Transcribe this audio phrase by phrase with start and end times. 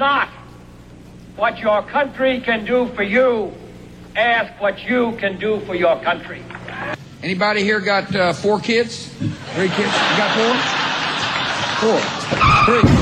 [0.00, 0.28] not
[1.36, 3.52] what your country can do for you.
[4.16, 6.42] Ask what you can do for your country.
[7.22, 9.08] Anybody here got uh, four kids?
[9.54, 9.92] Three kids?
[10.10, 12.00] You got four?
[12.00, 12.82] Four.
[12.82, 12.99] Three.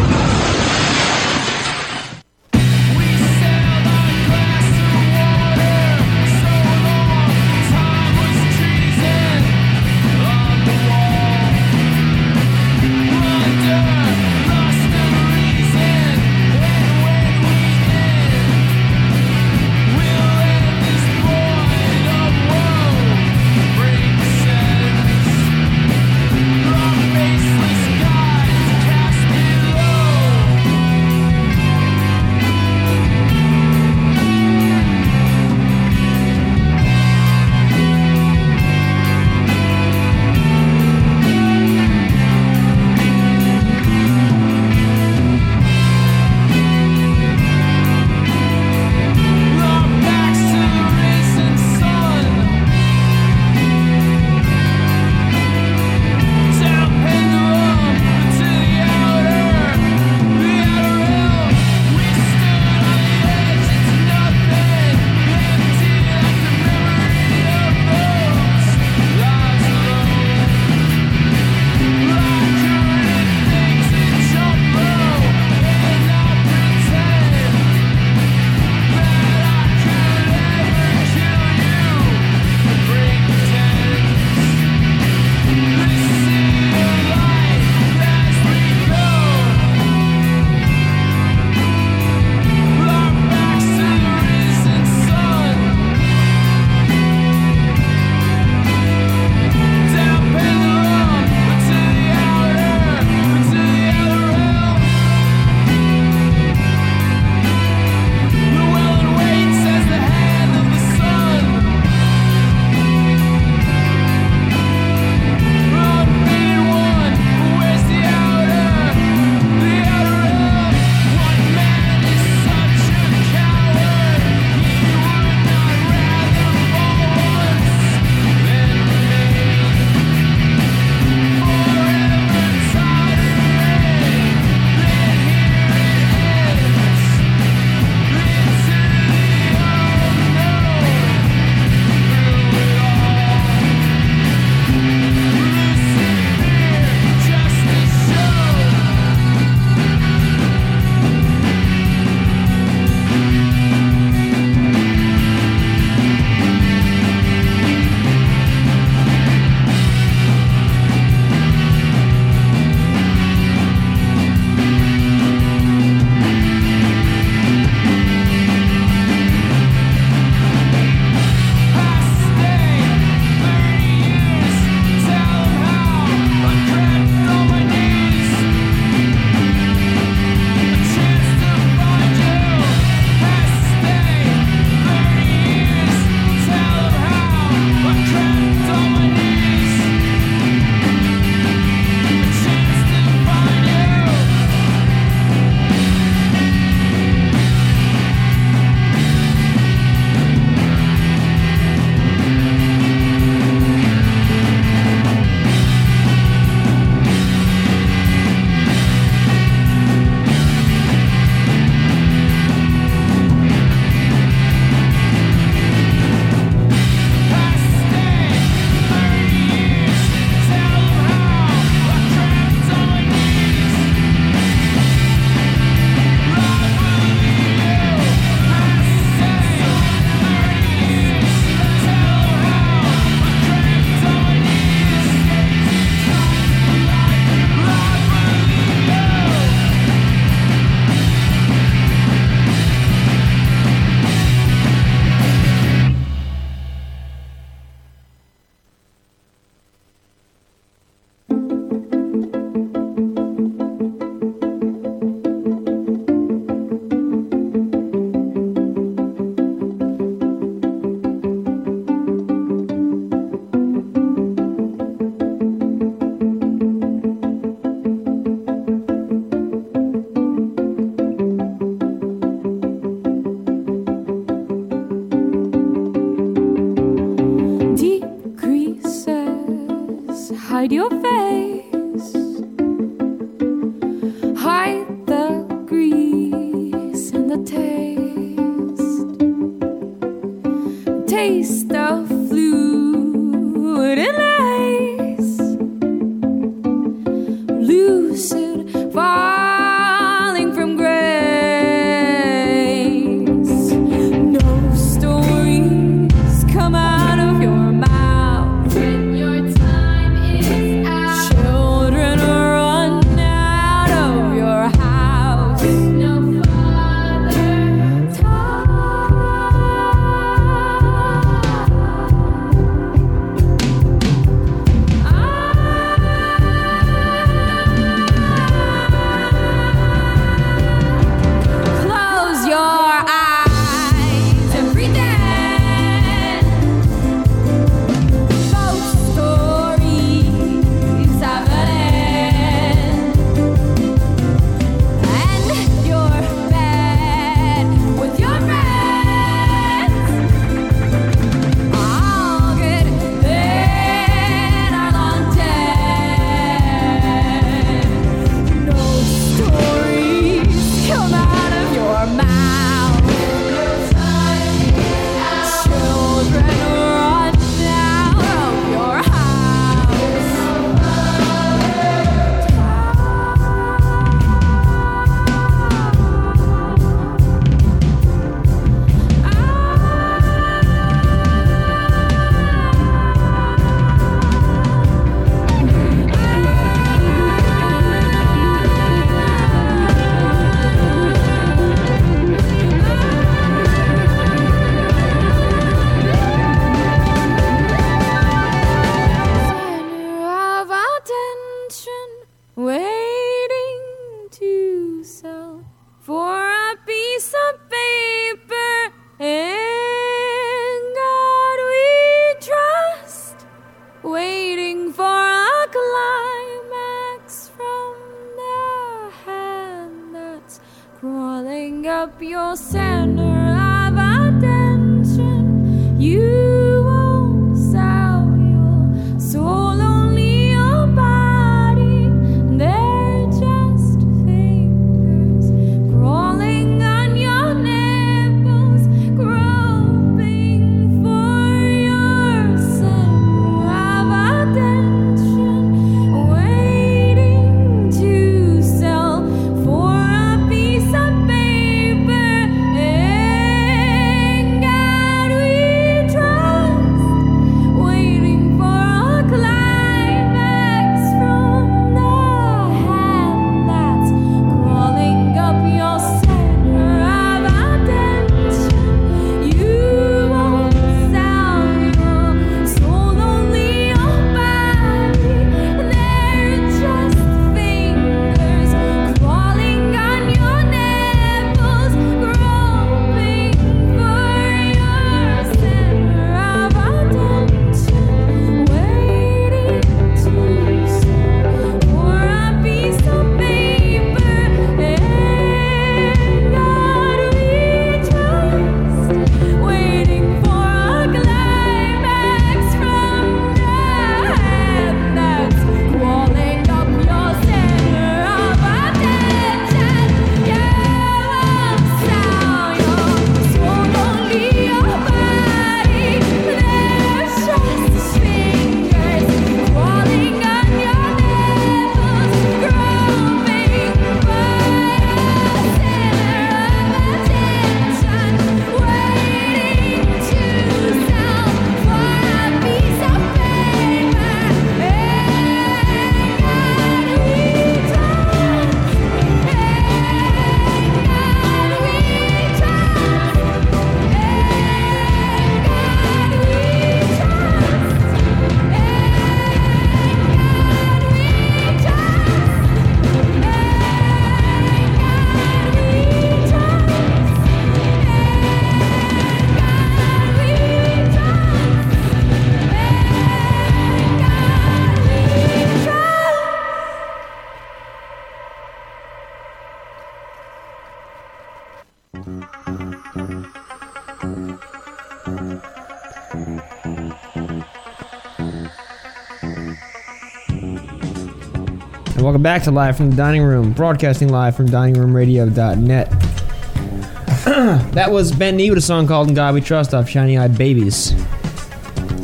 [582.39, 586.09] Welcome back to Live from the Dining Room, broadcasting live from diningroomradio.net.
[587.95, 590.57] That was Ben Nee with a song called "In God We Trust" off Shiny Eyed
[590.57, 591.15] Babies.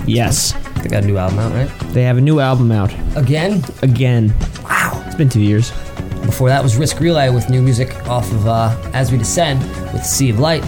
[0.06, 0.52] Yes,
[0.82, 1.68] They got a new album out, right?
[1.92, 3.64] they have a new album out Again?
[3.82, 4.32] again.
[4.62, 5.02] Wow.
[5.06, 5.70] It's been two years.
[6.24, 9.58] Before that was Risk Relay with new music off of uh, As We Descend
[9.92, 10.62] with Sea of Light.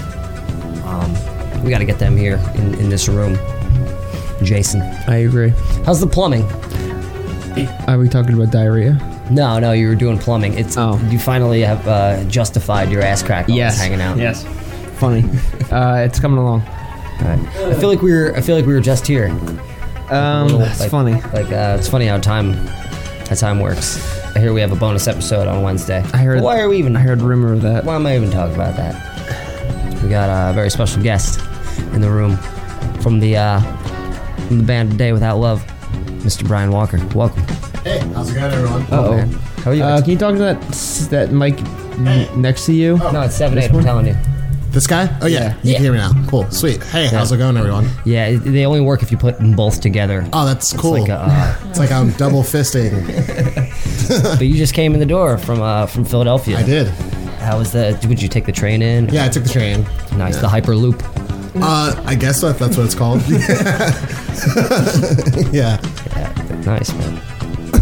[0.85, 3.38] Um, we got to get them here in, in this room.
[4.43, 5.50] Jason, I agree.
[5.85, 6.43] how's the plumbing?
[7.87, 8.99] Are we talking about diarrhea?
[9.30, 10.54] No, no, you were doing plumbing.
[10.54, 10.99] It's Oh.
[11.11, 13.49] you finally have uh, justified your ass crack.
[13.49, 14.16] while it's hanging out.
[14.18, 14.45] Yes.
[14.99, 15.25] Funny.
[15.71, 16.62] uh, it's coming along.
[16.62, 17.40] All right.
[17.56, 18.33] I feel like we were.
[18.37, 19.28] I feel like we were just here.
[20.11, 21.14] Um, Little, it's like- funny.
[21.14, 23.99] Like uh, it's funny how time, how time works.
[24.37, 26.04] I hear we have a bonus episode on Wednesday.
[26.12, 26.42] I heard.
[26.42, 26.95] Why are we even?
[26.95, 27.85] I heard rumor of that.
[27.85, 30.02] Why am I even talking about that?
[30.02, 31.40] We got a very special guest
[31.95, 32.37] in the room
[33.00, 33.61] from the uh,
[34.47, 35.64] from the band Day Without Love,
[36.23, 36.47] Mr.
[36.47, 36.99] Brian Walker.
[37.14, 37.46] Welcome.
[38.37, 38.83] Hey, it going.
[38.85, 39.16] Uh-oh.
[39.16, 39.28] man.
[39.33, 39.83] How are you?
[39.83, 40.61] Uh, can you talk to that
[41.11, 41.59] that mic
[41.99, 42.97] n- next to you?
[42.99, 43.71] no, it's seven eight.
[43.73, 44.16] I'm telling you.
[44.71, 45.09] This guy?
[45.23, 45.55] Oh, yeah.
[45.62, 45.75] You Yeah.
[45.76, 46.12] can hear me now.
[46.28, 46.50] Cool.
[46.50, 46.83] Sweet.
[46.85, 47.88] Hey, how's it going, everyone?
[48.05, 50.28] Yeah, it- they only work if you put them both together.
[50.35, 50.97] Oh, that's cool.
[50.97, 51.16] It's cool.
[51.16, 52.93] like a, uh, it's like I'm double fisting.
[54.38, 56.59] but you just came in the door from uh, from Philadelphia.
[56.59, 56.88] I did.
[57.40, 58.05] How was that?
[58.07, 59.09] Would you take the train in?
[59.09, 59.87] Yeah, I took the train.
[60.19, 60.37] Nice.
[60.37, 61.00] The Hyperloop.
[61.59, 63.23] Uh, I guess that, that's what it's called.
[65.55, 65.81] yeah.
[66.16, 67.23] Yeah, nice man.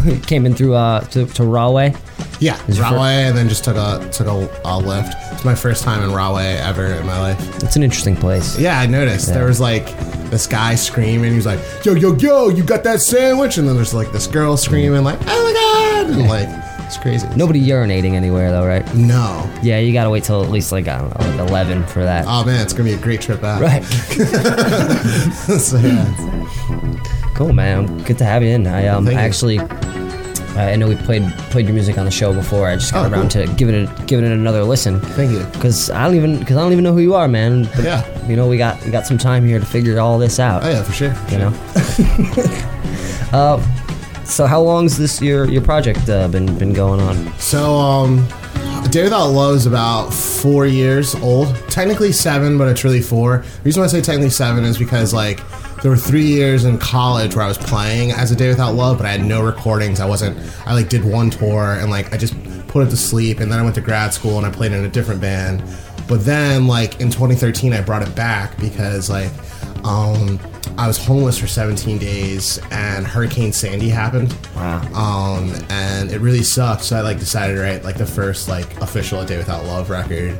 [0.27, 1.95] Came in through uh to, to Rahway.
[2.41, 2.61] Yeah.
[2.67, 5.15] Is your Rahway, and then just took a took a, a lift.
[5.33, 7.63] It's my first time in Rahway ever in my life.
[7.63, 8.59] It's an interesting place.
[8.59, 9.29] Yeah, I noticed.
[9.29, 9.87] There was like
[10.31, 11.31] this guy screaming.
[11.31, 13.57] He was like, yo, yo, yo, you got that sandwich?
[13.59, 16.19] And then there's like this girl screaming, like, oh my God.
[16.19, 16.49] And like,
[16.95, 17.27] it's crazy.
[17.37, 18.85] Nobody urinating anywhere though, right?
[18.95, 19.51] No.
[19.63, 22.25] Yeah, you gotta wait till at least like I don't know, like eleven for that.
[22.29, 23.61] Oh man, it's gonna be a great trip out.
[23.61, 23.83] right.
[25.61, 26.05] so, yeah.
[27.35, 27.99] Cool, man.
[28.05, 28.67] Good to have you in.
[28.67, 29.21] I um Thank you.
[29.21, 29.61] actually.
[30.57, 32.69] I know we played played your music on the show before.
[32.69, 33.45] I just got Oh, around cool.
[33.45, 35.01] to giving it giving it another listen.
[35.01, 35.45] Thank you.
[35.61, 37.65] Cause I don't even cause I don't even know who you are, man.
[37.75, 38.29] But, Yeah.
[38.29, 40.63] You know we got we got some time here to figure all this out.
[40.63, 41.13] Oh yeah, for sure.
[41.29, 41.53] You know.
[43.33, 43.59] uh,
[44.25, 47.33] so how long's this your your project uh, been been going on?
[47.39, 48.27] So, um,
[48.91, 51.55] Day Without Love is about four years old.
[51.69, 53.39] Technically seven, but it's really four.
[53.39, 55.41] The reason why I say technically seven is because like
[55.83, 58.99] there were three years in college where I was playing as a Day Without Love,
[58.99, 60.01] but I had no recordings.
[60.01, 60.39] I wasn't.
[60.67, 62.35] I like did one tour and like I just
[62.69, 64.85] put it to sleep, and then I went to grad school and I played in
[64.85, 65.63] a different band.
[66.09, 69.31] But then like in 2013, I brought it back because like
[69.85, 70.39] um,
[70.77, 74.37] I was homeless for 17 days and Hurricane Sandy happened.
[74.57, 74.81] Wow.
[74.93, 76.83] Um, and it really sucked.
[76.83, 79.89] So I like decided to write like the first like official A Day Without Love
[79.89, 80.39] record.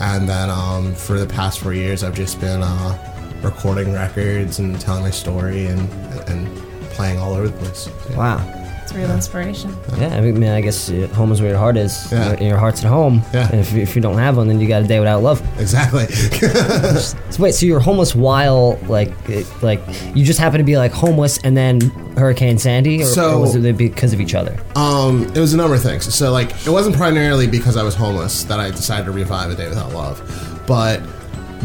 [0.00, 4.78] And then um, for the past four years, I've just been uh, recording records and
[4.80, 5.80] telling my story and
[6.28, 6.46] and
[6.90, 7.88] playing all over the place.
[8.10, 8.16] Yeah.
[8.16, 8.61] Wow.
[8.82, 9.74] It's real inspiration.
[9.96, 12.10] Yeah, I mean, I guess uh, home is where your heart is.
[12.10, 12.32] Yeah.
[12.40, 13.22] Your, your heart's at home.
[13.32, 13.48] Yeah.
[13.50, 15.40] And if, if you don't have one, then you got a day without love.
[15.60, 16.06] Exactly.
[17.32, 19.80] So wait, so you're homeless while like uh, like
[20.14, 21.80] you just happen to be like homeless and then
[22.16, 24.58] Hurricane Sandy, or, So- or was it because of each other?
[24.76, 26.12] Um, it was a number of things.
[26.14, 29.54] So like, it wasn't primarily because I was homeless that I decided to revive A
[29.54, 30.20] Day Without Love,
[30.66, 31.00] but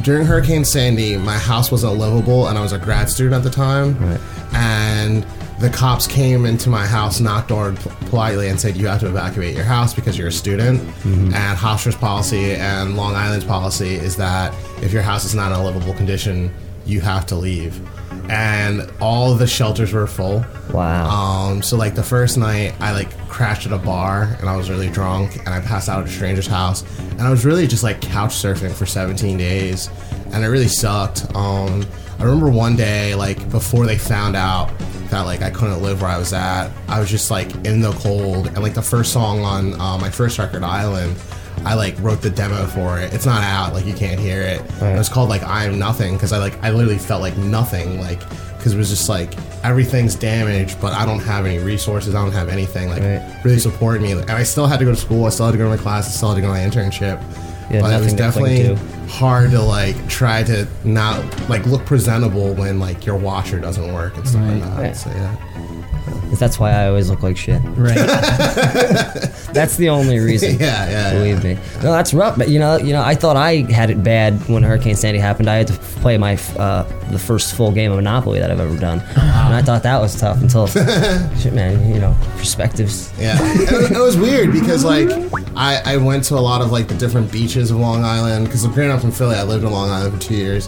[0.03, 3.49] during Hurricane Sandy, my house wasn't livable, and I was a grad student at the
[3.49, 4.19] time, Right.
[4.53, 5.25] and
[5.59, 7.77] the cops came into my house, knocked on
[8.09, 10.81] politely, and said you have to evacuate your house because you're a student.
[11.05, 15.57] And Hofstra's policy and Long Island's policy is that if your house is not in
[15.57, 16.53] a livable condition,
[16.85, 17.79] you have to leave.
[18.29, 20.45] And all the shelters were full.
[20.71, 21.09] Wow.
[21.09, 24.69] Um, so like the first night, I like crashed at a bar and I was
[24.69, 27.83] really drunk and I passed out at a stranger's house and I was really just
[27.83, 29.89] like couch surfing for 17 days
[30.33, 31.33] and it really sucked.
[31.35, 31.85] Um,
[32.19, 34.71] I remember one day like before they found out
[35.09, 37.91] that like I couldn't live where I was at, I was just like in the
[37.93, 41.15] cold and like the first song on uh, my first record, Island.
[41.65, 43.13] I like wrote the demo for it.
[43.13, 44.59] It's not out, like you can't hear it.
[44.81, 44.93] Right.
[44.93, 47.99] It was called like I am nothing because I like I literally felt like nothing,
[47.99, 48.19] like
[48.57, 49.33] because it was just like
[49.63, 52.15] everything's damaged, but I don't have any resources.
[52.15, 53.41] I don't have anything like Right.
[53.43, 54.11] really support me.
[54.13, 55.25] And I still had to go to school.
[55.25, 56.07] I still had to go to my class.
[56.07, 57.21] I Still had to go to my internship.
[57.69, 61.85] Yeah, but it was nothing to definitely hard to like try to not like look
[61.85, 64.79] presentable when like your washer doesn't work and stuff like that.
[64.79, 64.95] Right.
[64.95, 65.76] So yeah.
[66.39, 67.61] That's why I always look like shit.
[67.75, 67.95] Right.
[69.53, 70.59] That's the only reason.
[70.59, 71.55] Yeah, yeah, Believe me.
[71.81, 72.37] No, that's rough.
[72.37, 75.49] But you know, you know, I thought I had it bad when Hurricane Sandy happened.
[75.49, 78.77] I had to play my uh, the first full game of Monopoly that I've ever
[78.77, 80.67] done, and I thought that was tough until
[81.37, 81.91] shit, man.
[81.91, 83.11] You know, perspectives.
[83.17, 85.09] Yeah, it, was- it was weird because like
[85.55, 88.67] I, I went to a lot of like the different beaches of Long Island because
[88.67, 90.67] growing up from Philly, I lived in Long Island for two years,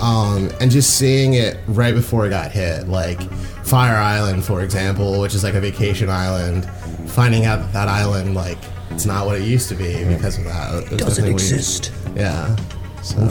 [0.00, 3.20] um, and just seeing it right before it got hit, like
[3.66, 6.64] Fire Island, for example, which is like a vacation island,
[7.10, 8.58] finding out that that island like
[8.90, 10.92] it's not what it used to be because of that.
[10.92, 11.92] It Doesn't exist.
[12.14, 12.54] Yeah,
[13.02, 13.28] So.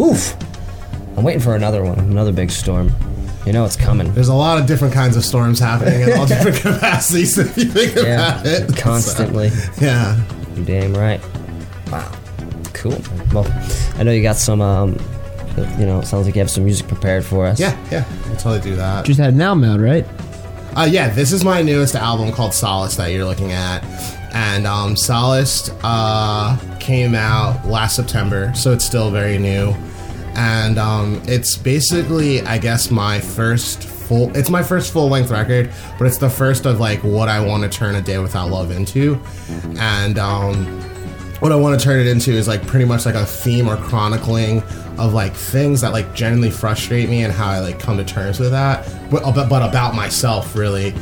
[0.00, 0.36] Oof.
[1.16, 2.92] I'm waiting for another one, another big storm.
[3.46, 4.12] You know it's coming.
[4.14, 7.64] There's a lot of different kinds of storms happening in all different capacities if you
[7.64, 8.76] think Yeah, about it.
[8.76, 9.48] constantly.
[9.48, 10.22] So, yeah.
[10.54, 11.20] You're damn right.
[11.90, 12.12] Wow.
[12.74, 12.98] Cool.
[13.32, 13.46] Well,
[13.96, 14.60] I know you got some.
[14.60, 14.98] Um,
[15.78, 17.58] you know, it sounds like you have some music prepared for us.
[17.58, 18.04] Yeah, yeah.
[18.26, 19.04] I'll totally do that.
[19.04, 20.06] Just had an album out, right?
[20.76, 23.84] Uh, yeah, this is my newest album called Solace that you're looking at.
[24.32, 29.74] And um, Solace uh, came out last September, so it's still very new.
[30.34, 34.34] And um, it's basically, I guess, my first full.
[34.36, 37.64] It's my first full length record, but it's the first of like what I want
[37.64, 39.20] to turn a day without love into.
[39.78, 40.66] And um,
[41.40, 43.76] what I want to turn it into is like pretty much like a theme or
[43.76, 44.62] chronicling
[45.00, 48.38] of like things that like genuinely frustrate me and how I like come to terms
[48.38, 50.94] with that, but, but but about myself really.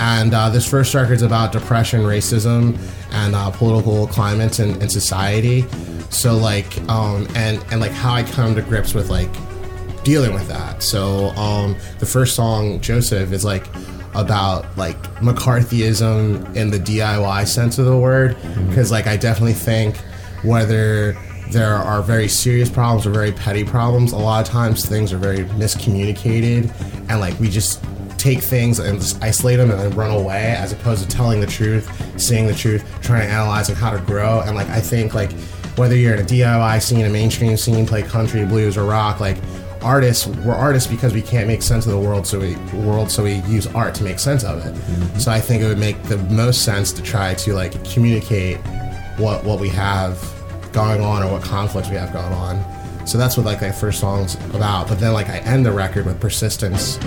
[0.00, 2.78] And uh, this first record's about depression, racism,
[3.12, 5.64] and uh, political climates in, in society.
[6.10, 9.30] So like um and and like how I come to grips with like
[10.04, 10.82] dealing with that.
[10.82, 13.66] So um, the first song, Joseph, is like
[14.14, 18.36] about like McCarthyism in the DIY sense of the word,
[18.68, 19.96] because like I definitely think
[20.42, 21.16] whether
[21.50, 25.18] there are very serious problems or very petty problems, a lot of times things are
[25.18, 26.72] very miscommunicated,
[27.08, 27.84] and like we just
[28.18, 31.46] take things and just isolate them and then run away as opposed to telling the
[31.46, 31.86] truth,
[32.20, 34.40] seeing the truth, trying to analyze like how to grow.
[34.40, 35.32] And like I think like
[35.76, 39.36] whether you're in a DIY scene, a mainstream scene, play country, blues, or rock, like
[39.82, 43.22] artists we're artists because we can't make sense of the world so we world so
[43.22, 44.72] we use art to make sense of it.
[44.72, 45.18] Mm-hmm.
[45.18, 48.56] So i think it would make the most sense to try to like communicate
[49.18, 50.18] what what we have
[50.74, 52.62] going on or what conflicts we have going on
[53.06, 56.04] so that's what like that first song's about but then like i end the record
[56.04, 56.98] with persistence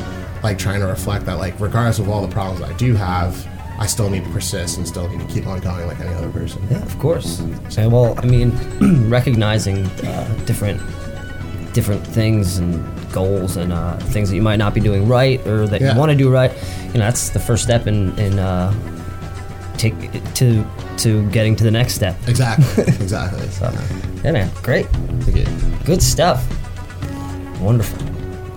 [0.44, 3.46] like trying to reflect that like regardless of all the problems i do have
[3.80, 6.32] i still need to persist and still need to keep on going like any other
[6.32, 7.44] person Yeah, of course.
[7.70, 8.52] So, well, I mean,
[9.10, 10.80] recognizing uh, different
[11.74, 15.68] different things and goals and uh, things that you might not be doing right or
[15.68, 15.94] that Yeah.
[15.94, 16.52] you want to do right,
[16.88, 18.72] you know, that's the first step in in uh,
[19.78, 19.94] take
[20.36, 20.66] to
[20.98, 22.16] to getting to the next step.
[22.28, 23.72] exactly exactly So,
[24.24, 24.88] yeah, man, great,
[25.22, 25.46] Thank you.
[25.86, 26.44] good stuff,
[27.62, 27.98] wonderful.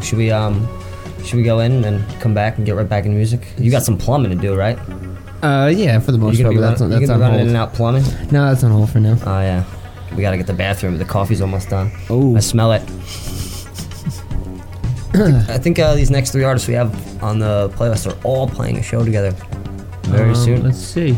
[0.01, 0.67] Should we um,
[1.25, 3.47] should we go in and come back and get right back in music?
[3.59, 4.79] You got some plumbing to do, right?
[5.43, 6.55] Uh, yeah, for the most part.
[6.55, 8.05] gonna but That's, run- on, that's gonna on be running in and out plumbing?
[8.31, 9.17] No, that's on hold for now.
[9.25, 9.65] Oh yeah,
[10.17, 10.99] we gotta get the bathroom.
[10.99, 11.91] The coffee's almost done.
[12.09, 12.37] Oh.
[12.37, 12.83] I smell it.
[15.15, 18.79] I think uh, these next three artists we have on the playlist are all playing
[18.79, 19.33] a show together
[20.11, 20.63] very Um, soon.
[20.65, 21.17] Let's see.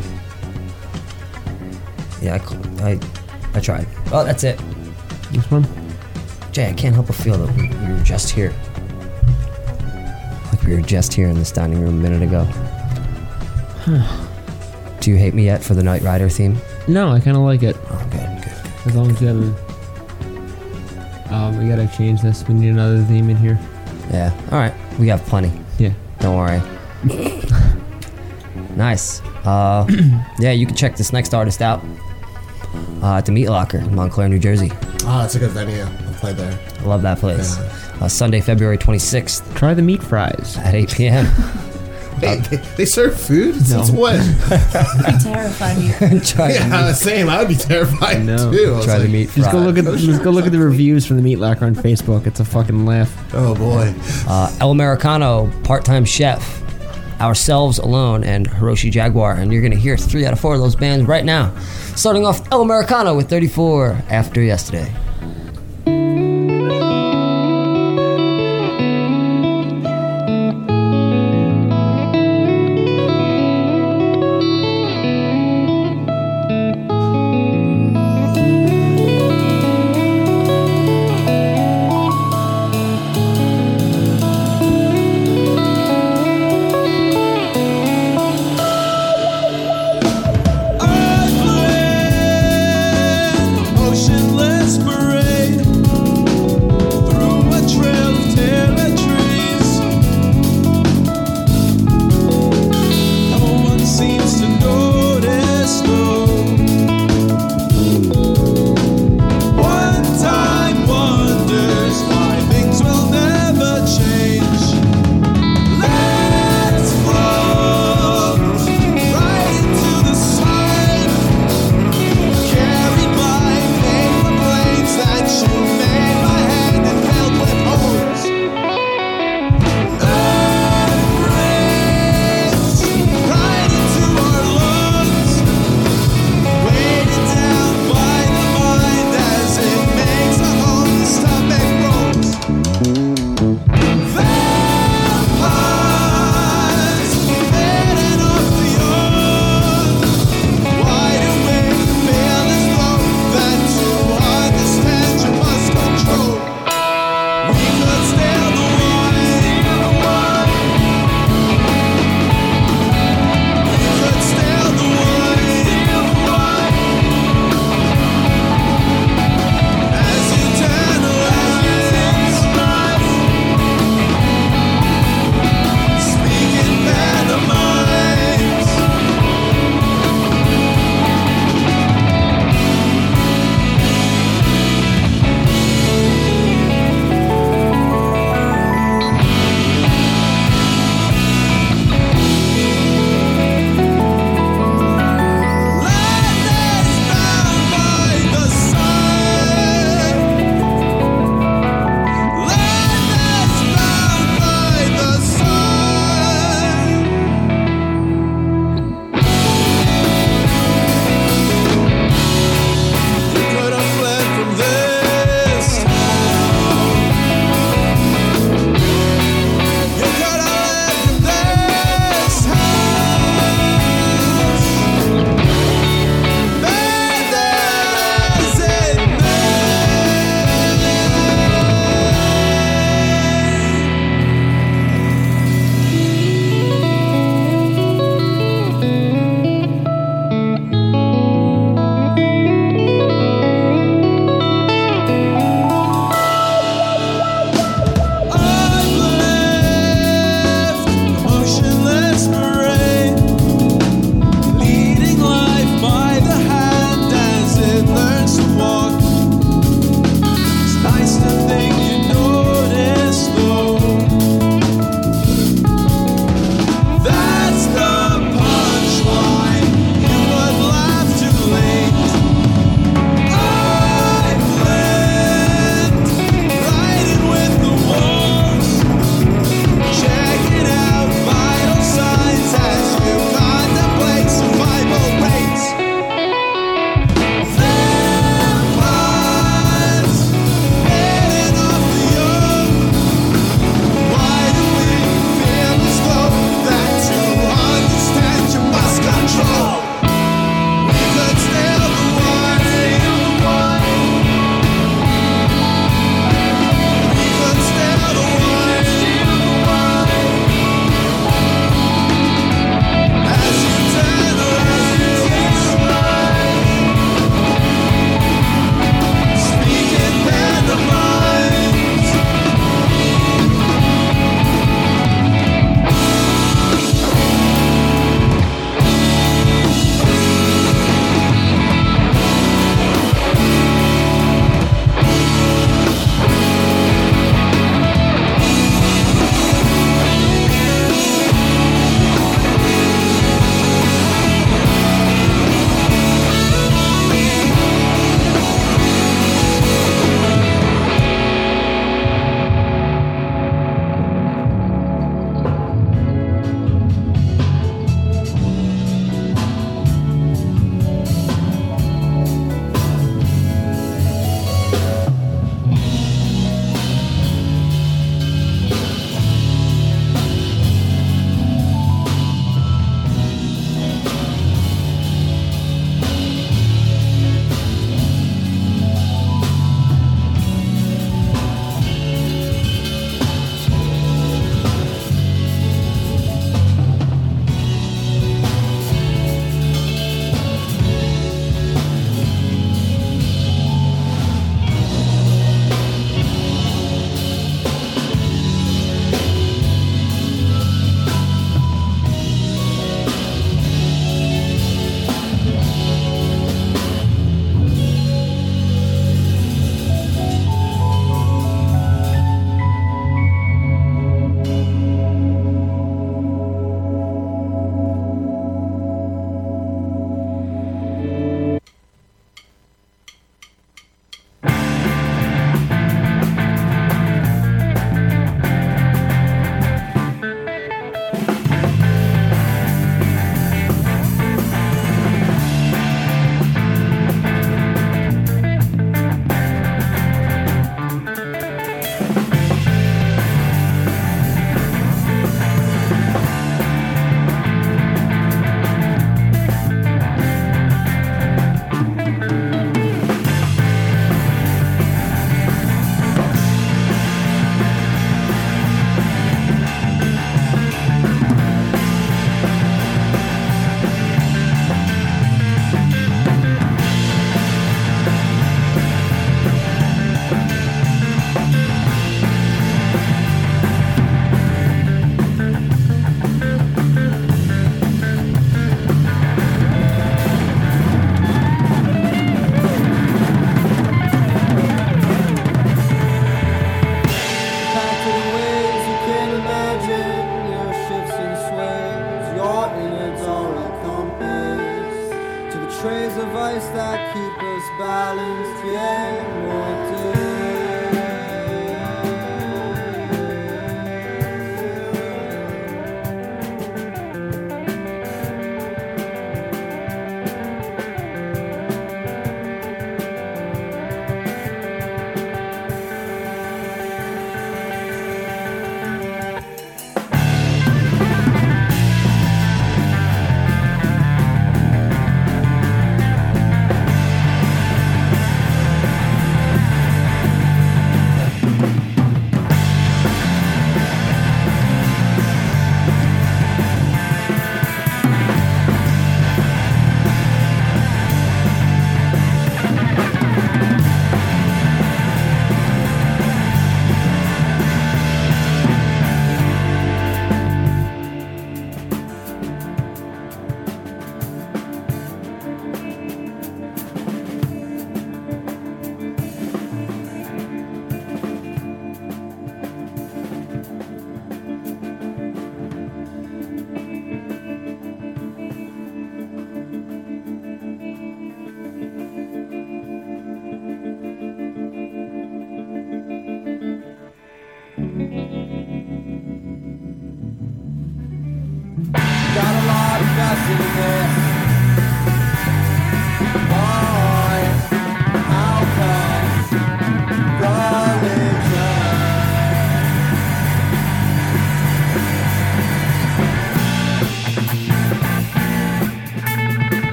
[2.20, 2.38] Yeah,
[2.80, 3.00] I, I,
[3.54, 3.86] I tried.
[4.12, 4.60] Oh, that's it.
[5.32, 5.66] This one.
[6.52, 8.52] Jay, I can't help but feel that we, we were just here.
[10.52, 12.44] Like we were just here in this dining room a minute ago.
[13.84, 14.26] Huh.
[15.00, 16.56] Do you hate me yet for the Knight Rider theme?
[16.86, 17.76] No, I kind of like it.
[17.90, 18.86] Oh, good, good.
[18.86, 19.72] As long as you have.
[21.32, 22.46] Um, we gotta change this.
[22.46, 23.58] We need another theme in here.
[24.12, 24.32] Yeah.
[24.52, 25.50] All right, we have plenty.
[25.78, 25.94] Yeah.
[26.20, 26.60] Don't worry.
[28.76, 29.20] nice.
[29.44, 29.86] Uh,
[30.38, 31.82] yeah, you can check this next artist out
[33.02, 34.70] uh, at the Meat Locker in Montclair, New Jersey.
[35.04, 37.58] oh that's a good venue i played there I love that place.
[38.00, 40.56] Uh, Sunday, February 26th Try the meat fries.
[40.58, 41.26] at 8 p.m.
[42.22, 44.14] Wait, they, they serve food since what
[44.50, 46.20] I terrified you.
[46.24, 48.50] Try, Yeah, I was saying I would be terrified No.
[48.52, 48.72] too.
[48.74, 50.58] I was try the like, meat Just go look at just go look at the
[50.60, 52.26] reviews from the Meat Locker on Facebook.
[52.28, 53.12] It's a fucking laugh.
[53.34, 53.92] Oh boy.
[54.28, 56.62] Uh, El Americano, part-time chef,
[57.22, 59.34] Ourselves Alone, and Hiroshi Jaguar.
[59.34, 61.54] And you're going to hear three out of four of those bands right now.
[61.94, 64.92] Starting off El Americano with 34 after yesterday.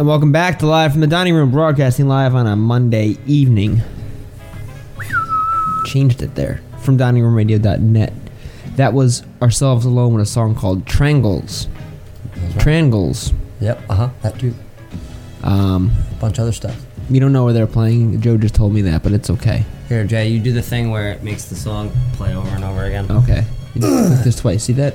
[0.00, 3.82] And welcome back to Live from the Dining Room, broadcasting live on a Monday evening.
[5.84, 8.10] Changed it there from diningroomradio.net.
[8.76, 11.68] That was Ourselves Alone with a song called Trangles.
[12.58, 13.34] Trangles.
[13.60, 13.82] Yep.
[13.90, 14.08] Uh huh.
[14.22, 14.54] That too.
[15.42, 16.82] Um, bunch of other stuff.
[17.10, 18.22] we don't know where they're playing.
[18.22, 19.66] Joe just told me that, but it's okay.
[19.90, 22.84] Here, Jay, you do the thing where it makes the song play over and over
[22.84, 23.04] again.
[23.10, 23.44] Okay.
[23.74, 24.64] You just click this twice.
[24.64, 24.94] See that?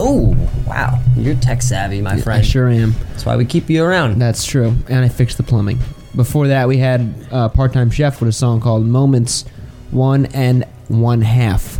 [0.00, 0.34] Oh,
[0.70, 1.00] wow.
[1.16, 2.40] You're tech savvy, my friend.
[2.40, 2.94] I sure am.
[3.10, 4.18] That's why we keep you around.
[4.20, 4.74] That's true.
[4.88, 5.78] And I fixed the plumbing.
[6.14, 9.44] Before that, we had uh, Part Time Chef with a song called Moments
[9.90, 11.78] One and One Half.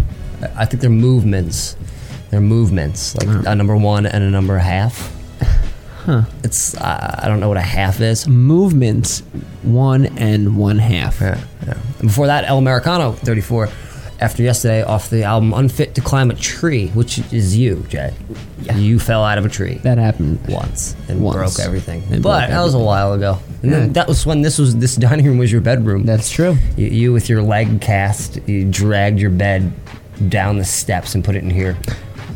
[0.57, 1.77] I think they're movements.
[2.31, 5.17] They're movements, like a number one and a number half.
[6.01, 6.23] Huh.
[6.43, 8.27] It's uh, I don't know what a half is.
[8.27, 9.21] Movements
[9.63, 11.21] One and One Half.
[11.21, 11.75] Yeah, yeah.
[11.99, 13.69] And before that, El Americano, 34.
[14.21, 18.13] After yesterday, off the album Unfit to Climb a Tree, which is you, Jay.
[18.63, 18.77] Yeah.
[18.77, 20.41] You fell out of a tree That happened.
[20.47, 21.37] once and Once.
[21.57, 22.03] broke everything.
[22.11, 23.39] And but broke that was a while ago.
[23.63, 23.87] And Yeah.
[23.93, 26.05] that was when this was this dining room was your bedroom.
[26.05, 26.59] That's true.
[26.77, 29.73] You, you with your leg cast, you dragged your bed
[30.29, 31.79] down the steps and put it in here.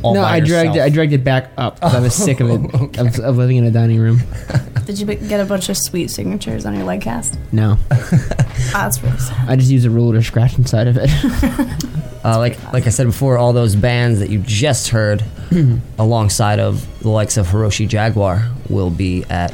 [0.04, 0.74] All no, by I dragged it.
[0.76, 0.86] yourself.
[0.86, 1.80] I dragged it back up.
[1.80, 4.20] 'cause I was sick of it of, of living in a dining room.
[4.86, 7.38] Did you get a bunch of sweet signatures on your leg cast?
[7.52, 7.96] No, Ah,
[8.72, 9.48] that's really sad.
[9.48, 11.10] I just use a ruler to scratch inside of it.
[12.24, 15.22] Uh, like like I said before, all those bands that you just heard,
[15.98, 19.52] alongside of the likes of Hiroshi Jaguar, will be at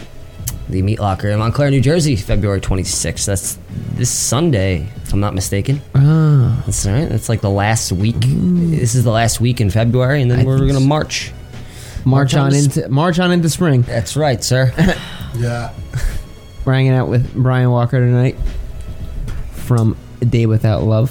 [0.71, 3.27] the Meat Locker in Montclair, New Jersey, February 26th.
[3.27, 3.59] That's
[3.95, 5.81] this Sunday, if I'm not mistaken.
[5.95, 7.09] ah, That's right.
[7.09, 8.17] That's like the last week.
[8.21, 10.81] This is the last week in February, and then I we're gonna so.
[10.81, 11.33] march.
[12.05, 13.83] march on on into March on into spring.
[13.83, 14.73] That's right, sir.
[15.37, 15.73] Yeah.
[16.65, 18.37] We're hanging out with Brian Walker tonight
[19.53, 21.11] from A Day Without Love.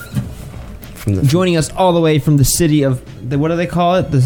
[0.99, 3.67] From the Joining us all the way from the city of the what do they
[3.67, 4.11] call it?
[4.11, 4.19] The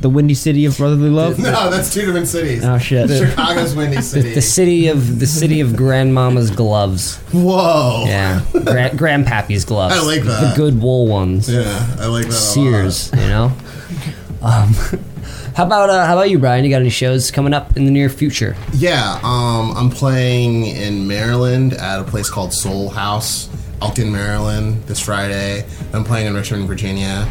[0.00, 1.38] the windy city of brotherly love.
[1.46, 2.64] No, that's two different cities.
[2.64, 3.08] Oh shit!
[3.28, 4.34] Chicago's Windy City.
[4.34, 7.16] the city of the city of Grandmama's gloves.
[7.32, 8.04] Whoa.
[8.06, 9.94] Yeah, Gra- Grandpappy's gloves.
[9.96, 10.50] I like that.
[10.50, 11.48] The good wool ones.
[11.48, 11.62] Yeah,
[12.00, 12.32] I like that.
[12.32, 12.34] a lot.
[12.34, 13.52] Sears, you know.
[14.42, 14.74] Um,
[15.54, 16.64] how about uh, how about you, Brian?
[16.64, 18.56] You got any shows coming up in the near future?
[18.74, 23.48] Yeah, um, I'm playing in Maryland at a place called Soul House,
[23.82, 25.64] Elkton, Maryland, this Friday.
[25.92, 27.28] I'm playing in Richmond, Virginia.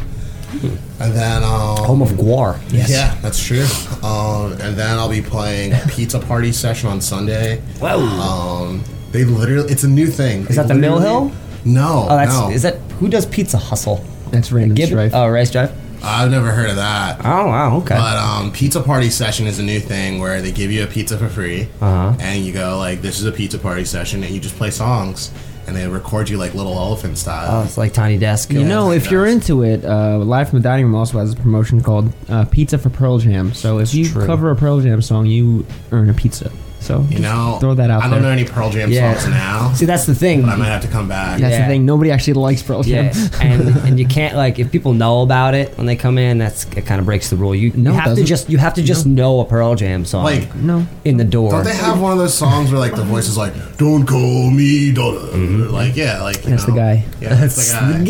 [1.00, 2.60] And then, um, Home of Gwar.
[2.72, 3.66] Yeah, that's true.
[4.08, 7.58] Um, and then I'll be playing a pizza party session on Sunday.
[7.80, 8.00] Whoa.
[8.00, 10.48] Um, they literally, it's a new thing.
[10.48, 11.32] Is that the Mill Hill?
[11.66, 12.50] No, Oh, that's no.
[12.52, 14.06] is that who does Pizza Hustle?
[14.30, 15.14] That's random Give strife.
[15.16, 15.72] Oh, Race Drive.
[16.04, 17.22] I've never heard of that.
[17.26, 17.96] Oh wow, okay.
[17.96, 21.18] But um, pizza party session is a new thing where they give you a pizza
[21.18, 22.14] for free, Uh-huh.
[22.20, 25.32] and you go like, "This is a pizza party session," and you just play songs,
[25.68, 27.62] and they record you like Little Elephant style.
[27.62, 28.52] oh, it's like Tiny Desk.
[28.52, 31.34] You know, it if you're into it, uh, Live from the Dining Room also has
[31.34, 33.54] a promotion called uh, Pizza for Pearl Jam.
[33.54, 34.26] So if you true.
[34.26, 36.52] cover a Pearl Jam song, you earn a pizza.
[36.86, 39.16] So you know, throw that out I don't know any Pearl Jam Yeah.
[39.16, 40.44] songs now, See, that's the thing.
[40.44, 41.40] but I might have to come back.
[41.40, 41.62] That's Yeah.
[41.64, 41.84] the thing.
[41.86, 43.06] Nobody actually likes Pearl Jam.
[43.12, 46.38] Yeah, and and you can't like if people know about it when they come in,
[46.38, 46.86] that's it.
[46.86, 47.56] Kind of breaks the rule.
[47.56, 50.24] You, No, you have to just you have to just know a Pearl Jam song
[50.26, 50.86] Like, No.
[51.04, 51.52] in the door.
[51.52, 54.52] don't they have one of those songs where like the voice is like, "Don't call
[54.52, 55.36] me daughter"?
[55.36, 57.04] Like, yeah, like you That's the guy.
[57.20, 57.98] Yeah, that's, That's the guy.
[57.98, 58.06] the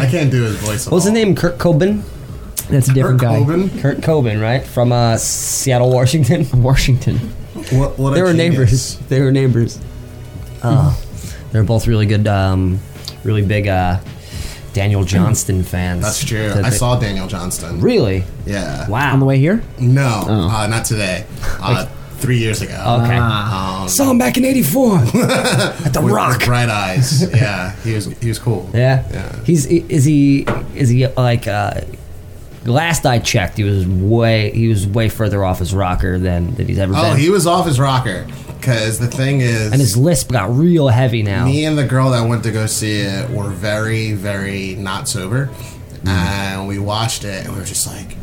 [0.00, 0.06] guy.
[0.06, 0.86] I can't do his voice.
[0.86, 1.34] At What's his name?
[1.34, 2.02] Kurt Cobain.
[2.70, 3.40] That's a different Kurt guy.
[3.40, 3.80] Cobain?
[3.80, 6.46] Kurt Cobain, right from uh, Seattle, Washington.
[6.62, 7.18] Washington.
[7.72, 8.50] What, what a they were genius.
[8.50, 8.96] neighbors.
[9.08, 9.78] They were neighbors.
[10.62, 11.00] Oh,
[11.52, 12.80] they're both really good, um,
[13.24, 14.00] really big uh,
[14.72, 16.02] Daniel Johnston fans.
[16.02, 16.48] That's true.
[16.48, 17.80] That I they- saw Daniel Johnston.
[17.80, 18.24] Really?
[18.46, 18.88] Yeah.
[18.88, 19.12] Wow.
[19.12, 19.62] On the way here?
[19.78, 20.48] No, Oh.
[20.48, 21.24] uh, not today.
[21.60, 21.86] Uh,
[22.18, 22.72] three years ago.
[23.04, 23.16] Okay.
[23.16, 26.38] Um, Saw him back in '84 at the with, Rock.
[26.38, 27.22] with bright eyes.
[27.32, 28.68] Yeah, he was he was cool.
[28.74, 29.06] Yeah.
[29.12, 29.44] Yeah.
[29.44, 30.44] He's is he
[30.74, 31.82] is he like uh
[32.68, 36.68] last I checked he was way he was way further off his rocker than that
[36.68, 37.04] he's ever been.
[37.04, 37.20] Oh, been.
[37.20, 38.26] he was off his rocker.
[38.58, 41.44] Because the thing is, and his lisp got real heavy now.
[41.46, 45.46] me and the girl that went to go see it were very, very not sober,
[45.98, 46.08] Mm-hmm.
[46.08, 48.16] and we watched it, and we were just like.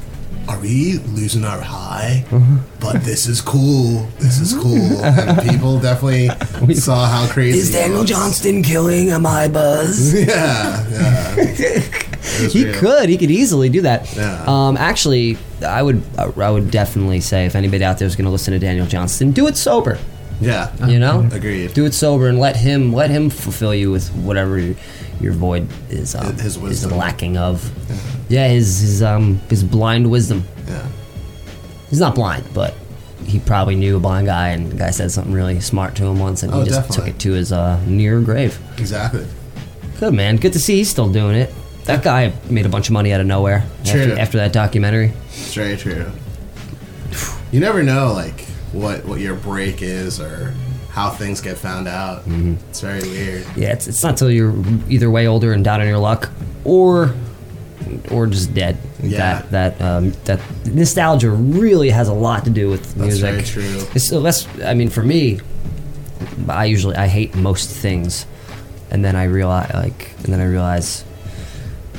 [0.47, 2.23] Are we losing our high?
[2.29, 2.57] Mm-hmm.
[2.79, 4.05] But this is cool.
[4.19, 4.99] This is cool.
[5.03, 6.29] And people definitely
[6.67, 7.57] we saw how crazy.
[7.57, 8.09] is it Daniel was.
[8.11, 10.13] Johnston killing a my buzz?
[10.27, 11.81] Yeah, yeah.
[12.51, 13.09] He could.
[13.09, 14.13] He could easily do that.
[14.15, 14.43] Yeah.
[14.47, 16.01] Um, actually, I would.
[16.17, 19.31] I would definitely say if anybody out there is going to listen to Daniel Johnston,
[19.31, 19.97] do it sober.
[20.41, 20.73] Yeah.
[20.85, 21.73] You know, Agreed.
[21.73, 24.75] do it sober and let him let him fulfill you with whatever your,
[25.21, 27.71] your void is um, His is lacking of.
[28.29, 30.43] Yeah, his his um his blind wisdom.
[30.67, 30.85] Yeah.
[31.89, 32.73] He's not blind, but
[33.25, 36.19] he probably knew a blind guy, and the guy said something really smart to him
[36.19, 37.11] once, and Oh, he just definitely.
[37.11, 38.59] took it to his uh, near grave.
[38.77, 39.25] Exactly.
[39.99, 41.53] Good man, good to see he's still doing it.
[41.85, 44.01] That guy made a bunch of money out of nowhere True.
[44.01, 45.13] after, after that documentary.
[45.27, 46.11] It's very true.
[47.51, 50.53] You never know, like what what your break is or
[50.89, 52.23] how things get found out.
[52.23, 52.55] Mm-hmm.
[52.69, 53.45] It's very weird.
[53.55, 54.53] Yeah, it's, it's not till you're
[54.89, 56.29] either way older and down on your luck,
[56.63, 57.13] or
[58.11, 58.77] or just dead.
[59.03, 59.43] Yeah.
[59.51, 63.31] That that um, that nostalgia really has a lot to do with That's music.
[63.31, 63.87] very true.
[63.93, 65.39] It's that's I mean for me,
[66.49, 68.25] I usually I hate most things,
[68.89, 71.04] and then I realize like and then I realize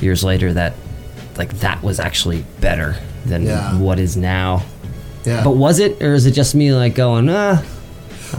[0.01, 0.73] years later that
[1.37, 2.95] like that was actually better
[3.25, 3.77] than Yeah.
[3.77, 4.63] what is now.
[5.25, 5.43] Yeah.
[5.43, 7.61] But was it, or is it just me like going, ah?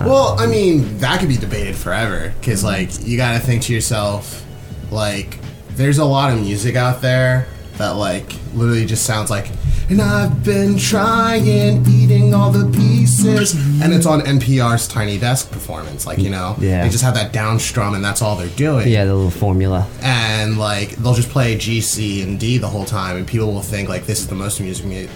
[0.01, 3.75] Well, I mean, that could be debated forever because, like, you got to think to
[3.75, 4.45] yourself,
[4.91, 5.39] like,
[5.71, 7.47] there's a lot of music out there
[7.79, 9.47] that, like, literally just sounds like,
[9.91, 13.55] and I've been trying, eating all the pieces.
[13.83, 16.07] And it's on NPR's Tiny Desk performance.
[16.07, 16.83] Like, you know, Yeah.
[16.85, 18.89] they just have that down strum and that's all they're doing.
[18.89, 19.87] Yeah, the little formula.
[20.03, 23.63] And, like, they'll just play G, C, and D the whole time, and people will
[23.63, 25.09] think, like, this is the most music mu-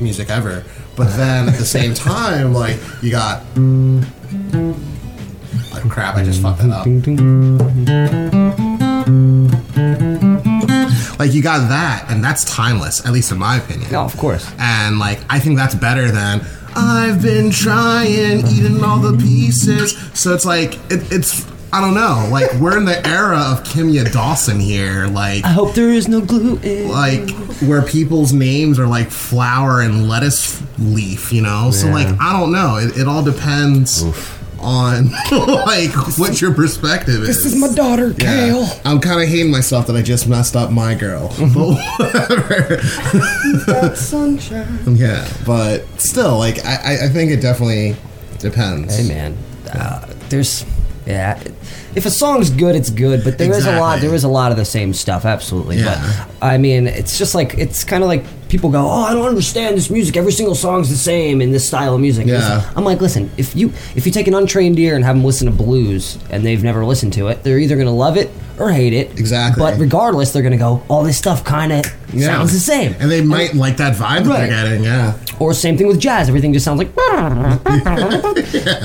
[0.00, 0.64] music ever.
[0.96, 3.42] But then at the same time, like, you got.
[5.72, 6.86] Like, crap, I just fucked that up.
[11.18, 13.90] Like you got that, and that's timeless, at least in my opinion.
[13.92, 14.50] No, of course.
[14.58, 16.44] And like I think that's better than
[16.76, 19.96] I've been trying, eating all the pieces.
[20.18, 22.28] So it's like it, it's I don't know.
[22.30, 25.08] Like we're in the era of Kimya Dawson here.
[25.08, 26.56] Like I hope there is no glue.
[26.62, 26.88] In.
[26.88, 27.30] like
[27.62, 31.70] where people's names are like flower and lettuce leaf, you know?
[31.72, 32.76] So like I don't know.
[32.76, 34.04] It, it all depends
[34.64, 37.28] on like what your perspective is.
[37.42, 38.16] This is my daughter, Yeah.
[38.18, 38.68] Kale.
[38.84, 41.28] I'm kind of hating myself that I just messed up my girl.
[41.38, 42.80] but whatever.
[43.94, 44.78] sunshine.
[44.96, 47.96] yeah, but still, like I, I- I think it definitely
[48.38, 48.96] depends.
[48.96, 49.36] Hey man,
[49.72, 50.64] uh, there's
[51.06, 51.42] yeah.
[51.96, 53.22] If a song's good, it's good.
[53.24, 53.94] But there is a lot.
[53.94, 54.08] Exactly.
[54.08, 55.24] There is a lot of the same stuff.
[55.24, 55.76] Absolutely.
[55.78, 56.26] Yeah.
[56.40, 59.26] But I mean, it's just like it's kind of like people go, "Oh, I don't
[59.26, 60.16] understand this music.
[60.16, 62.34] Every single song's the same in this style of music." Yeah.
[62.36, 65.24] Listen, I'm like, listen, if you if you take an untrained ear and have them
[65.24, 68.70] listen to blues and they've never listened to it, they're either gonna love it or
[68.70, 69.18] hate it.
[69.18, 69.60] Exactly.
[69.60, 72.26] But regardless, they're gonna go, "All this stuff kind of Yeah.
[72.26, 74.84] sounds the same." and they might like that vibe that they're getting.
[74.84, 76.28] Yeah, Or same thing with jazz.
[76.28, 76.90] Everything just sounds like.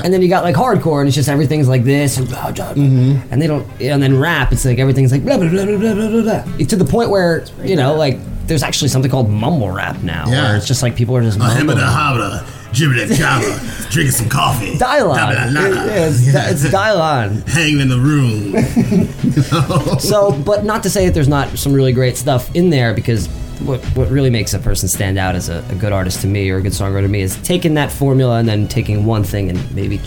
[0.02, 2.72] And then you got like hardcore, and it's just everything's like this, and, oh, blah.
[3.00, 3.32] Mm-hmm.
[3.32, 3.66] and they don't.
[3.80, 6.42] And then rap, it's like everything's like blah blah blah blah blah blah blah.
[6.44, 6.66] blah.
[6.66, 10.42] To the point where you know, like, there's actually something called mumble rap now, Yeah.
[10.48, 11.86] where it's just like people are just Ahimada mumbling.
[11.86, 14.76] habda, jibbida jabba, drinking some coffee.
[14.78, 15.16] Dial on.
[15.18, 16.50] Yeah, it's, Yeah.
[16.50, 17.36] it's dial on.
[17.46, 19.10] hanging in the room.
[20.00, 23.26] So, but not to say that there's not some really great stuff in there because
[23.60, 26.48] what what really makes a person stand out as a, a good artist to me
[26.50, 29.50] or a good songwriter to me is taking that formula and then taking one thing
[29.50, 30.00] and maybe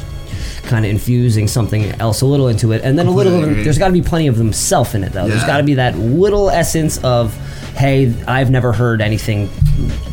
[0.63, 3.63] kind of infusing something else a little into it and then a little agree.
[3.63, 5.47] there's got to be plenty of themself in it though there's Yeah.
[5.47, 7.33] got to be that little essence of
[7.75, 9.49] hey i've never heard anything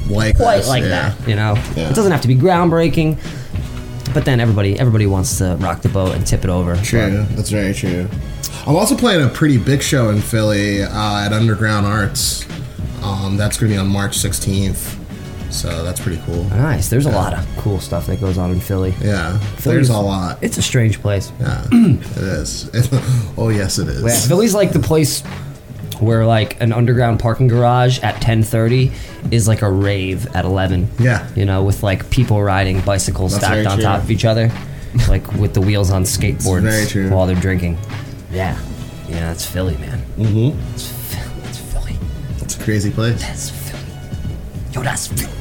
[0.08, 1.10] like quite this, like yeah.
[1.14, 1.88] that you know Yeah.
[1.90, 3.18] it doesn't have to be groundbreaking
[4.12, 7.50] but then everybody everybody wants to rock the boat and tip it over True, that's
[7.50, 8.08] very true.
[8.66, 12.44] I'm also playing a pretty big show in Philly uh, at Underground Arts.
[13.02, 14.99] Um, that's going to be on March 16th,
[15.50, 16.44] so that's pretty cool.
[16.44, 19.88] nice there's a lot of cool stuff that goes on in philly Yeah, Philly's- there's
[19.90, 20.38] a lot.
[20.42, 21.32] It's a strange place.
[21.40, 22.70] Yeah, it is.
[23.36, 24.02] oh yes, it is.
[24.02, 25.22] Yeah, Philly's like the place
[26.00, 28.92] where like an underground parking garage at 10:30
[29.32, 30.88] is like a rave at 11.
[30.98, 31.28] Yeah.
[31.34, 33.84] You know, with like people riding bicycles That's stacked very on true.
[33.84, 34.50] top of each other,
[35.08, 37.10] like with the wheels on skateboards very true.
[37.10, 37.76] while they're drinking.
[38.32, 38.58] Yeah.
[39.08, 39.98] Yeah, that's Philly, man.
[40.16, 40.74] Mm-hmm.
[40.74, 41.42] It's Philly.
[41.48, 41.96] It's Philly.
[42.38, 43.20] It's a crazy place.
[43.20, 43.82] That's Philly.
[44.72, 45.32] Yo, that's Philly.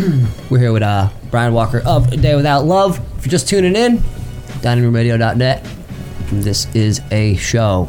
[0.50, 2.98] We're here with uh, Brian Walker of A Day Without Love.
[3.18, 3.98] If you're just tuning in,
[4.62, 5.66] diningroomradio.net.
[6.32, 7.88] This is a show.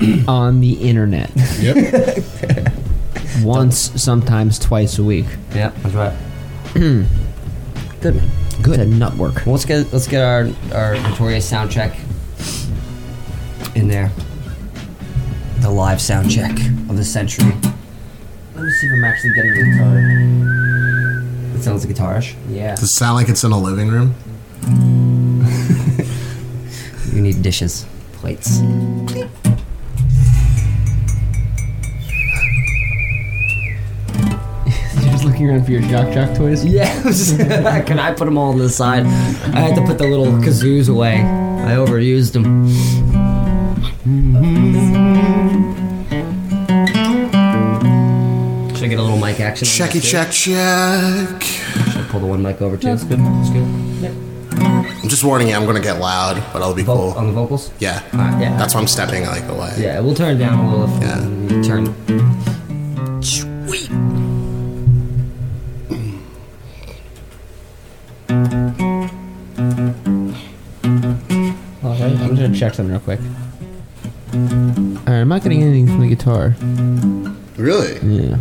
[0.28, 1.30] on the internet.
[1.58, 2.24] Yep.
[3.42, 5.26] Once, sometimes twice a week.
[5.54, 6.16] Yeah, that's right.
[8.00, 8.30] Good man.
[8.62, 8.76] Good.
[8.76, 9.46] To nut work.
[9.46, 11.96] Well, let's get let's get our our notorious sound check
[13.74, 14.12] in there.
[15.60, 16.52] The live sound check
[16.88, 17.52] of the century.
[18.62, 21.56] Let me see if I'm actually getting the guitar.
[21.56, 22.36] It sounds like guitarish.
[22.48, 22.76] Yeah.
[22.76, 24.14] Does it sound like it's in a living room?
[27.12, 28.60] You need dishes, plates.
[28.60, 29.28] You're
[35.10, 36.64] just looking around for your Jock Jock toys?
[36.64, 37.02] Yeah.
[37.84, 39.06] Can I put them all on the side?
[39.06, 41.16] I had to put the little kazoos away.
[41.16, 42.68] I overused them.
[44.04, 45.81] Mm-hmm.
[48.92, 49.66] get a little mic action.
[49.66, 51.42] Checky, check, check.
[51.42, 52.88] Should I pull the one mic over too.
[52.88, 53.18] That's good.
[53.20, 53.66] That's good.
[54.02, 54.12] Yep.
[55.02, 57.10] I'm just warning you, I'm gonna get loud, but I'll be Vo- cool.
[57.12, 57.72] On the vocals?
[57.78, 58.02] Yeah.
[58.12, 58.56] Uh, yeah.
[58.58, 59.74] That's why I'm stepping like away.
[59.78, 61.26] Yeah, we'll turn it down a little if yeah.
[61.26, 61.86] we turn.
[63.22, 63.90] Sweet.
[71.82, 73.20] All right, I'm gonna check something real quick.
[74.34, 76.54] All right, I'm not getting anything from the guitar.
[77.56, 77.98] Really?
[78.00, 78.36] Yeah.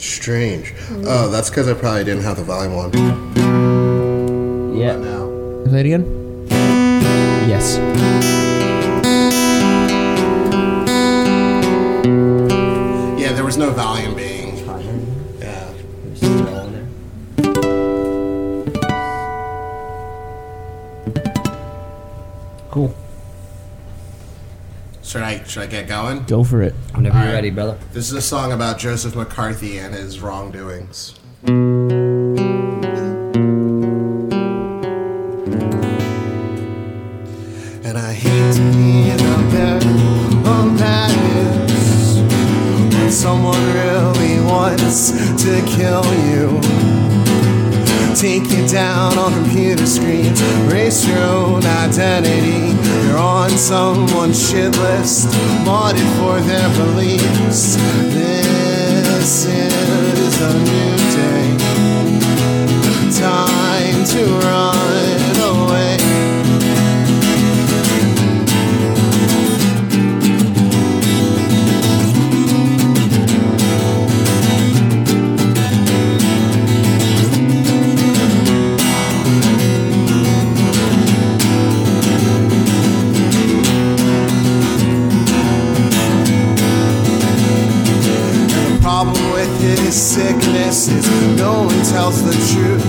[0.00, 0.72] Strange.
[1.04, 2.90] Oh, that's because I probably didn't have the volume on.
[4.74, 4.96] Yeah.
[4.96, 5.26] Now.
[5.68, 6.46] Play it again?
[7.48, 7.78] Yes.
[25.50, 26.22] Should I get going?
[26.26, 26.74] Go for it.
[26.94, 27.34] Whenever you're Alright.
[27.34, 27.76] ready, brother.
[27.92, 31.18] This is a song about Joseph McCarthy and his wrongdoings.
[31.42, 31.90] And
[37.98, 39.80] I hate to be the bearer
[40.46, 40.78] of
[42.94, 45.10] when someone really wants
[45.42, 46.79] to kill you.
[48.14, 52.76] Take you down on computer screens, erase your own identity.
[53.06, 55.28] You're on someone's shit list,
[55.64, 57.76] modded for their beliefs.
[58.12, 61.56] This is a new day.
[63.18, 65.29] Time to run
[89.90, 92.80] his sickness is no one tells the truth.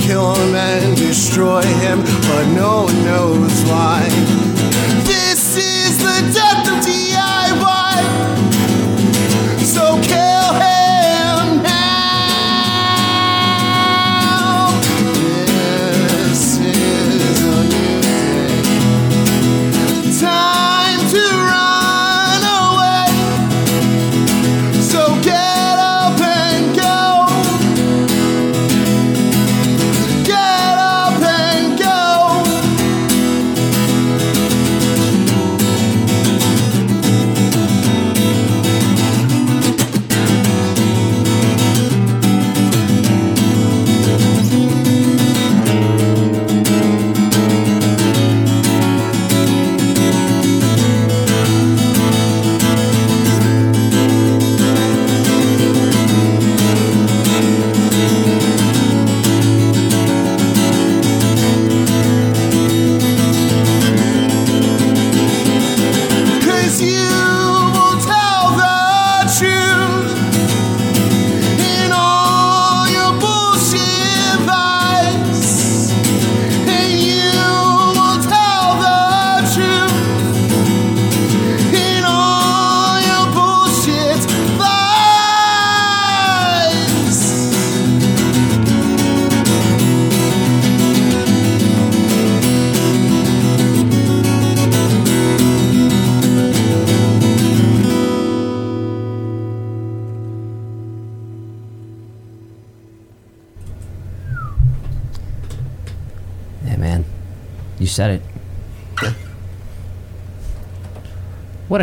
[0.00, 4.49] Kill him and destroy him, but no one knows why.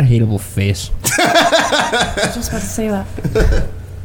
[0.08, 0.90] Hateable face.
[1.18, 3.06] I was just about to say that.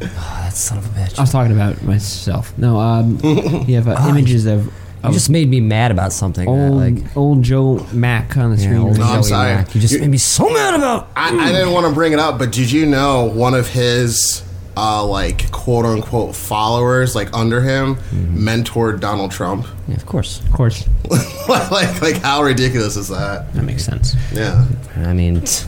[0.02, 1.18] Oh, that son of a bitch.
[1.18, 2.56] I was talking about myself.
[2.58, 4.72] No, um, you have uh, images of, You
[5.04, 6.44] of just made me mad about something.
[6.44, 8.80] that, old like, old Joe Mac on the yeah, screen.
[8.82, 9.54] old No, I'm Joey sorry.
[9.54, 9.74] Mack.
[9.74, 11.08] You just You- made me so mad about.
[11.16, 14.42] I, I didn't want to bring it up, but did you know one of his
[14.76, 17.94] uh, like quote unquote followers, like under him,
[18.34, 19.66] mentored Donald Trump?
[19.88, 20.40] Yeah, of course.
[20.40, 20.86] of course,
[21.48, 23.52] like, like how ridiculous is that?
[23.54, 24.16] that makes sense.
[24.32, 24.66] Yeah.
[24.96, 25.66] I mean, t-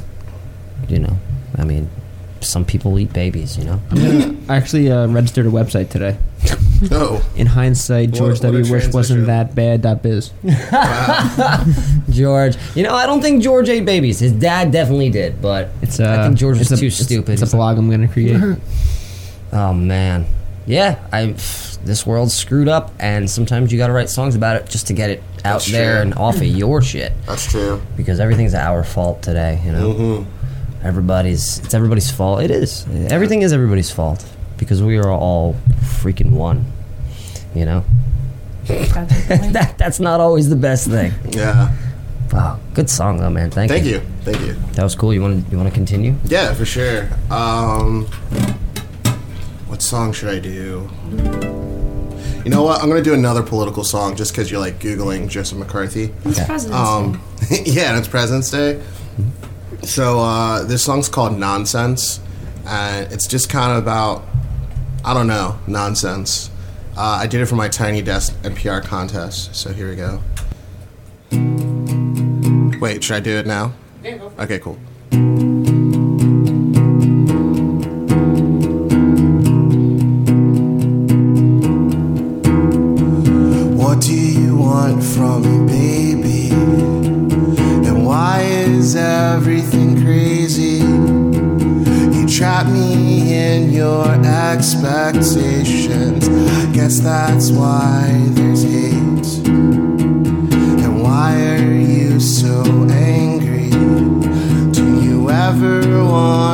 [0.89, 1.17] you know,
[1.57, 1.89] I mean,
[2.57, 3.79] some people eat babies, you know?
[3.91, 6.17] I'm gonna actually uh, registered a website today.
[6.91, 8.65] Oh, In hindsight, George What- what a W.
[8.65, 9.27] Bush wasn't transition.
[9.27, 9.81] that bad.
[9.81, 10.31] Dot biz.
[12.11, 12.57] George.
[12.75, 14.19] You know, I don't think George ate babies.
[14.21, 17.03] His dad definitely did, but It's uh, I think George was it's a- too it's-
[17.03, 17.41] stupid.
[17.41, 18.41] It's a blog I'm gonna create.
[19.53, 20.27] Oh man,
[20.67, 20.99] yeah.
[21.13, 21.27] I
[21.85, 24.93] this world's screwed up, and sometimes you got to write songs about it just to
[24.93, 26.03] get it out That's there true.
[26.03, 27.13] and off of your shit.
[27.27, 27.81] that's true.
[27.97, 29.63] Because everything's our fault today.
[29.65, 30.31] You know, Mm-hmm.
[30.87, 32.43] Everybody's it's everybody's fault.
[32.43, 32.87] It is.
[33.11, 34.25] Everything is everybody's fault
[34.57, 35.55] because we are all
[36.01, 36.65] freaking one.
[37.55, 37.85] You know,
[38.67, 41.13] that that's not always the best thing.
[41.31, 41.75] Yeah.
[42.33, 43.51] Wow, good song though, man.
[43.51, 44.01] Thank, Thank you.
[44.23, 44.55] Thank you.
[44.73, 45.15] That was cool.
[45.15, 46.17] You want to you want to continue?
[46.25, 47.09] Yeah, for sure.
[47.31, 48.07] Um,
[49.69, 50.91] what song should I do?
[52.45, 52.81] You know what?
[52.83, 56.13] I'm gonna do another political song just because you're like googling Joseph McCarthy.
[56.25, 57.23] It's President's Um,
[57.65, 58.83] yeah, and it's President's Day.
[59.87, 62.19] So uh, this song's called Nonsense,
[62.67, 64.25] and it's just kind of about
[65.05, 66.51] I don't know nonsense.
[66.97, 69.55] Uh, I did it for my Tiny Desk NPR contest.
[69.55, 70.21] So here we go.
[72.81, 73.73] Wait, should I do it now?
[74.41, 74.77] Okay, cool.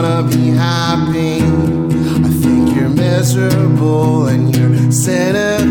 [0.02, 1.36] Wanna be happy?
[2.26, 5.61] I think you're miserable and you're cynical,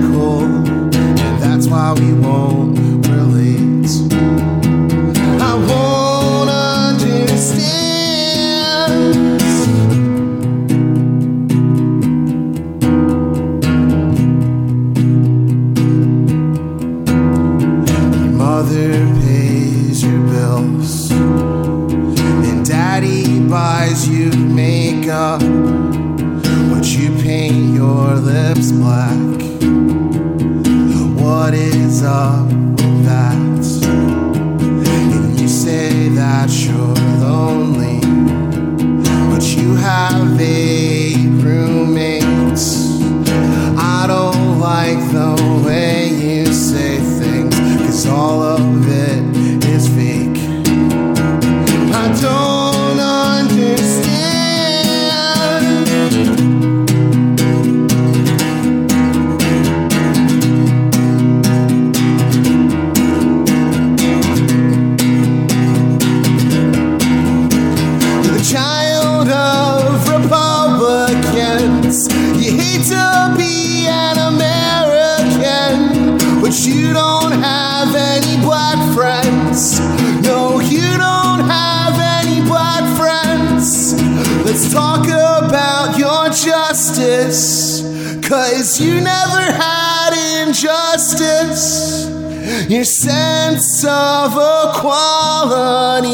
[92.71, 96.07] Your sense of equality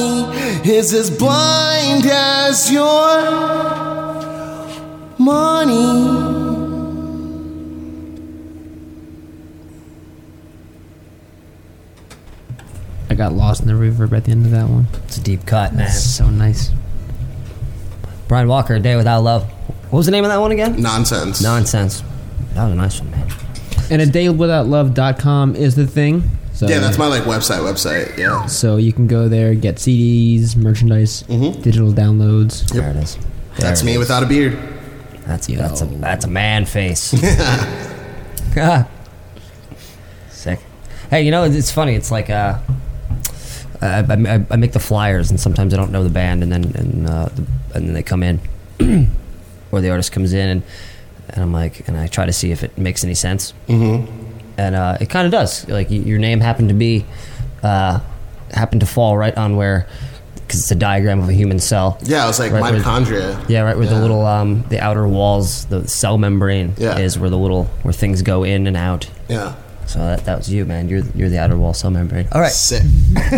[0.68, 3.22] is as blind as your
[5.20, 6.10] money.
[13.08, 14.88] I got lost in the reverb at the end of that one.
[15.04, 15.86] It's a deep cut, man.
[15.86, 16.72] That's so nice.
[18.28, 19.44] Brian Walker, A Day Without Love.
[19.92, 20.82] What was the name of that one again?
[20.82, 21.40] Nonsense.
[21.40, 22.02] Nonsense.
[22.56, 23.30] That was a nice one, man.
[23.92, 26.37] And a daywithoutlove.com is the thing.
[26.58, 27.60] So, Yeah, that's my like website.
[27.60, 28.18] Website.
[28.18, 28.48] Yeah.
[28.48, 32.68] So you can go there, get CDs, merchandise, digital downloads.
[32.72, 33.16] There it is.
[33.16, 33.62] There Mm-hmm.
[33.62, 33.98] That's it me is.
[34.00, 34.58] without a beard.
[35.28, 35.58] That's you.
[35.58, 37.14] that's a that's a man face.
[40.30, 40.60] Sick.
[41.12, 41.94] Hey, you know it's funny.
[41.96, 42.58] It's like uh,
[43.82, 46.64] I, I, I make the flyers, and sometimes I don't know the band, and then
[46.76, 47.46] and uh, the,
[47.76, 48.40] and then they come in,
[49.72, 50.64] or the artist comes in, and
[51.30, 54.27] and I'm like, and I try to see if it makes any sense, mm-hmm.
[54.58, 55.68] And uh, it kind of does.
[55.70, 57.06] Like y- your name happened to be,
[57.64, 58.00] uh,
[58.52, 59.88] happened to fall right on where,
[60.36, 61.98] because it's a diagram of a human cell.
[62.04, 63.48] Yeah, it was like Right, where- mitochondria.
[63.50, 66.98] Yeah, right where the little um the outer walls, the cell membrane Yeah.
[66.98, 69.10] is where the little where things go in and out.
[69.28, 69.56] Yeah.
[69.88, 70.90] So that, that was you, man.
[70.90, 72.28] You're you're the outer wall cell membrane.
[72.34, 72.84] All right, Sick.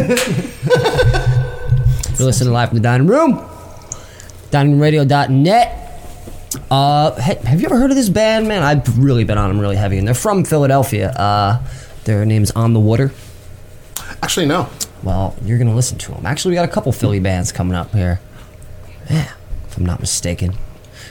[2.17, 3.39] you're listening live from the dining room.
[4.51, 5.88] DiningRadio.net.
[6.69, 8.61] Uh, hey, have you ever heard of this band, man?
[8.61, 11.09] I've really been on them really heavy, and they're from Philadelphia.
[11.11, 11.65] Uh,
[12.03, 13.11] their name's On the Water.
[14.21, 14.69] Actually, no.
[15.01, 16.25] Well, you're gonna listen to them.
[16.25, 18.19] Actually, we got a couple Philly bands coming up here.
[19.09, 19.31] Yeah,
[19.67, 20.55] if I'm not mistaken.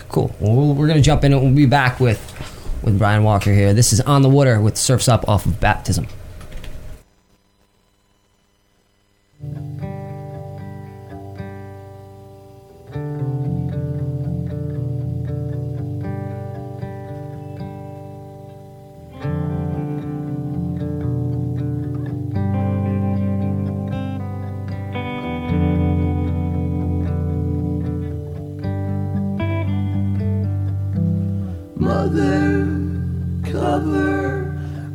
[0.08, 0.34] Cool.
[0.38, 2.20] Well, we're gonna jump in and we'll be back with
[2.82, 3.74] with Brian Walker here.
[3.74, 6.06] This is on the water with Surfs Up off of Baptism.
[32.18, 32.66] Mother,
[33.44, 34.40] cover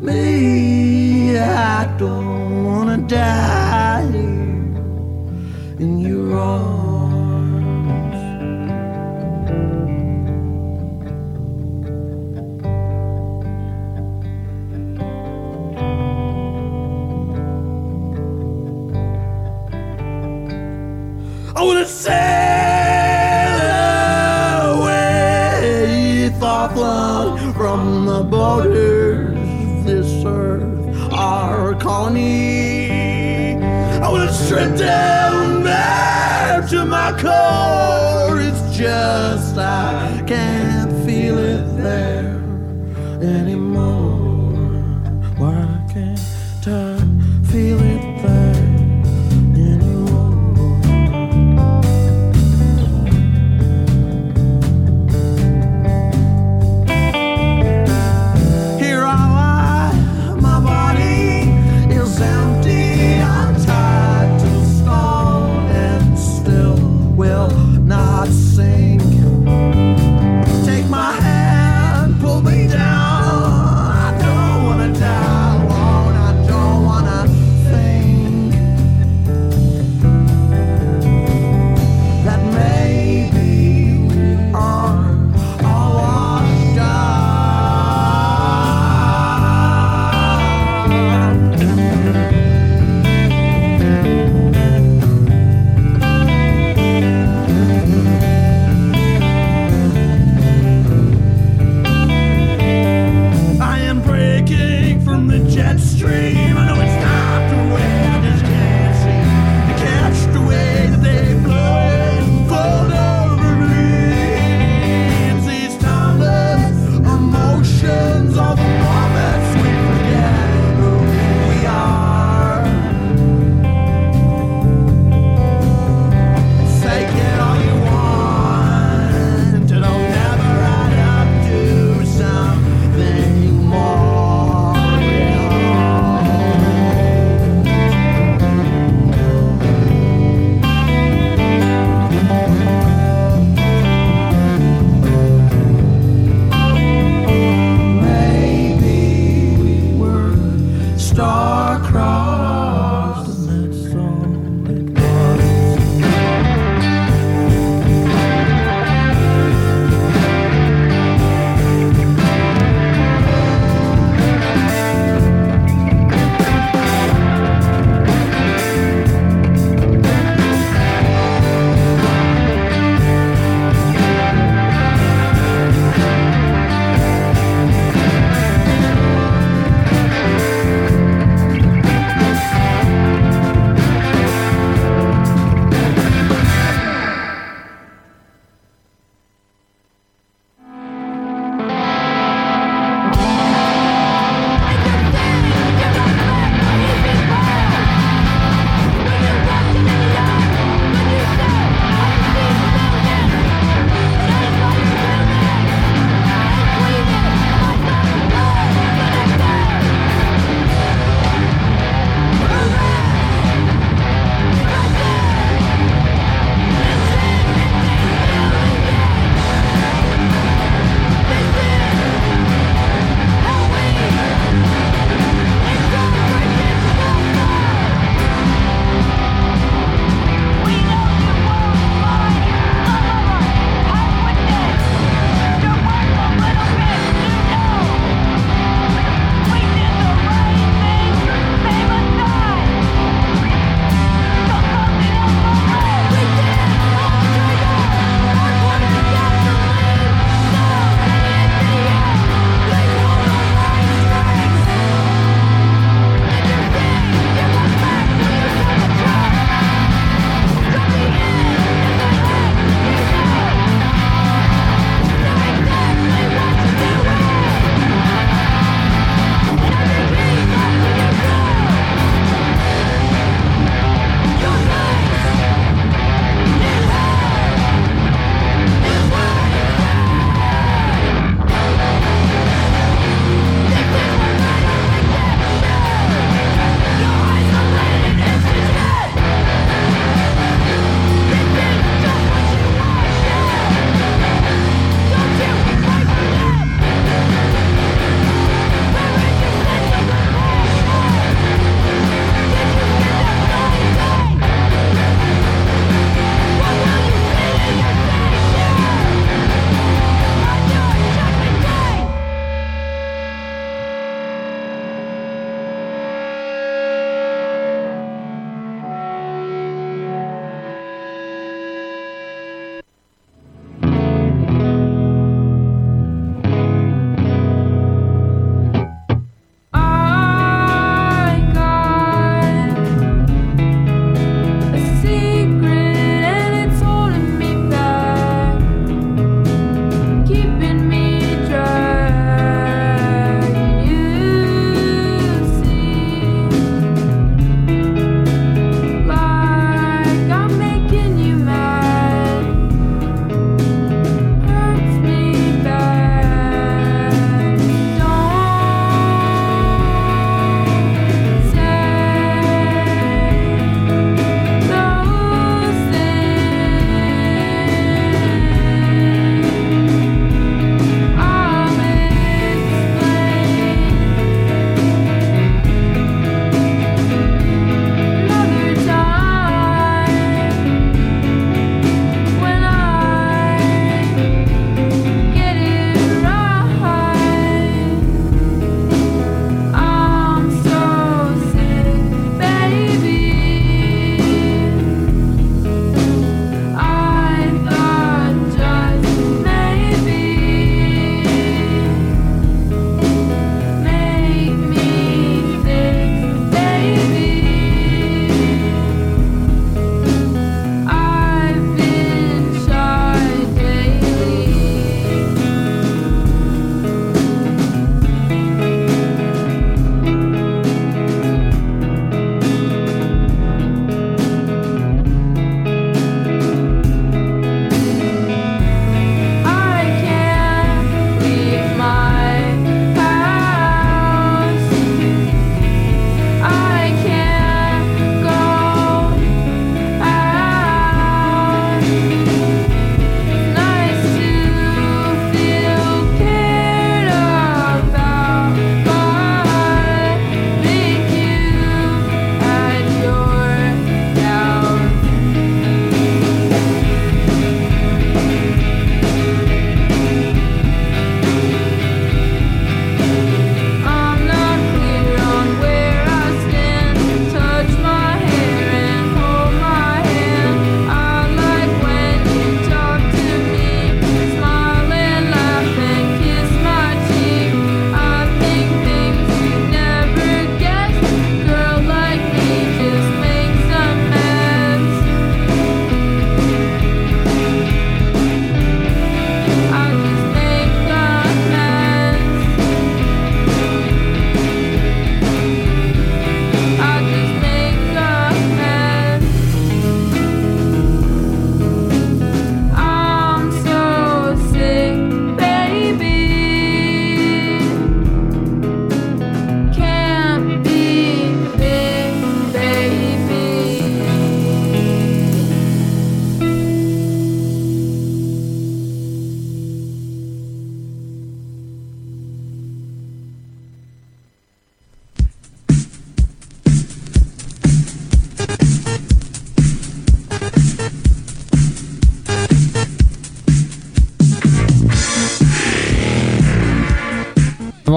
[0.01, 1.37] me.
[1.39, 6.82] I don't wanna die here in your arms.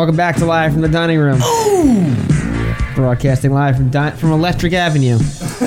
[0.07, 1.41] Welcome back to live from the dining room.
[2.95, 5.19] Broadcasting live from di- from Electric Avenue.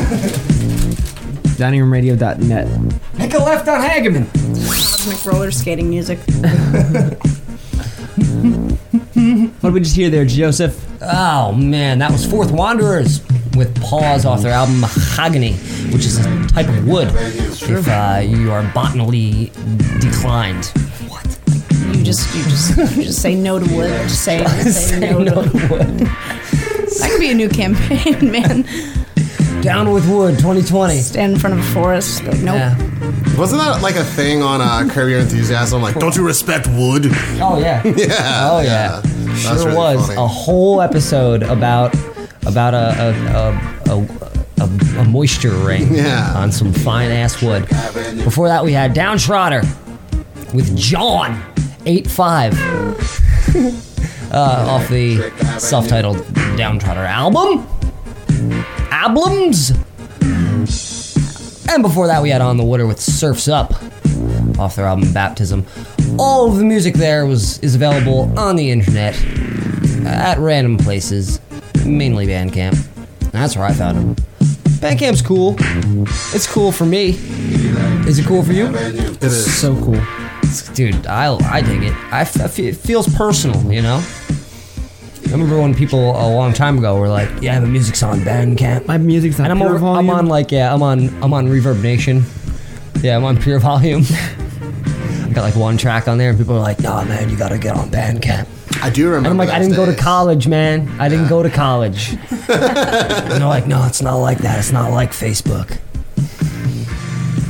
[1.59, 3.17] DiningRoomRadio.net.
[3.17, 4.33] Make a left on Hageman.
[4.65, 6.19] Cosmic roller skating music.
[9.59, 10.81] What did we just hear there, Joseph?
[11.01, 13.19] Oh man, that was Forth Wanderers
[13.57, 15.51] with Pause off their album Mahogany,
[15.91, 17.09] which is a type of wood.
[17.13, 19.51] If uh, you are botanally
[19.99, 20.71] declined.
[22.09, 22.35] What?
[22.35, 23.89] You just you just you just say no to wood.
[24.09, 26.07] Just say, say, Say no, no to to wood.
[26.99, 28.65] That could be a new campaign, man.
[29.61, 30.97] Down with wood 2020.
[30.97, 32.23] Stand in front of a forest.
[32.25, 32.55] Like, nope.
[32.55, 32.75] Yeah.
[33.37, 35.81] Wasn't that like a thing on uh, Curb Your Enthusiasm?
[35.81, 37.05] Like, don't you respect wood?
[37.39, 37.81] Oh yeah.
[37.85, 38.49] Yeah.
[38.51, 39.01] Oh yeah.
[39.03, 40.19] That's Sure really was funny.
[40.21, 41.93] a whole episode about
[42.45, 46.33] about a a, a, a, a, a moisture ring Yeah.
[46.35, 47.67] on some fine ass wood.
[48.23, 49.61] Before that, we had Downtrotter
[50.53, 51.41] with John
[51.85, 52.53] eight five
[54.31, 56.17] uh, off the self-titled
[56.57, 57.67] Downtrotter album.
[58.91, 59.71] Albums.
[61.71, 63.73] And before that, we had On the Water with Surfs Up
[64.57, 65.65] off their album Baptism.
[66.17, 69.15] All of the music there was is available on the internet
[70.05, 71.39] at random places,
[71.85, 72.77] mainly Bandcamp.
[73.31, 74.15] That's where I found them.
[74.79, 75.55] Bandcamp's cool.
[76.33, 77.09] It's cool for me.
[78.07, 78.67] Is it cool for you?
[78.75, 79.59] It is.
[79.61, 80.01] So cool.
[80.73, 81.93] Dude, I, I dig it.
[82.11, 84.03] I, f- I fe- it feels personal, you know?
[85.27, 88.87] I remember when people a long time ago were like, "Yeah, my music's on Bandcamp."
[88.87, 90.09] My music's not and I'm, pure over, volume.
[90.09, 92.23] I'm on like yeah, I'm on I'm on Reverb Nation.
[93.01, 94.03] Yeah, I'm on Pure Volume.
[94.09, 97.59] I got like one track on there, and people are like, "Nah, man, you gotta
[97.59, 98.47] get on Bandcamp."
[98.81, 99.29] I do remember.
[99.29, 100.87] And I'm like, I didn't go to college, man.
[100.99, 102.09] I didn't go to college.
[102.31, 104.59] and they're like, no, it's not like that.
[104.59, 105.77] It's not like Facebook.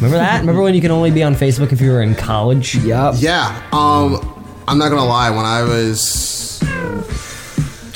[0.01, 0.39] Remember that?
[0.41, 2.75] Remember when you could only be on Facebook if you were in college?
[2.75, 3.15] Yup.
[3.17, 3.47] Yeah.
[3.73, 4.17] Um,
[4.67, 5.29] I'm not gonna lie.
[5.29, 6.61] When I was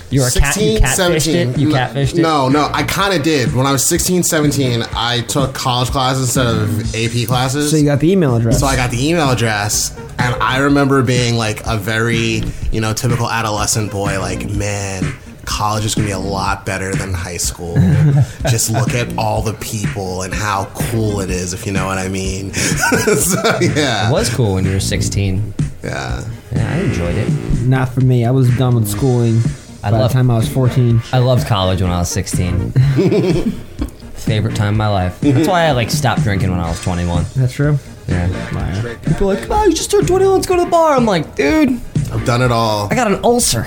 [0.10, 0.56] You were a cat.
[0.58, 1.58] You 16, catfished 17, it.
[1.60, 2.22] You no- catfished it.
[2.22, 3.56] No, no, I kind of did.
[3.56, 7.72] When I was 16, 17, I took college classes instead of AP classes.
[7.72, 8.60] So you got the email address.
[8.60, 12.94] So I got the email address, and I remember being like a very, you know,
[12.94, 15.14] typical adolescent boy, like, man,
[15.46, 17.76] college is gonna be a lot better than high school.
[18.50, 21.98] Just look at all the people and how cool it is, if you know what
[21.98, 22.54] I mean.
[22.54, 24.10] so, yeah.
[24.10, 25.54] It was cool when you were 16.
[25.84, 26.24] Yeah.
[26.52, 27.30] Yeah, I enjoyed it.
[27.64, 28.26] Not for me.
[28.26, 29.42] I was done with schooling
[29.84, 31.02] I by love- the time I was 14.
[31.12, 32.72] I loved college when I was 16.
[34.14, 35.20] Favorite time of my life.
[35.20, 37.26] That's why I like stopped drinking when I was 21.
[37.36, 37.78] That's true.
[38.08, 38.28] Yeah.
[38.54, 38.96] Liar.
[39.06, 40.36] People are like, oh, you just turned 21.
[40.36, 40.96] Let's go to the bar.
[40.96, 41.70] I'm like, dude,
[42.12, 42.88] I've done it all.
[42.92, 43.64] I got an ulcer.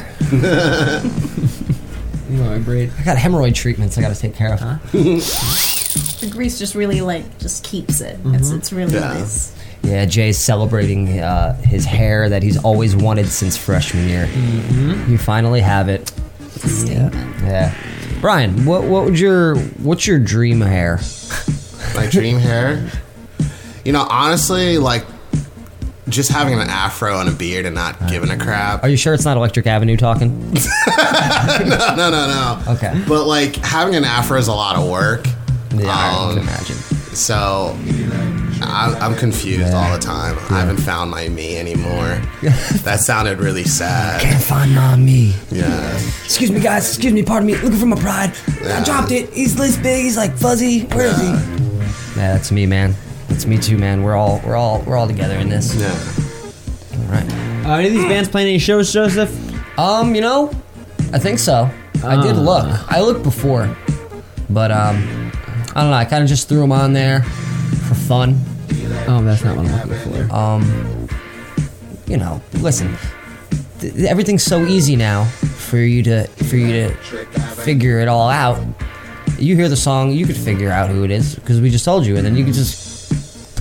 [2.31, 2.91] You know, great.
[2.99, 4.61] I got hemorrhoid treatments I got to take care of.
[4.93, 8.19] The grease just really like just keeps it.
[8.27, 9.01] It's it's really Yeah.
[9.15, 9.55] nice.
[9.83, 14.27] Yeah, Jay's celebrating uh, his hair that he's always wanted since freshman year.
[15.09, 16.11] You finally have it.
[16.41, 17.15] It's a statement.
[17.43, 17.73] Yeah.
[18.21, 20.99] Brian, what what would your what's your dream hair?
[21.95, 22.91] My dream hair.
[23.85, 25.05] You know, honestly, like,
[26.09, 28.83] just having an afro and a beard and not giving a crap.
[28.85, 30.53] Are you sure it's not Electric Avenue talking?
[30.53, 32.63] no, no, no, no.
[32.69, 33.03] Okay.
[33.09, 35.27] But like having an afro is a lot of work.
[35.75, 36.77] Yeah, I Um, can imagine.
[37.17, 37.77] So
[38.63, 40.37] I, I'm confused all the time.
[40.51, 42.21] I haven't found my me anymore.
[42.85, 44.21] that sounded really sad.
[44.21, 45.35] Can't find my me.
[45.51, 45.97] Yeah.
[46.25, 46.89] Excuse me, guys.
[46.89, 47.23] Excuse me.
[47.23, 47.55] Pardon me.
[47.57, 48.33] Looking for my pride.
[48.65, 49.31] I dropped it.
[49.33, 50.05] He's this big.
[50.05, 50.83] He's like fuzzy.
[50.87, 51.27] Where is he?
[51.27, 52.95] Yeah, that's me, man.
[53.37, 54.03] That's me too, man.
[54.03, 55.75] We're all we're all we're all together in this.
[55.75, 55.91] Yeah.
[56.99, 57.67] All right.
[57.67, 59.79] Uh, any of these bands playing any shows, Joseph?
[59.79, 60.49] Um, you know,
[61.13, 61.69] I think so.
[62.03, 62.41] I did Ah.
[62.41, 62.91] look.
[62.91, 63.77] I looked before,
[64.49, 65.31] but um,
[65.75, 65.97] I don't know.
[65.99, 67.25] I kind of just threw them on there
[67.87, 68.41] for fun.
[69.07, 70.35] Oh, that's not what I'm looking for.
[70.35, 71.09] Um,
[72.07, 72.97] you know, listen.
[73.81, 76.95] Th- everything's so easy now for you to for you to
[77.57, 78.59] figure it all out.
[79.39, 82.07] You hear the song, you could figure out who it is because we just told
[82.07, 82.86] you, and then you could just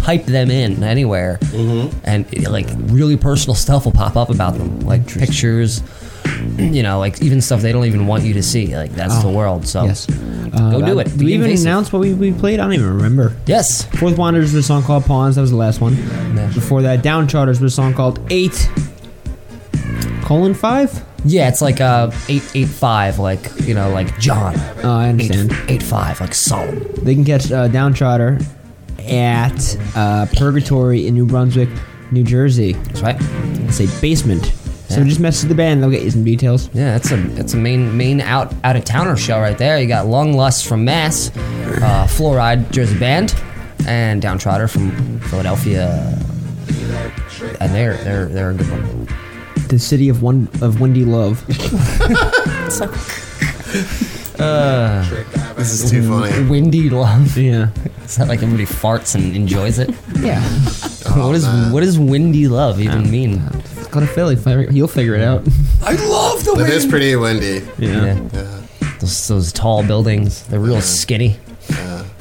[0.06, 1.40] type them in anywhere,
[2.04, 5.82] and it, like really personal stuff will pop up about them, like pictures.
[6.58, 8.76] You know, like even stuff they don't even want you to see.
[8.76, 9.68] Like that's the world.
[9.68, 10.06] So Yes.
[10.08, 11.06] go do Uh, it.
[11.06, 11.66] Did we even invasive.
[11.68, 12.60] announce what we, we played?
[12.60, 13.36] I don't even remember.
[13.46, 13.84] Yes.
[14.00, 15.36] Forth Wanderers was a song called Pawns.
[15.36, 15.96] That was the last one.
[15.96, 16.52] Yeah.
[16.54, 18.70] Before that, Downcharters was a song called Eight
[20.24, 21.04] colon five.
[21.24, 24.56] Yeah, it's like uh eight eight five, like you know, like John.
[24.84, 25.56] Oh, I Eight, understand.
[25.70, 26.84] eight five, like solemn.
[27.04, 28.44] They can catch uh, Downtrotter
[29.00, 31.70] at uh, Purgatory in New Brunswick,
[32.12, 32.74] New Jersey.
[32.74, 33.18] That's right.
[33.20, 34.46] It's a basement.
[34.90, 35.08] So Yeah.
[35.08, 35.82] just message the band.
[35.82, 36.70] They'll get you some details.
[36.74, 39.80] Yeah, that's a that's a main main out out of towner show right there.
[39.80, 43.34] You got Lung Lust from Mass, uh, Fluoride Jersey Band,
[43.88, 46.18] and Downtrotter from Philadelphia,
[47.60, 49.08] and they're they're they're a good one.
[49.68, 51.44] The city of one of windy love.
[52.72, 52.90] So
[55.66, 56.50] This is too funny.
[56.50, 57.38] Windy love.
[57.46, 57.70] Yeah.
[58.04, 59.90] Is that like everybody farts and enjoys it?
[60.20, 60.42] Yeah.
[61.08, 61.72] Oh, what is man.
[61.72, 63.38] what does windy love even mean?
[63.92, 64.36] Go to Philly.
[64.36, 65.48] fi- You'll figure it out.
[65.84, 66.68] I love the wind.
[66.68, 67.62] It is pretty windy.
[67.78, 68.20] Yeah.
[68.34, 68.62] Yeah.
[69.00, 71.38] Those, those tall buildings, they're real skinny,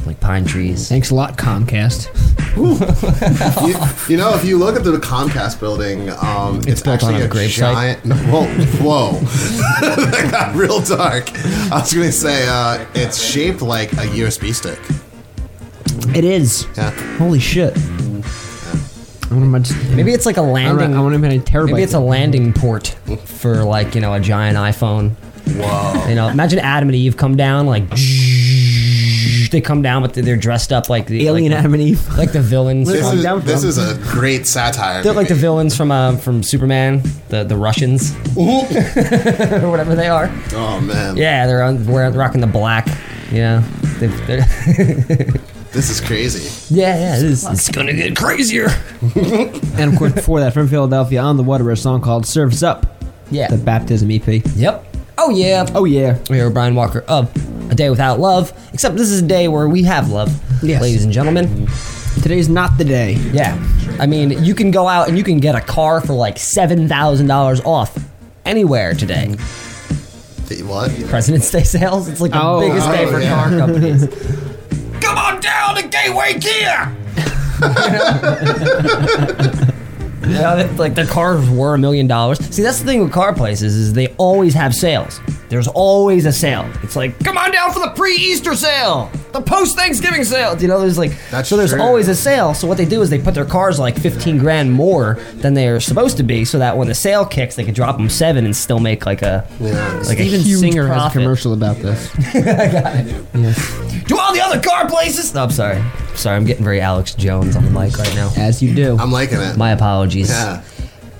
[0.06, 0.88] like pine trees.
[0.88, 2.08] Thanks a lot, Comcast.
[2.54, 7.22] You, you know, if you look at the Comcast building, um, it's, built on actually
[7.22, 7.58] a a, gravesite?
[7.58, 8.04] giant.
[8.04, 8.44] No, whoa,
[8.80, 9.12] whoa,
[9.80, 11.32] that got real dark.
[11.72, 14.78] I was gonna say uh, it's shaped like a USB stick.
[16.14, 16.66] It is.
[16.76, 16.90] Yeah.
[17.16, 17.76] Holy shit.
[17.76, 17.80] I
[19.30, 19.70] wonder how much.
[19.96, 20.94] Maybe it's like a landing.
[20.94, 21.70] I wonder how many terabytes.
[21.70, 22.88] Maybe it's a landing port
[23.24, 25.10] for like you know a giant iPhone.
[25.46, 26.08] Whoa.
[26.08, 27.84] You know, imagine Adam and Eve come down like
[29.50, 32.08] they come down, but they're dressed up like the alien like, Adam and Eve.
[32.16, 32.88] like the villains.
[32.88, 33.68] This from- is, down this from.
[33.70, 35.02] is a great satire.
[35.02, 38.64] they're like the villains from uh, from Superman, the the Russians or
[39.70, 40.30] whatever they are.
[40.52, 42.86] Oh man, Yeah, they're on, wearing rocking the black.
[43.32, 43.62] Yeah,
[43.98, 44.46] they they're-
[45.72, 46.74] this is crazy.
[46.74, 47.16] yeah, yeah.
[47.16, 48.68] It is, it's gonna get crazier.
[49.76, 52.86] And of course, before that, from Philadelphia, on the water, a song called "Surfs Up,"
[53.30, 53.48] Yeah.
[53.48, 54.42] the baptism EP.
[54.54, 54.86] Yep.
[55.18, 55.66] Oh yeah.
[55.74, 56.18] Oh yeah.
[56.30, 57.30] We hear Brian Walker of
[57.70, 58.52] A Day Without Love.
[58.72, 60.30] Except this is a day where we have love,
[60.62, 60.80] Yes.
[60.82, 61.66] ladies and gentlemen.
[62.22, 63.12] Today's not the day.
[63.32, 63.56] Yeah.
[63.98, 66.88] I mean, you can go out and you can get a car for like seven
[66.88, 67.96] thousand dollars off
[68.44, 69.34] anywhere today.
[70.48, 70.90] The- What?
[71.08, 72.08] President's Day sales.
[72.08, 73.34] It's like the Oh, biggest oh, day oh, for yeah.
[73.34, 74.06] car companies.
[75.00, 76.96] Come on down to Gateway Kia.
[80.34, 82.38] Yeah, they- like their cars were a million dollars.
[82.54, 85.20] See, that's the thing with car places is they always have sales.
[85.48, 86.68] There's always a sale.
[86.82, 90.60] It's like, come on down for the pre-Easter sale, the post-Thanksgiving sale.
[90.60, 91.80] You know, there's like, That's so there's true.
[91.82, 92.54] always a sale.
[92.54, 95.78] So what they do is they put their cars like 15 grand more than they're
[95.80, 98.56] supposed to be, so that when the sale kicks, they can drop them seven and
[98.56, 99.92] still make like a Yeah.
[100.08, 101.22] like Steven a huge Singer has a profit.
[101.22, 102.10] commercial about this.
[102.34, 103.26] I got to do.
[103.40, 104.04] Yes.
[104.06, 105.34] Do all the other car places.
[105.34, 105.80] No, I'm sorry.
[106.16, 108.32] Sorry, I'm getting very Alex Jones on the mic right now.
[108.36, 108.96] As you do.
[108.98, 109.56] I'm liking it.
[109.56, 110.30] My apologies.
[110.30, 110.62] yeah.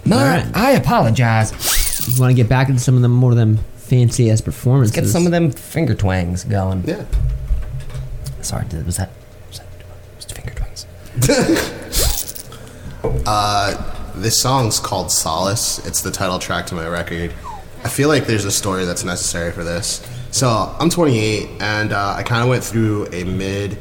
[0.07, 1.53] My, I apologize.
[2.09, 4.95] you want to get back into some of the more of them fancy ass performances.
[4.95, 6.85] Get some of them finger twangs going.
[6.87, 7.05] Yeah.
[8.43, 9.11] Sorry, was that
[9.49, 9.67] was that
[10.17, 10.87] was finger twangs?
[13.27, 15.85] uh, This song's called Solace.
[15.87, 17.33] It's the title track to my record.
[17.83, 20.07] I feel like there's a story that's necessary for this.
[20.31, 20.49] So
[20.81, 23.79] I'm 28, and uh, I kind of went through a mid,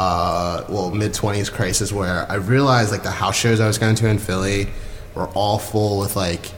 [0.00, 3.94] uh, well, mid 20s crisis where I realized like the house shows I was going
[3.96, 4.66] to in Philly
[5.14, 6.52] were all full with like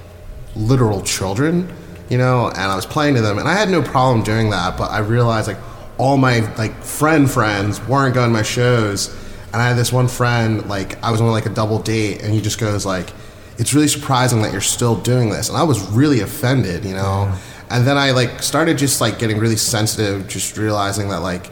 [0.55, 1.69] literal children,
[2.09, 4.79] you know, and I was playing to them, and I had no problem doing that.
[4.79, 5.57] But I realized like
[5.99, 9.09] all my like friend friends weren't going to my shows,
[9.53, 12.33] and I had this one friend like I was on like a double date, and
[12.33, 13.11] he just goes like,
[13.59, 17.35] "It's really surprising that you're still doing this," and I was really offended, you know.
[17.71, 21.51] And then I like started just like getting really sensitive, just realizing that like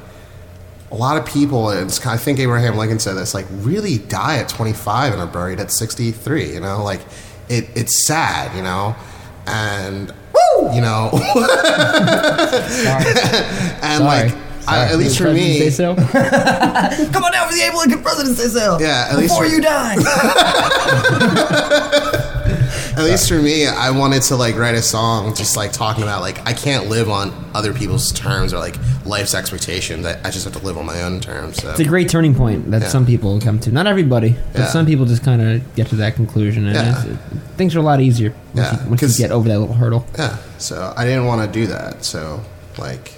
[0.93, 4.39] a lot of people, and it's I think Abraham Lincoln said this, like really die
[4.39, 6.55] at 25 and are buried at 63.
[6.55, 7.01] You know, like
[7.49, 8.95] it, it's sad, you know,
[9.47, 10.13] and
[10.75, 11.11] you know,
[13.83, 14.35] and like
[14.69, 15.95] I, at least for me, Say so?
[15.97, 18.81] Come on down for the Abe Lincoln President's Day sale.
[18.81, 19.97] Yeah, at least before for- you die.
[23.01, 26.21] at least for me, I wanted to like write a song just like talking about
[26.21, 30.07] like I can't live on other people's terms or like life's expectations.
[30.07, 31.63] I, I just have to live on my own terms.
[31.63, 31.71] So.
[31.71, 32.89] It's a great turning point that Yeah.
[32.89, 33.73] some people come to.
[33.73, 34.67] Not everybody, but Yeah.
[34.69, 37.05] some people just kind of get to that conclusion, and Yeah.
[37.05, 37.19] it,
[37.57, 40.07] things are a lot easier once, you, once you get over that little hurdle.
[40.19, 42.05] Yeah, so I didn't want to do that.
[42.05, 42.43] So,
[42.79, 43.13] like,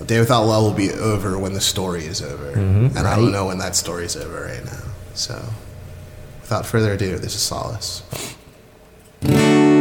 [0.00, 2.96] a day without love will be over when the story is over, mm-hmm.
[2.96, 4.82] and I don't know when that story is over right now.
[5.14, 5.42] So,
[6.42, 8.02] without further ado, this is Solace.
[9.26, 9.73] I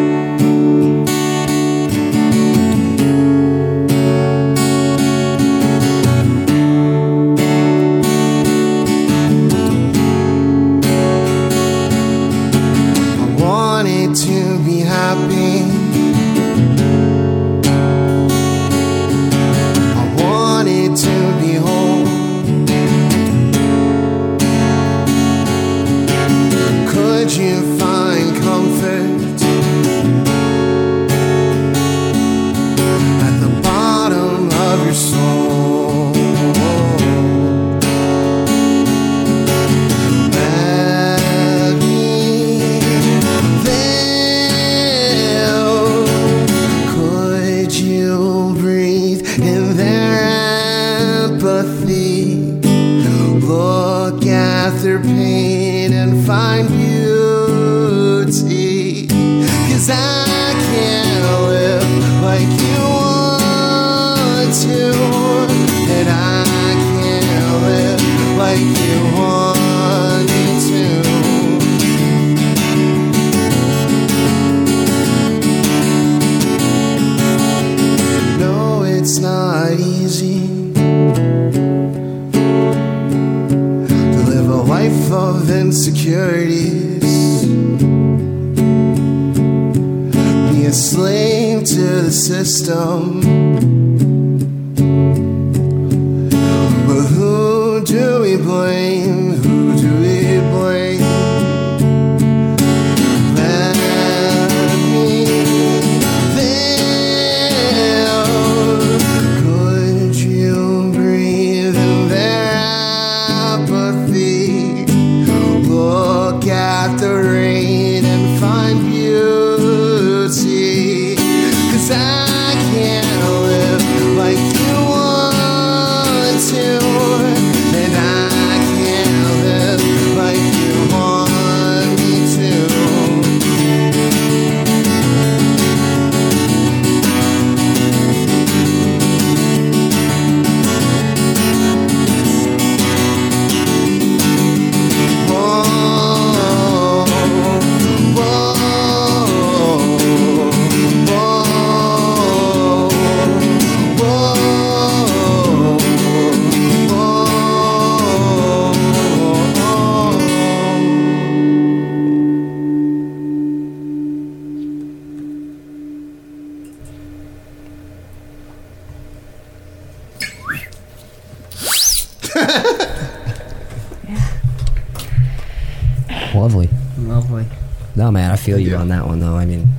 [178.43, 178.77] feel you Yeah.
[178.81, 179.35] on that one, though.
[179.35, 179.69] I mean,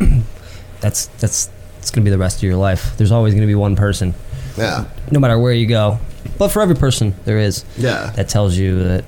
[0.80, 2.96] that's that's it's gonna be the rest of your life.
[2.96, 4.14] There's always gonna be one person,
[4.56, 5.98] Yeah, no matter where you go.
[6.38, 9.04] But for every person, there is yeah, that tells you that,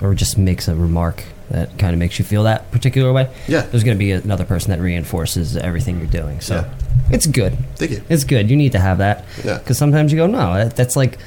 [0.00, 3.28] or just makes a remark that kind of makes you feel that particular way.
[3.46, 3.60] Yeah.
[3.62, 6.40] There's gonna be another person that reinforces everything you're doing.
[6.40, 6.64] So Yeah.
[7.10, 7.56] it's good.
[7.76, 8.02] Thank you.
[8.08, 8.50] It's good.
[8.50, 9.24] You need to have that.
[9.44, 9.58] Yeah.
[9.58, 11.18] Because sometimes you go, no, that, that's like,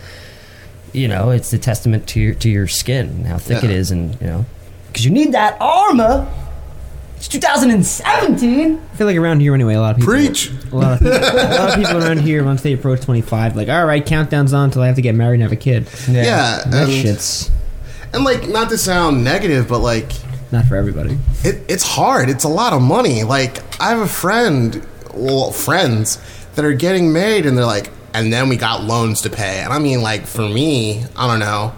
[0.91, 3.77] you know, it's a testament to your to your skin how thick it Yeah.
[3.77, 4.45] is, and you know,
[4.88, 6.27] because you need that armor.
[7.20, 8.78] It's 2017.
[8.78, 10.14] I feel like around here anyway, a lot of people.
[10.14, 10.52] Preach.
[10.72, 13.68] A lot of people, a lot of people around here once they approach 25, like,
[13.68, 15.88] all right, countdown's on until I have to get married and have a kid.
[16.08, 17.52] Yeah, That and, shit's
[18.14, 20.12] and like not to sound negative, but like
[20.52, 21.18] not for everybody.
[21.44, 22.30] it, it's hard.
[22.30, 23.24] It's a lot of money.
[23.24, 26.20] Like I have a friend, well, friends
[26.56, 29.60] that are getting married, and they're like, and then we got loans to pay.
[29.60, 31.74] And I mean, like for me, I don't know,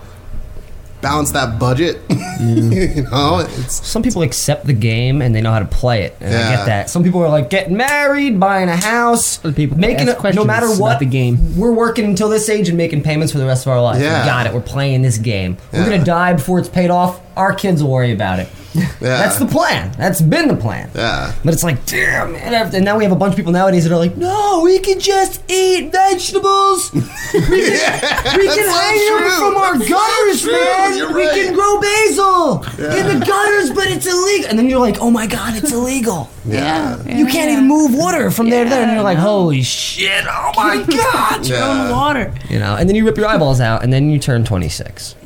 [1.02, 2.02] balance that budget.
[2.40, 6.16] you know, it's Some people accept the game and they know how to play it,
[6.20, 6.90] and I get that.
[6.90, 10.36] Some people are like getting married, buying a house, Other people making ask it.
[10.36, 11.58] No matter what the game.
[11.58, 14.02] we're working until this age and making payments for the rest of our life.
[14.02, 14.22] Yeah.
[14.22, 14.54] We got it.
[14.54, 15.58] We're playing this game.
[15.72, 15.80] Yeah.
[15.84, 17.22] We're gonna die before it's paid off.
[17.36, 18.48] Our kids will worry about it.
[19.02, 19.18] Yeah.
[19.18, 19.92] That's the plan.
[19.98, 20.90] That's been the plan.
[20.96, 21.34] yeah.
[21.44, 22.54] But it's like, damn, man.
[22.74, 25.00] And now we have a bunch of people nowadays that are like, no, we can
[25.00, 26.94] just eat vegetables.
[26.94, 30.52] we can, we can hang them from our That's gutters, true.
[30.54, 30.98] man.
[30.98, 31.34] You're We right.
[31.34, 34.50] can grow basil in the gutters, but it's illegal.
[34.52, 36.30] And then you're like, oh my God, it's illegal.
[36.46, 37.02] Yeah.
[37.08, 38.84] You can't even move water from there to there.
[38.84, 41.46] And you're like, holy shit, oh my God.
[41.46, 41.92] Yeah.
[41.92, 42.34] Water.
[42.50, 45.16] You know, and then you rip your eyeballs out, and then you turn 26.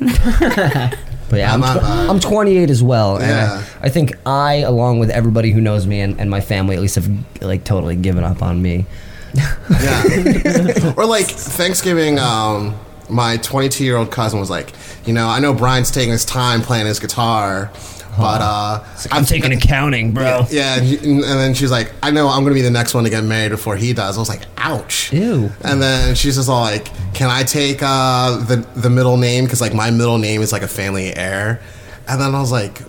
[1.30, 3.64] but yeah, I'm, my tw- I'm 28 as well, and Yeah.
[3.82, 6.82] I, I think I, along with everybody who knows me and, and my family, at
[6.82, 7.08] least have
[7.42, 8.86] like totally given up on me.
[9.68, 10.94] Yeah.
[10.96, 12.74] or like Thanksgiving, um,
[13.10, 14.72] my 22 year old cousin was like,
[15.04, 17.70] you know, I know Brian's taking his time playing his guitar,
[18.16, 20.46] but uh, I'm taking accounting, bro.
[20.50, 23.10] Yeah, and, and then she's like, I know I'm gonna be the next one to
[23.10, 24.16] get married before he does.
[24.16, 25.12] I was like, ouch.
[25.12, 25.50] Ew.
[25.62, 29.44] And then she's just all like, "Can I take uh, the the middle name?
[29.44, 31.60] Because like my middle name is like a family heir."
[32.08, 32.80] And then I was like,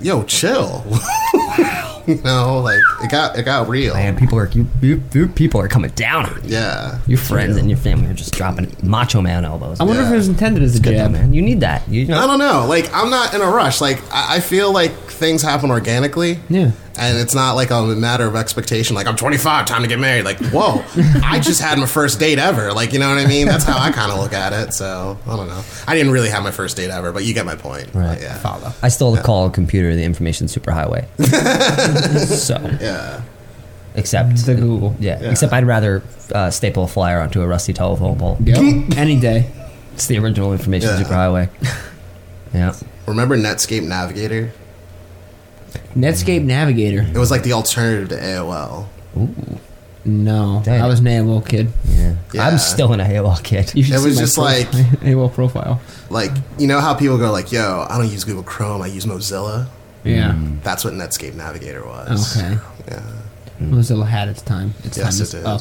[0.00, 0.84] "Yo, chill."
[2.16, 3.94] you know, like it got it got real.
[3.94, 6.50] Man, people are you, you, you people are coming down on you.
[6.50, 6.98] Yeah.
[7.06, 9.80] Your friends and your family are just dropping macho man elbows.
[9.80, 11.12] I wonder if it was intended as a Good though, jab.
[11.12, 11.32] man.
[11.32, 11.88] You need that.
[11.88, 12.66] You I know, don't know.
[12.68, 13.80] Like I'm not in a rush.
[13.80, 16.40] Like I, I feel like things happen organically.
[16.48, 16.72] Yeah.
[16.98, 18.96] And it's not like a matter of expectation.
[18.96, 20.24] Like I'm 25, time to get married.
[20.24, 20.82] Like whoa,
[21.24, 22.72] I just had my first date ever.
[22.72, 23.46] Like you know what I mean?
[23.46, 24.72] That's how I kind of look at it.
[24.74, 25.62] So I don't know.
[25.86, 27.86] I didn't really have my first date ever, but you get my point.
[27.94, 28.14] Right.
[28.16, 28.38] But, yeah.
[28.38, 28.72] Follow.
[28.82, 31.06] I stole the call computer, the information superhighway.
[32.26, 33.22] so, Yeah.
[33.94, 34.96] except The Google.
[34.98, 35.30] Yeah, Yeah.
[35.30, 36.02] except I'd rather
[36.34, 38.36] uh, staple a flyer onto a rusty telephone pole.
[38.42, 38.96] Yep.
[38.96, 39.50] Any day.
[39.94, 41.02] It's the original information Yeah.
[41.04, 41.48] superhighway.
[42.54, 42.74] yeah.
[43.06, 44.52] Remember Netscape Navigator?
[45.94, 47.02] Netscape Navigator.
[47.02, 48.86] It was like the alternative to AOL.
[50.04, 50.80] No, Dang.
[50.80, 51.70] I was an AOL kid.
[51.86, 52.14] Yeah.
[52.32, 52.46] Yeah.
[52.46, 53.72] I'm still an AOL kid.
[53.74, 54.68] You should It see was my just like-
[55.02, 55.80] AOL profile.
[56.08, 58.80] Like you know how people go like, "Yo, I don't use Google Chrome.
[58.82, 59.66] I use Mozilla."
[60.04, 60.34] Yeah.
[60.62, 62.36] That's what Netscape Navigator was.
[62.36, 62.56] Okay.
[62.88, 63.02] Yeah.
[63.60, 64.72] Mozilla had its time.
[64.84, 65.44] Its Yes, time it is did.
[65.44, 65.60] up.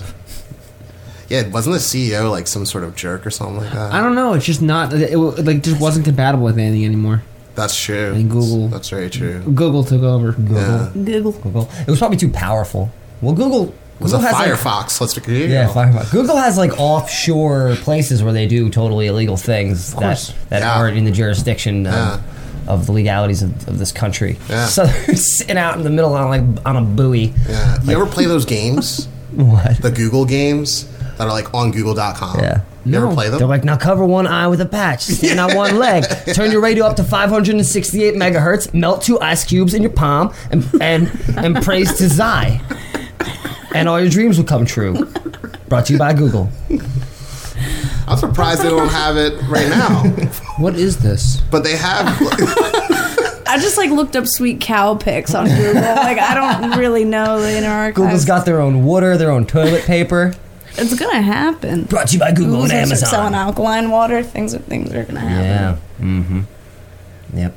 [1.27, 3.91] Yeah, wasn't the CEO like some sort of jerk or something like that?
[3.91, 4.33] I don't know.
[4.33, 4.93] It's just not.
[4.93, 7.23] It, wa- like just wasn't compatible with anything anymore.
[7.59, 8.13] That's true.
[8.13, 9.39] And Google- That's very true.
[9.41, 10.35] Google took over.
[10.39, 10.89] Yeah.
[10.93, 11.31] Google.
[11.33, 11.69] Google.
[11.85, 12.89] It was probably too powerful.
[13.21, 15.01] Well, Google Was a Google has, like- Firefox.
[15.01, 16.11] Let's be Yeah, Firefox.
[16.11, 20.27] Google has like offshore places where they do totally illegal things course.
[20.27, 20.75] that that Yeah.
[20.75, 22.19] aren't in the jurisdiction of, Yeah.
[22.67, 24.37] of the legalities of, of this country.
[24.49, 24.67] Yeah.
[24.67, 27.33] So they're sitting out in the middle on like on a buoy.
[27.47, 27.77] Yeah.
[27.83, 29.07] You ever play those games?
[29.31, 29.81] What?
[29.83, 30.85] The Google games
[31.19, 32.39] that are like on Google.com.
[32.39, 32.61] Yeah.
[32.85, 33.13] You ever No.
[33.13, 33.37] play them?
[33.39, 36.61] They're like, now cover one eye with a patch, stand on one leg, turn your
[36.61, 41.61] radio up to 568 megahertz, melt two ice cubes in your palm, and and and
[41.63, 42.61] praise to Zai,
[43.75, 45.05] and all your dreams will come true.
[45.67, 46.49] Brought to you by Google.
[48.07, 50.03] I'm surprised they don't have it right now.
[50.57, 51.41] What is this?
[51.51, 52.07] But they have.
[53.45, 55.81] I just like looked up sweet cow pics on Google.
[55.81, 57.97] like I don't really know the inner archives.
[57.97, 60.33] Google's got their own water, their own toilet paper.
[60.81, 61.83] It's gonna happen.
[61.83, 64.23] Brought to you by Google Google's and gonna start selling alkaline water.
[64.23, 65.45] Things are things are gonna happen.
[65.99, 66.05] Yeah.
[66.05, 67.37] Mm-hmm.
[67.37, 67.55] Yep.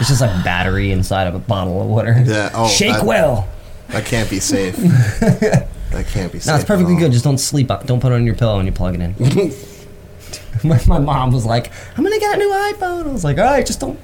[0.00, 2.22] it's just like battery inside of a bottle of water.
[2.26, 3.48] Yeah, oh, Shake that- well.
[3.88, 4.76] that can't be safe.
[5.20, 6.46] that can't be safe.
[6.48, 7.00] No, it's at perfectly all.
[7.00, 7.12] good.
[7.12, 7.70] Just don't sleep.
[7.70, 9.52] on- Don't put it on your pillow when you plug it in.
[10.68, 13.44] my, my mom was like, "I'm gonna get a new iPhone." I was like, "All
[13.44, 13.98] right, just don't,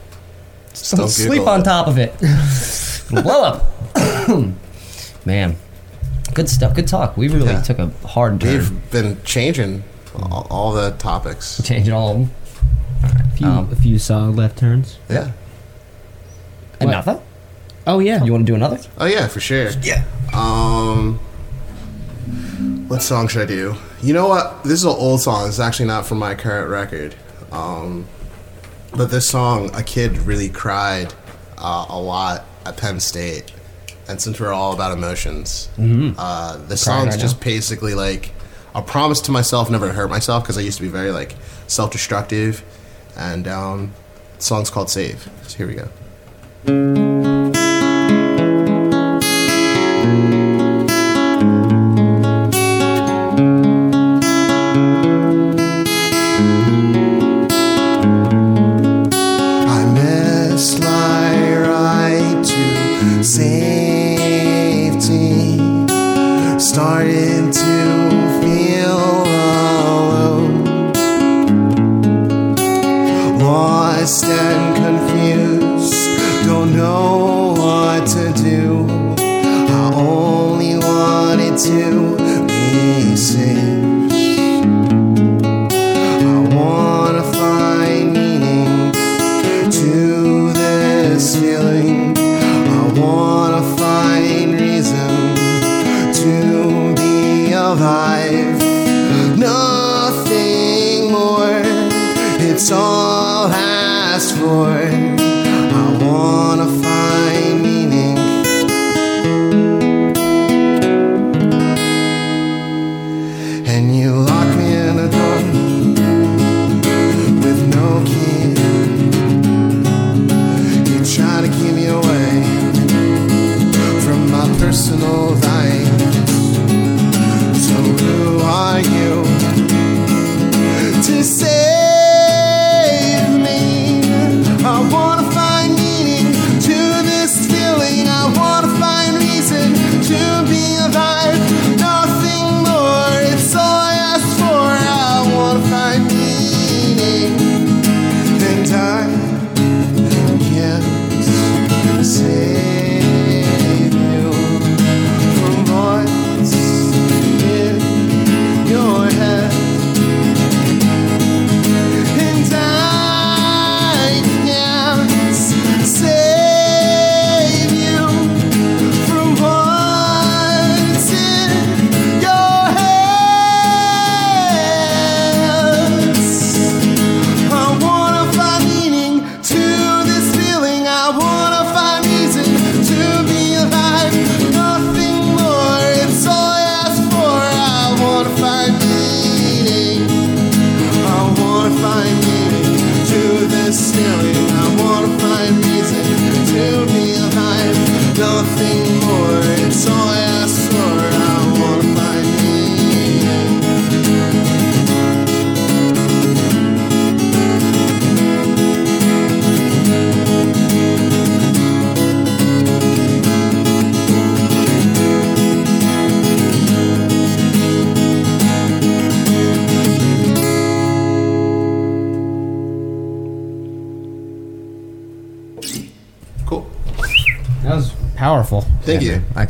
[0.71, 2.15] just don't, don't sleep on it." top of it.
[3.11, 3.67] It'll blow up."
[5.27, 5.57] Man,
[6.35, 6.75] good stuff.
[6.75, 7.17] Good talk.
[7.17, 7.63] We really Yeah.
[7.63, 8.51] took a hard turn.
[8.59, 9.85] We've been changing
[10.15, 11.61] all, all the topics.
[11.65, 12.31] Changing all of them.
[13.05, 14.97] A few, Um, a few solid left turns.
[15.09, 15.29] Yeah.
[16.81, 17.21] Another?
[17.87, 18.23] Oh yeah.
[18.25, 18.79] You want to do another?
[18.99, 19.71] Oh yeah, for sure.
[19.83, 20.03] Yeah.
[20.33, 21.19] Um,
[22.89, 23.77] what song should I do?
[24.03, 24.63] You know what?
[24.65, 25.49] This is an old song.
[25.49, 27.15] It's actually not from my current record.
[27.51, 28.07] Um,
[28.97, 31.15] but this song, a kid really cried
[31.59, 33.53] uh, a lot at Penn State.
[34.13, 37.45] And since we're all about emotions, uh, the song's right just now?
[37.45, 38.35] basically like
[38.75, 41.35] a promise to myself never to hurt myself because I used to be very like
[41.67, 42.63] self-destructive.
[43.17, 43.95] And um,
[44.37, 47.42] the song's called "Save." So here we go.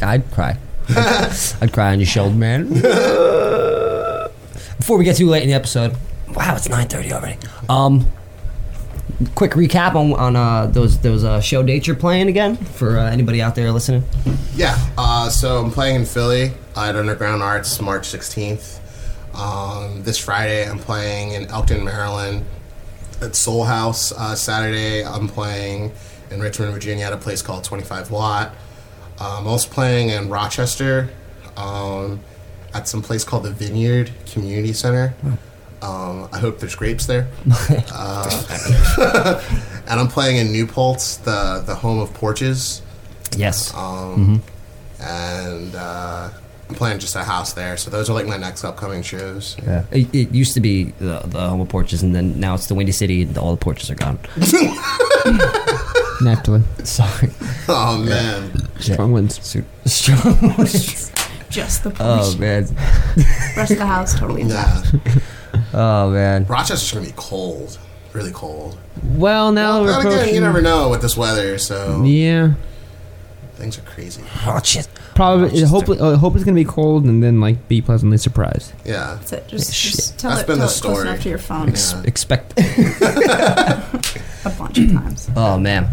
[0.03, 0.59] Like I'd cry.
[1.61, 2.69] I'd cry on your shoulder, man.
[4.79, 5.97] Before we get too late in the episode,
[6.35, 7.39] wow, it's nine thirty already.
[7.69, 8.11] Um,
[9.37, 13.11] quick recap on on uh, those those uh, show dates you're playing again for uh,
[13.11, 14.03] anybody out there listening.
[14.55, 18.81] Yeah, uh, so I'm playing in Philly at Underground Arts March 16th.
[19.35, 22.45] Um, this Friday, I'm playing in Elkton, Maryland
[23.21, 24.11] at Soul House.
[24.11, 25.93] Uh, Saturday, I'm playing
[26.33, 28.53] in Richmond, Virginia at a place called 25 Watt.
[29.23, 31.11] Um, I'm also playing in Rochester
[31.57, 32.19] um,
[32.75, 35.15] at some place called the Vineyard Community Center.
[35.81, 37.29] Um, I hope there's grapes there.
[37.93, 39.43] uh,
[39.89, 42.83] and I'm playing in New Paltz, the, the home of porches
[43.37, 43.73] Yes.
[43.75, 44.43] um,
[45.01, 46.31] and uh,
[46.69, 47.77] I'm playing just a house there.
[47.77, 49.57] So those are like my next upcoming shows.
[49.65, 49.85] Yeah.
[49.93, 52.75] It, it used to be the, the home of porches, and then now it's the
[52.75, 54.19] Windy City, and all the porches are gone.
[56.23, 56.63] Naturally.
[56.85, 57.31] Sorry.
[57.69, 59.59] Oh man, Strong winds.
[59.87, 60.39] Strong.
[60.59, 61.13] winds.
[61.51, 62.65] Just the oh man.
[63.57, 64.95] Rest of the house totally intact.
[65.05, 65.61] yeah.
[65.75, 66.47] Oh man.
[66.47, 67.79] Rochester's gonna be cold,
[68.15, 68.79] really cold.
[69.17, 70.35] Well, now Well, we're then again, approaching.
[70.35, 72.55] you never know with this weather, so Yeah.
[73.57, 74.23] things are crazy.
[74.47, 74.91] Rochester.
[75.15, 75.49] Probably.
[75.49, 75.67] Rochester.
[75.67, 78.73] Hope, uh, hope it's gonna be cold and then like be pleasantly surprised.
[78.87, 79.49] Yeah, That's it.
[79.49, 79.93] Just, Shit.
[79.93, 82.03] just tell That's it, been tell the it close enough to your phone Ex- Yeah.
[82.05, 82.55] expect.
[82.59, 85.29] a bunch of times.
[85.37, 85.89] oh man.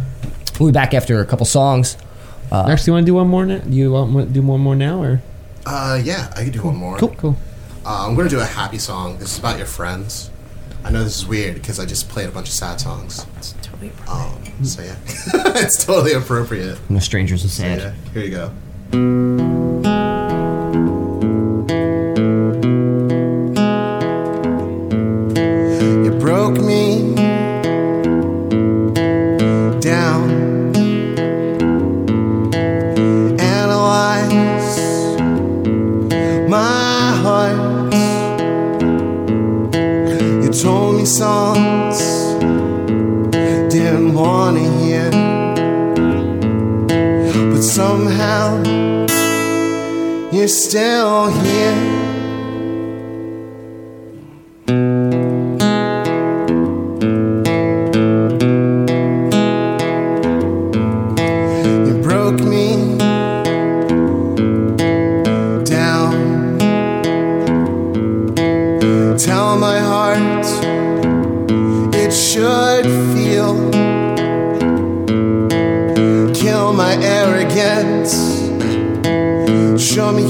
[0.57, 1.97] We'll be back after a couple songs.
[2.51, 3.45] Uh, Actually, you want to do one more?
[3.45, 3.59] Now?
[3.59, 5.21] Do you want to do one more now, or
[5.65, 6.97] uh, yeah, I could do one more.
[6.97, 7.37] cool, cool.
[7.85, 9.17] Uh, I'm gonna do a happy song.
[9.19, 10.31] This is about your friends.
[10.83, 13.25] I know this is weird because I just played a bunch of sad songs.
[13.37, 14.95] It's totally Um, so yeah,
[15.61, 16.79] it's totally appropriate.
[16.89, 19.98] No strangers are So, yeah, here you go.
[50.49, 51.78] Still here.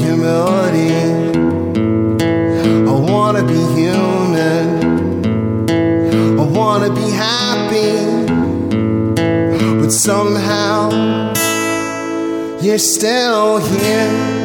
[0.10, 0.94] Humility.
[2.88, 4.68] I wanna be human.
[6.40, 7.94] I wanna be happy.
[9.80, 10.90] But somehow
[12.62, 14.39] you're still here.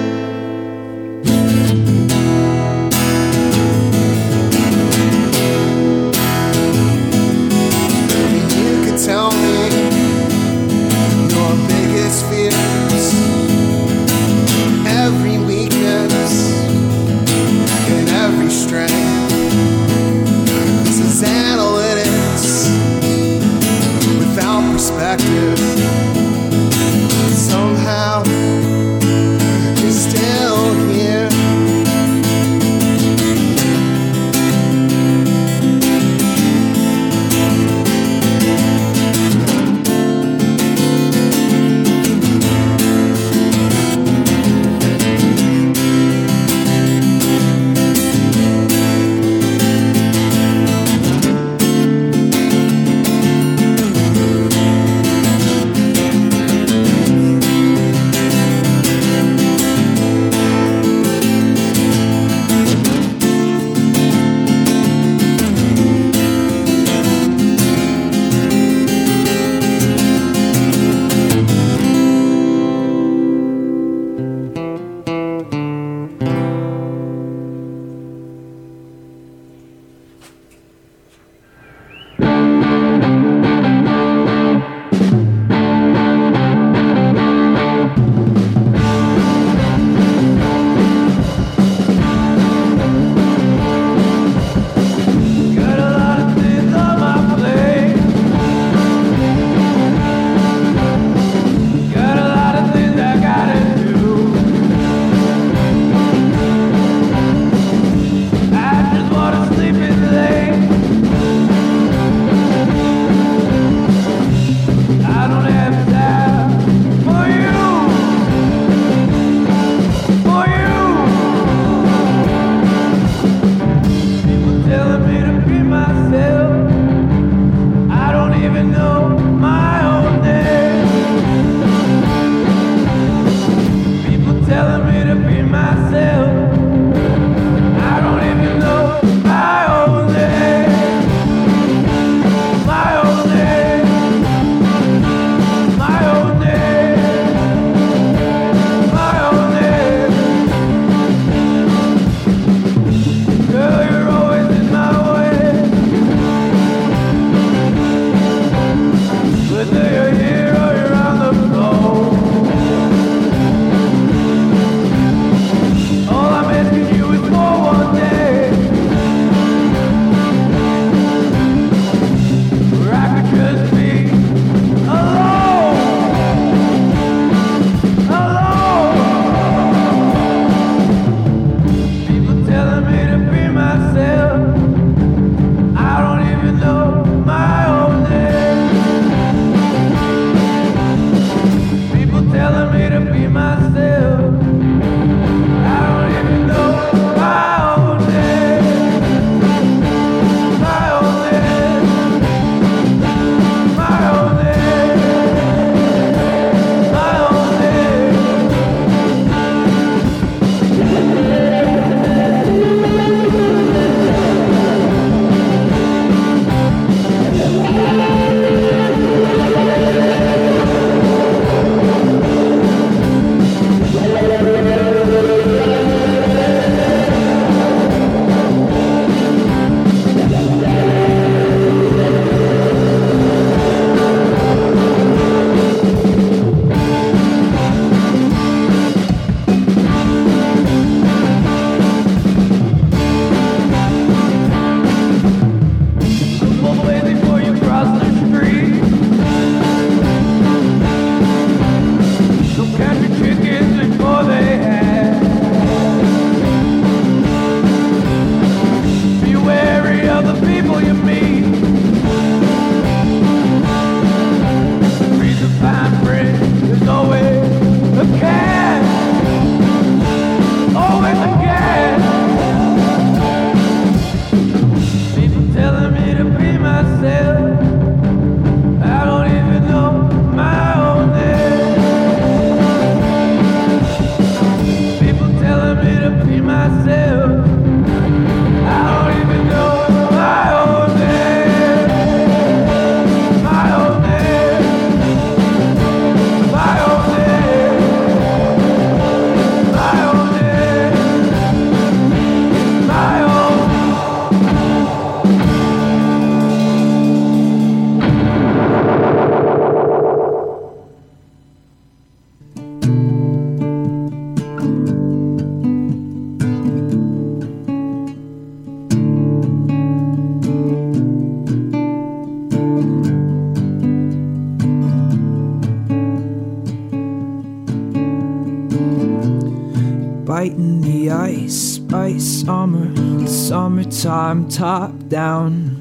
[334.54, 335.74] Top down.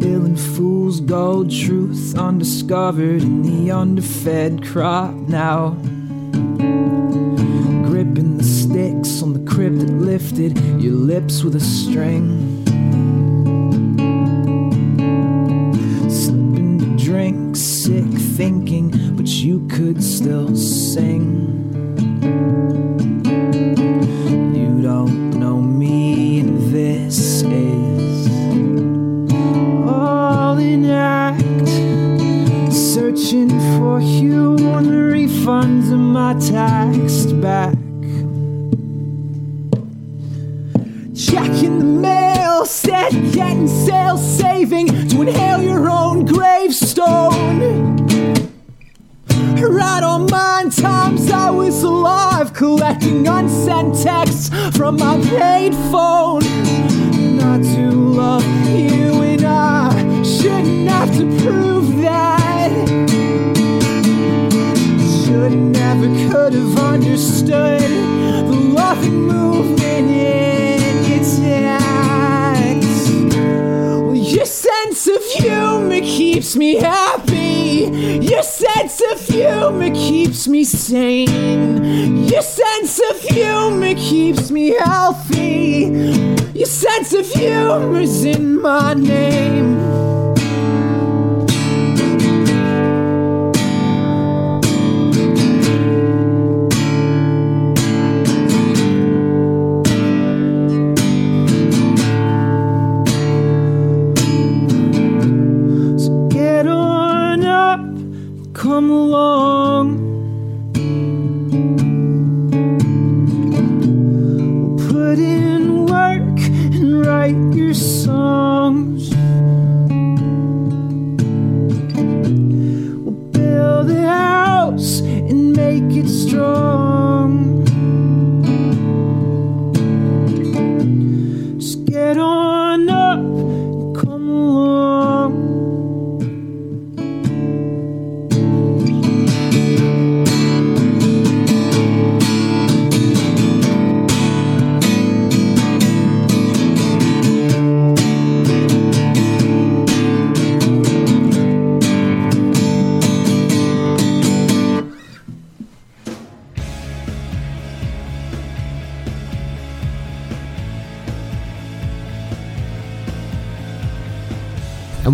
[0.00, 5.70] Feeling fool's gold truth undiscovered in the underfed crop now.
[7.88, 12.29] Gripping the sticks on the crib that lifted your lips with a string.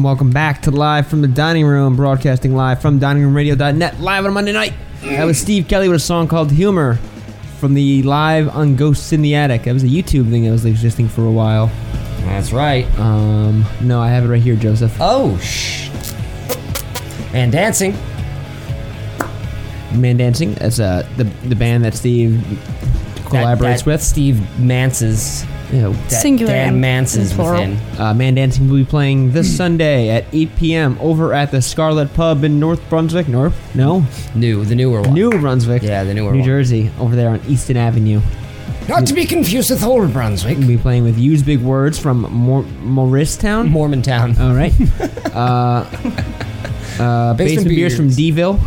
[0.06, 4.34] Welcome back to Live from the Dining Room, broadcasting live from diningroomradio.net, live on a
[4.34, 4.72] Monday night.
[5.02, 6.94] That was Steve Kelly with a song called Humor
[7.58, 9.64] from the Live on Ghosts in the Attic.
[9.64, 11.72] That was a YouTube thing that was existing for a while.
[12.20, 12.86] That's right.
[13.00, 14.96] Um, no, I have it right here, Joseph.
[15.00, 15.90] Oh, shh.
[17.34, 17.92] And dancing.
[19.92, 22.40] Man Dancing, that's uh, the, the band that Steve
[23.24, 24.02] collaborates That- that with.
[24.04, 25.44] Steve Mance's.
[25.72, 27.60] You know, that Singular Dan and- Mance is and plural.
[27.68, 28.00] within.
[28.00, 30.96] Uh, Man Dancing will be playing this Sunday at 8 p.m.
[31.00, 33.26] over at the Scarlet Pub in North Brunswick.
[33.26, 33.74] North?
[33.74, 35.12] No, New, the newer one.
[35.12, 35.82] New Brunswick.
[35.82, 36.46] Yeah, the newer New one.
[36.46, 38.20] Jersey, over there on Easton Avenue.
[38.88, 40.56] Not to be confused with Old Brunswick.
[40.58, 43.68] We'll be playing with Use Big Words from Mor- Morristown.
[43.68, 44.38] Mormontown.
[44.38, 44.72] All right.
[45.34, 48.16] uh, uh, basement, beers from Beers.
[48.16, 48.60] Deville.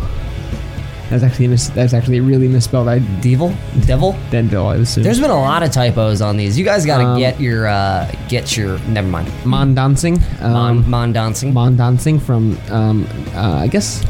[1.10, 2.86] That's actually mis- that's actually really misspelled.
[2.88, 3.52] I Devil?
[3.84, 4.16] Devil?
[4.30, 4.68] Denville.
[4.68, 5.02] I assume.
[5.02, 6.56] There's been a lot of typos on these.
[6.56, 8.78] You guys got to Um, get your uh, get your.
[8.88, 9.28] Never mind.
[9.44, 10.20] Mon Dancing.
[10.40, 11.52] Um, Mon, Mon dancing.
[11.52, 14.04] Mon Dancing from um, uh, I guess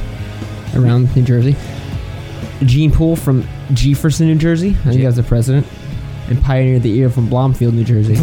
[0.75, 1.57] around New Jersey.
[2.67, 4.71] Gene Poole from Jefferson, New Jersey.
[4.85, 5.67] I think Ge- that's the president.
[6.29, 8.15] And pioneered the Ear from Blomfield, New Jersey.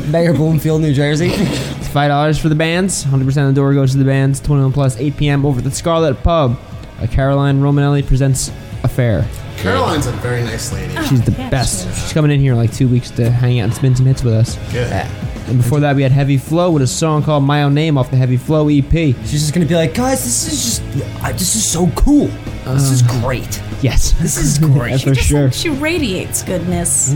[0.10, 1.30] Mayor Bloomfield, New Jersey.
[1.32, 3.02] It's five dollars for the bands.
[3.02, 4.40] Hundred percent of the door goes to the bands.
[4.40, 4.96] Twenty-one plus.
[4.98, 5.44] Eight p.m.
[5.44, 6.56] over at the Scarlet Pub.
[7.00, 8.50] Uh, Caroline Romanelli presents
[8.84, 9.26] Affair.
[9.56, 10.94] Caroline's a very nice lady.
[11.06, 11.86] She's the yeah, she best.
[11.86, 11.98] is.
[12.02, 14.22] She's coming in here in like two weeks to hang out and spin some hits
[14.22, 14.56] with us.
[14.72, 14.90] Good.
[14.90, 18.10] And before that, we had Heavy Flow with a song called My Own Name off
[18.10, 18.90] the Heavy Flow EP.
[18.92, 22.28] She's just gonna be like, guys, this is just, uh, this is so cool.
[22.66, 23.60] This is great.
[23.82, 25.00] Yes, This is great.
[25.00, 25.50] for Just sure.
[25.50, 27.12] she radiates goodness.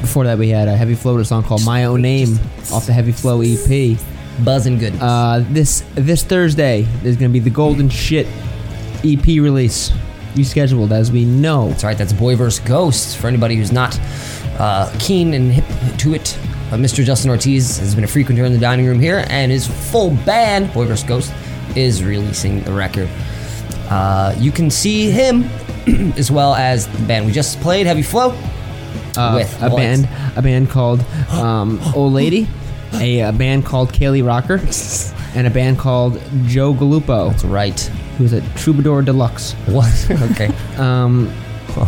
[0.00, 2.38] Before that, we had a Heavy Flow with a song called My Own Name
[2.72, 3.98] off the Heavy Flow EP.
[4.40, 4.94] Buzzing good.
[5.00, 8.26] Uh, this this Thursday, there's going to be the Golden Shit
[9.04, 9.90] EP release,
[10.34, 11.68] rescheduled as we know.
[11.68, 11.98] That's right.
[11.98, 12.66] That's Boy vs.
[12.66, 13.18] Ghost.
[13.18, 13.98] For anybody who's not
[14.58, 16.36] uh, keen and hip to it,
[16.70, 17.04] uh, Mr.
[17.04, 20.72] Justin Ortiz has been a frequenter in the dining room here, and his full band,
[20.72, 21.06] Boy vs.
[21.06, 21.32] Ghost,
[21.76, 23.08] is releasing the record.
[23.90, 25.44] Uh, you can see him
[26.16, 28.30] as well as the band we just played, Heavy Flow.
[29.14, 29.76] Uh, with a what?
[29.76, 31.00] band, a band called
[31.32, 32.48] um, Old Lady,
[32.94, 34.60] a, a band called Kaylee Rocker,
[35.36, 37.78] and a band called Joe Galupo, That's right.
[38.18, 39.52] who's at Troubadour Deluxe.
[39.66, 40.10] What?
[40.32, 40.50] okay.
[40.76, 41.32] Um,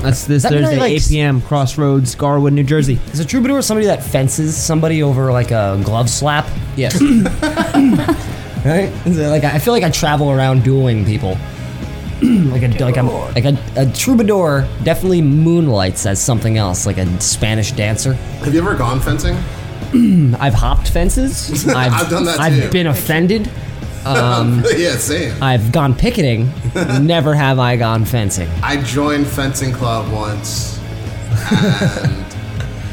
[0.03, 1.43] that's this That mean I, Thursday, like, 8 p.m.
[1.43, 2.99] Crossroads, Garwood, New Jersey.
[3.13, 6.47] Is a troubadour somebody that fences somebody over like a glove slap?
[6.77, 6.99] Yes.
[8.65, 8.91] Right?
[9.05, 11.37] Is it Like I feel like I travel around dueling people.
[12.23, 17.21] like a like I'm like a, a troubadour definitely moonlights as something else, like a
[17.21, 18.15] Spanish dancer.
[18.15, 19.37] Have you ever gone fencing?
[20.41, 21.67] I've hopped fences.
[21.69, 22.71] I've, I've done that I've too.
[22.71, 23.51] been offended.
[24.05, 25.43] Um, yeah, same.
[25.43, 26.53] I've gone picketing.
[27.01, 28.49] Never have I gone fencing.
[28.63, 30.79] I joined fencing club once,
[31.51, 32.25] and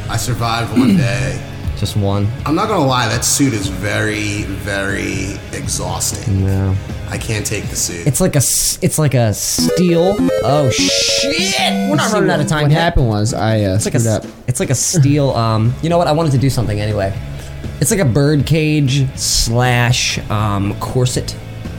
[0.10, 1.48] I survived one day.
[1.78, 2.28] Just one.
[2.46, 6.46] I'm not gonna lie, that suit is very, very exhausting.
[6.46, 6.76] No.
[7.10, 8.06] I can't take the suit.
[8.08, 10.16] It's like a s- it's like a steel.
[10.44, 11.90] Oh shit!
[11.90, 12.62] We're not running what- out of time.
[12.64, 12.80] What yet.
[12.80, 14.41] happened was I uh, It's like a screwed s- up.
[14.52, 15.30] It's like a steel.
[15.32, 16.08] Um, you know what?
[16.08, 17.18] I wanted to do something anyway.
[17.80, 21.34] It's like a bird cage slash um, corset.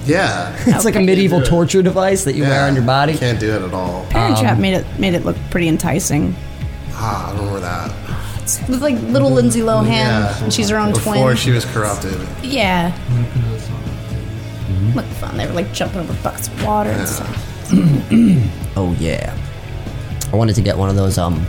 [0.07, 0.57] yeah.
[0.67, 3.15] It's like a medieval torture device that you wear on your body.
[3.17, 4.07] Can't do it at all.
[4.07, 6.35] Parent Um, Trap made it made it look pretty enticing.
[6.95, 7.93] Ah, I don't remember that.
[8.71, 10.43] With like little Lindsay Lohan, Yeah.
[10.43, 11.37] and she's her own Before twin.
[11.37, 12.17] she was corrupted.
[12.43, 12.91] yeah.
[14.95, 15.37] Look fun.
[15.37, 17.49] They were like jumping over buckets of water and stuff.
[18.77, 19.37] Oh yeah.
[20.33, 21.47] I wanted to get one of those um,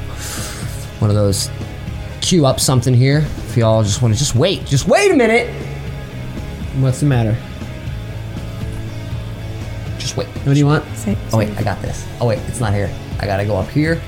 [1.03, 1.49] one of those.
[2.21, 3.17] Cue up something here.
[3.49, 5.53] If y'all just want to just wait, just wait a minute.
[6.79, 7.35] What's the matter?
[9.99, 10.27] Just wait.
[10.27, 10.85] What do you want?
[10.95, 12.07] Say- Oh wait, I got this.
[12.21, 12.89] Oh wait, it's not here.
[13.19, 14.01] I gotta go up here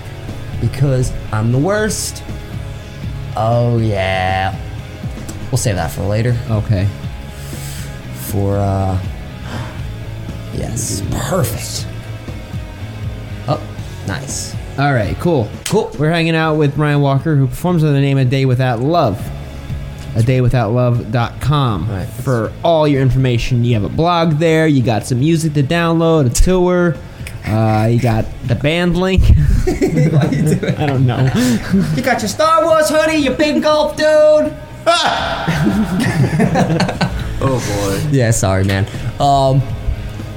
[0.61, 2.23] because I'm the worst.
[3.35, 4.57] Oh yeah.
[5.51, 6.37] We'll save that for later.
[6.49, 6.87] Okay.
[8.29, 8.97] For uh
[10.53, 11.01] Yes.
[11.11, 11.85] Perfect.
[13.49, 13.61] Oh,
[14.07, 14.55] nice.
[14.77, 15.49] All right, cool.
[15.65, 15.89] Cool.
[15.97, 19.19] We're hanging out with Ryan Walker, who performs under the name A Day Without Love.
[20.17, 22.07] A daywithoutlove.com Right.
[22.07, 23.63] for all your information.
[23.65, 24.67] You have a blog there.
[24.67, 26.95] You got some music to download, a tour.
[27.45, 29.23] Uh, you got the band link.
[29.67, 31.29] I don't know.
[31.95, 34.55] You got your Star Wars hoodie, your big golf dude.
[37.47, 38.09] Oh boy.
[38.15, 38.85] Yeah, sorry, man.
[39.19, 39.61] Um,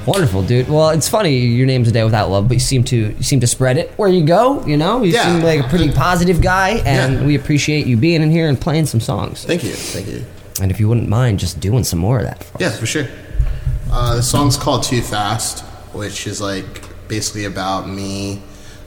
[0.05, 0.67] wonderful, dude.
[0.69, 1.37] Well, it's funny.
[1.37, 3.91] Your name's a day without love, but you seem to you seem to spread it
[3.97, 4.65] where you go.
[4.65, 5.25] You know, you Yeah.
[5.25, 7.25] seem like a pretty positive guy, and Yeah.
[7.25, 9.43] we appreciate you being in here and playing some songs.
[9.45, 9.71] Thank you.
[9.71, 10.25] Thank you.
[10.61, 12.43] And if you wouldn't mind, just doing some more of that.
[12.43, 12.61] For us.
[12.61, 13.07] Yeah, for sure.
[13.91, 15.59] Uh, the song's called Too Fast,
[15.93, 18.41] which is like basically about me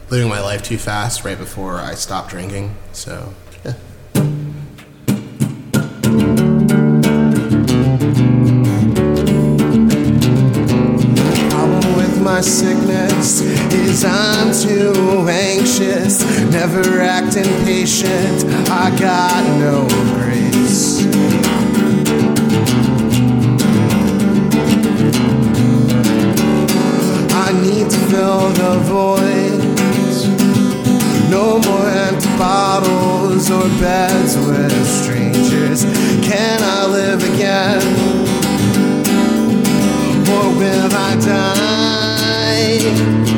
[0.09, 2.75] living my life too fast right before I stopped drinking.
[2.93, 3.33] So,
[12.43, 18.43] sickness is I'm too anxious, never acting patient.
[18.69, 21.03] I got no grace.
[27.31, 29.63] I need to fill the void.
[31.29, 35.83] No more empty bottles or beds with strangers.
[36.27, 38.23] Can I live again?
[40.33, 42.02] or will I die?
[42.79, 43.32] way.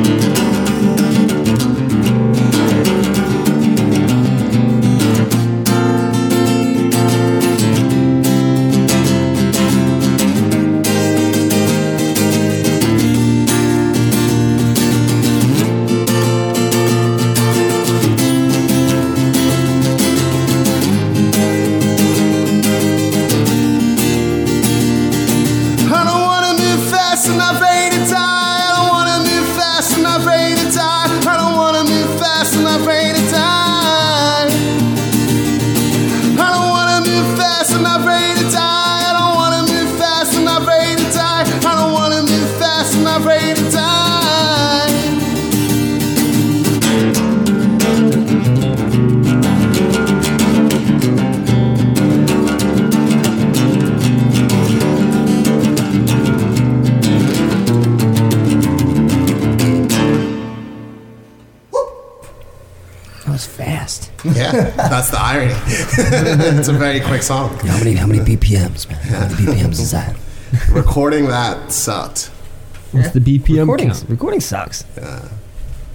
[66.58, 67.56] it's a very quick song.
[67.58, 68.98] How many how many BPMs, man?
[69.02, 70.16] How many BPMs is that?
[70.70, 72.26] Recording that sucked.
[72.92, 74.04] What's the BPM Recording count?
[74.08, 74.84] recording sucks.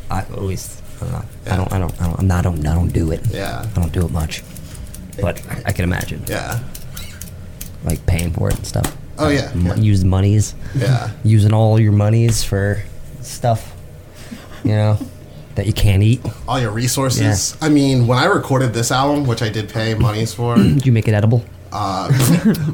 [0.10, 1.24] I always I don't know.
[1.48, 3.22] I don't I don't I don't I'm not, I don't I don't do it.
[3.32, 3.66] Yeah.
[3.76, 4.44] I don't do it much.
[5.22, 6.24] But I, I can imagine.
[6.28, 6.60] Yeah.
[7.84, 8.96] Like paying for it and stuff.
[9.18, 9.52] Oh yeah.
[9.54, 10.54] M- Use monies.
[10.76, 11.12] Yeah.
[11.24, 12.84] Using all your monies for
[13.22, 13.74] stuff.
[14.64, 14.98] you know,
[15.56, 16.22] that you can't eat.
[16.48, 17.58] All your resources.
[17.62, 20.92] I mean, when I recorded this album, which I did pay monies for, Did you
[20.92, 21.44] make it edible?
[21.74, 22.12] uh,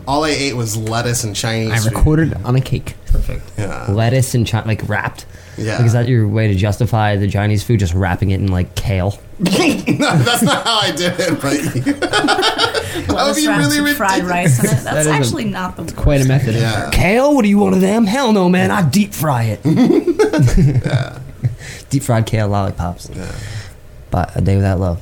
[0.08, 1.72] all I ate was lettuce and Chinese.
[1.72, 1.94] I food.
[1.96, 2.96] recorded on a cake.
[3.12, 3.44] Perfect.
[3.58, 3.86] Yeah.
[3.92, 5.28] Lettuce and chi- like wrapped.
[5.56, 5.78] Yeah.
[5.78, 7.80] Like, is that your way to justify the Chinese food?
[7.80, 9.20] Just wrapping it in like kale.
[9.40, 11.30] no, that's not how I did it.
[11.40, 11.54] But
[12.02, 14.60] that would Lettuce be wrapped really with fried ridiculous.
[14.60, 14.84] rice in it.
[14.84, 16.56] That That's is a- actually not the Quite a method.
[16.56, 16.90] Yeah.
[16.92, 17.36] Kale?
[17.36, 18.06] What are you one of them?
[18.08, 18.72] Hell no, man.
[18.72, 21.22] I deep fry it.
[21.90, 23.10] Deep fried kale lollipops.
[23.14, 23.32] Yeah.
[24.12, 25.02] But a day without love.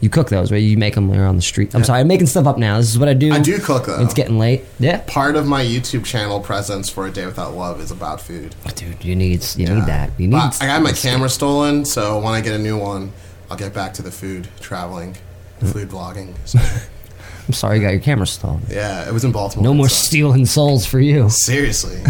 [0.00, 0.58] You cook those, right?
[0.58, 1.74] You make them when you're on the street.
[1.76, 2.76] I'm sorry, I'm making stuff up now.
[2.78, 3.32] This is what I do.
[3.32, 4.02] I do cook though.
[4.02, 4.64] It's getting late.
[4.80, 5.00] Yeah.
[5.06, 8.56] Part of my YouTube channel presence for A Day Without Love is about food.
[8.66, 9.74] Oh, dude, you need you Yeah.
[9.74, 10.10] need that.
[10.18, 10.32] You need.
[10.32, 13.12] But I got my camera stolen, so when I get a new one,
[13.48, 15.16] I'll get back to the food traveling,
[15.60, 16.34] food vlogging.
[16.46, 16.58] So,
[17.46, 18.62] I'm sorry, you got your camera stolen.
[18.68, 19.62] yeah, it was in Baltimore.
[19.62, 21.28] No more so- stealing souls for you.
[21.30, 22.02] Seriously.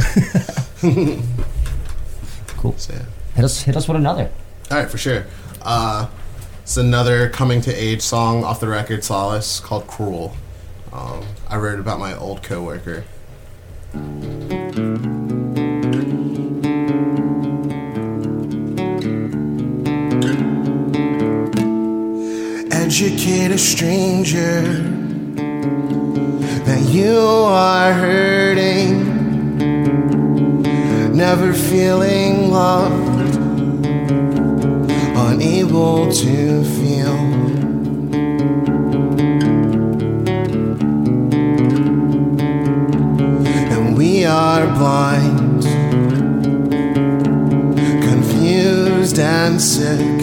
[2.56, 2.74] Cool.
[2.78, 3.02] So, yeah.
[3.34, 4.30] Hit us, hit us with another.
[4.70, 5.24] All right, for sure.
[5.62, 6.08] Uh,
[6.62, 10.36] it's another coming to age song off the record Solace called "Cruel."
[10.92, 13.04] Um, I wrote about my old coworker.
[22.70, 24.62] Educate a stranger
[26.64, 29.58] that you are hurting,
[31.16, 33.11] never feeling loved
[35.72, 37.16] unable to feel.
[43.72, 45.62] And we are blind,
[48.02, 50.18] confused and sick.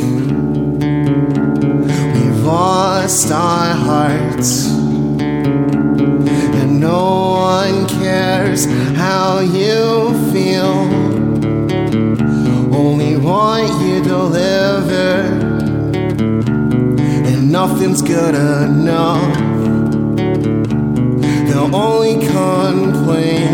[2.13, 4.67] We've lost our hearts,
[6.59, 8.65] and no one cares
[8.95, 9.88] how you
[17.69, 19.37] nothing's good enough.
[21.47, 23.47] They'll only complain.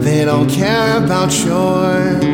[0.00, 2.29] They don't care about your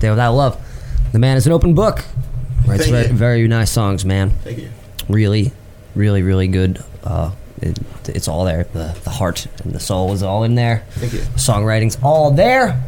[0.00, 0.60] Day Without Love.
[1.12, 2.04] The man is an open book.
[2.66, 3.12] Writes Thank very, you.
[3.12, 4.30] very nice songs, man.
[4.42, 4.70] Thank you.
[5.08, 5.52] Really,
[5.94, 6.82] really, really good.
[7.04, 7.78] Uh, it,
[8.08, 8.64] it's all there.
[8.64, 10.84] The, the heart and the soul is all in there.
[10.92, 11.20] Thank you.
[11.36, 12.82] Songwriting's all there.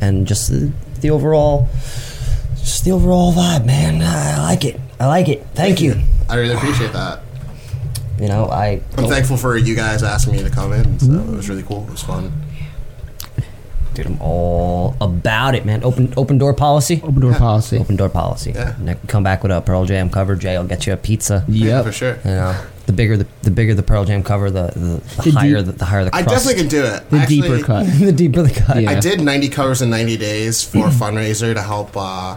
[0.00, 1.68] And just the, the overall,
[2.56, 4.00] just the overall vibe, man.
[4.02, 4.80] I like it.
[5.00, 5.44] I like it.
[5.54, 6.00] Thank, you.
[6.28, 7.22] I really appreciate that.
[8.20, 8.80] You know, I.
[8.96, 10.98] I'm thankful for you guys asking me to come in.
[10.98, 11.84] So it was really cool.
[11.84, 12.32] It was fun.
[13.98, 15.82] Dude, I'm all about it, man.
[15.82, 17.00] Open open door policy.
[17.02, 17.78] Open door policy.
[17.78, 18.52] Open door policy.
[18.54, 18.76] Yeah.
[18.78, 20.36] Ne- Come back with a Pearl Jam cover.
[20.36, 21.44] Jay I'll get you a pizza.
[21.48, 21.84] Yeah, Yep.
[21.84, 22.18] for sure.
[22.24, 24.78] You know, the bigger the the bigger the Pearl Jam cover, the the,
[25.22, 26.46] the, The higher deep- the, the higher the I crust.
[26.46, 27.10] definitely can do it.
[27.10, 27.86] The Actually, deeper cut.
[27.98, 28.80] the deeper the cut.
[28.82, 28.90] Yeah.
[28.92, 32.36] I did 90 covers in 90 days for a fundraiser to help uh,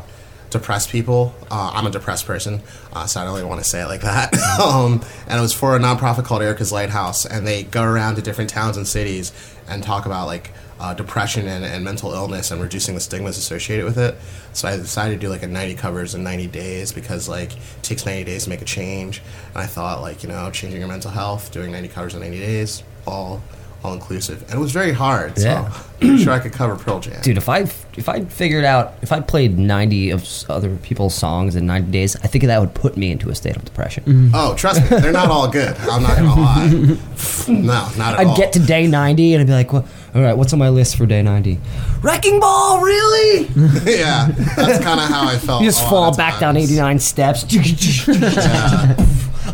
[0.50, 1.36] depressed people.
[1.52, 2.62] Uh, I'm a depressed person,
[2.92, 4.34] uh, so I don't really want to say it like that.
[4.60, 8.24] um, and it was for a nonprofit called Erica's Lighthouse, and they go around to
[8.24, 9.32] different towns and cities
[9.70, 10.50] and talk about like
[10.82, 14.16] uh, depression and, and mental illness and reducing the stigmas associated with it.
[14.54, 17.84] So I decided to do like a 90 covers in 90 days because like it
[17.84, 19.22] takes 90 days to make a change.
[19.54, 22.40] And I thought like you know changing your mental health, doing 90 covers in 90
[22.40, 23.42] days, all
[23.84, 25.36] all inclusive, and it was very hard.
[25.40, 25.74] So Yeah.
[26.04, 27.20] I'm sure I could cover Pearl Jam.
[27.24, 27.62] Dude, if I
[27.98, 32.16] if I figured out if I played ninety of other people's songs in ninety days,
[32.18, 34.30] I think that would put me into a state of depression.
[34.36, 35.76] Oh, trust me, they're not all good.
[35.78, 36.98] I'm not gonna lie.
[37.48, 38.32] No, not at all.
[38.32, 40.70] I'd get to day ninety and I'd be like, well, "All right, what's on my
[40.70, 41.60] list for day 90?
[42.02, 43.48] Wrecking Ball, really?
[43.86, 45.62] yeah, that's kind of how I felt.
[45.62, 47.46] You just a lot fall of back down eighty nine steps.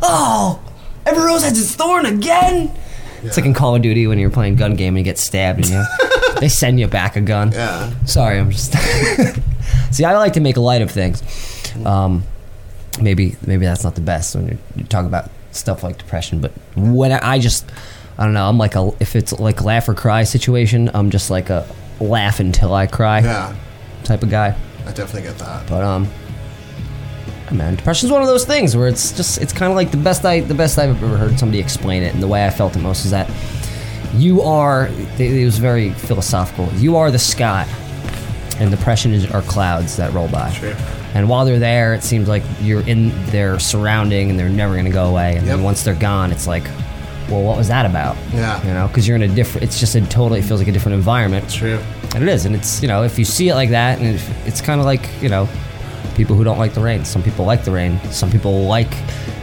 [0.01, 0.59] oh,
[1.05, 2.71] every rose has its thorn again.
[3.23, 5.59] It's like in Call of Duty when you're playing gun game and you get stabbed
[5.59, 5.83] and you
[6.39, 7.51] they send you back a gun.
[7.51, 7.91] Yeah.
[8.05, 8.73] Sorry, I'm just.
[9.91, 11.23] See, I like to make light of things.
[11.85, 12.23] Um,
[13.01, 16.51] maybe maybe that's not the best when you you talk about stuff like depression, but
[16.75, 17.65] when I, I just
[18.17, 21.29] I don't know, I'm like a if it's like laugh or cry situation, I'm just
[21.29, 21.65] like a
[21.99, 23.55] laugh until I cry Yeah,
[24.03, 24.55] type of guy.
[24.85, 25.67] I definitely get that.
[25.67, 26.07] But um,
[27.51, 30.25] man, depression's one of those things where it's just it's kind of like the best
[30.25, 32.79] I the best I've ever heard somebody explain it, and the way I felt it
[32.79, 33.29] most is that
[34.15, 34.89] you are.
[35.19, 36.69] It was very philosophical.
[36.79, 37.67] You are the sky,
[38.59, 40.51] and depression is are clouds that roll by.
[40.53, 40.73] True.
[41.13, 44.85] And while they're there, it seems like you're in their surrounding, and they're never going
[44.85, 45.35] to go away.
[45.35, 45.65] And then Yep.
[45.65, 46.63] once they're gone, it's like,
[47.29, 48.15] well, what was that about?
[48.33, 48.65] Yeah.
[48.65, 49.63] You know, because you're in a different.
[49.63, 51.49] It's just a totally it feels like a different environment.
[51.49, 51.79] True.
[52.15, 54.47] And it is, and it's you know if you see it like that, and if,
[54.47, 55.47] it's kind of like you know
[56.15, 57.05] people who don't like the rain.
[57.05, 57.99] Some people like the rain.
[58.11, 58.91] Some people like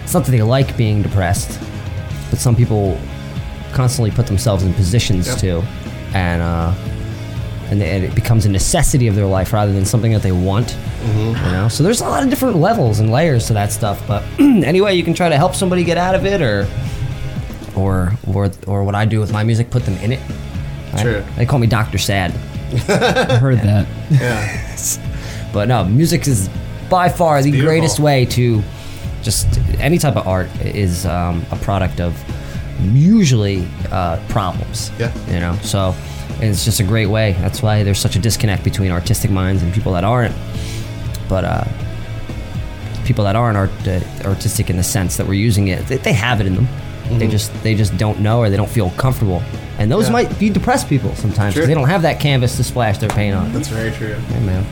[0.03, 1.61] it's not that they like being depressed,
[2.31, 2.99] but some people
[3.73, 5.61] constantly put themselves in positions to,
[6.15, 6.75] and uh,
[7.71, 10.33] and, they, and it becomes a necessity of their life rather than something that they
[10.33, 10.77] want.
[11.47, 14.03] You know, so there's a lot of different levels and layers to that stuff.
[14.07, 16.67] But anyway, you can try to help somebody get out of it, or
[17.77, 20.21] or or or what I do with my music, put them in it.
[20.95, 21.25] I- True.
[21.37, 22.33] they call me Doctor Sad.
[22.89, 23.87] I heard that.
[24.11, 24.71] Yeah.
[25.53, 26.51] But no, music is
[26.91, 27.71] by far the beautiful.
[27.71, 28.61] greatest way to
[29.23, 29.47] just
[29.79, 32.13] any type of art is um, a product of
[32.93, 34.91] usually uh, problems.
[34.99, 35.13] Yeah.
[35.29, 35.95] You know, so
[36.41, 37.33] it's just a great way.
[37.41, 40.35] That's why there's such a disconnect between artistic minds and people that aren't.
[41.29, 41.65] But uh,
[43.05, 46.13] people that aren't art, uh, artistic in the sense that we're using it, they, they
[46.13, 46.67] have it in them.
[47.11, 49.43] They just they just don't know or they don't feel comfortable.
[49.79, 50.15] And those Mm-hmm.
[50.17, 50.23] Yeah.
[50.29, 53.35] might be depressed people sometimes because they don't have that canvas to splash their paint
[53.37, 53.53] on.
[53.53, 54.15] That's very true.
[54.15, 54.65] Hey man.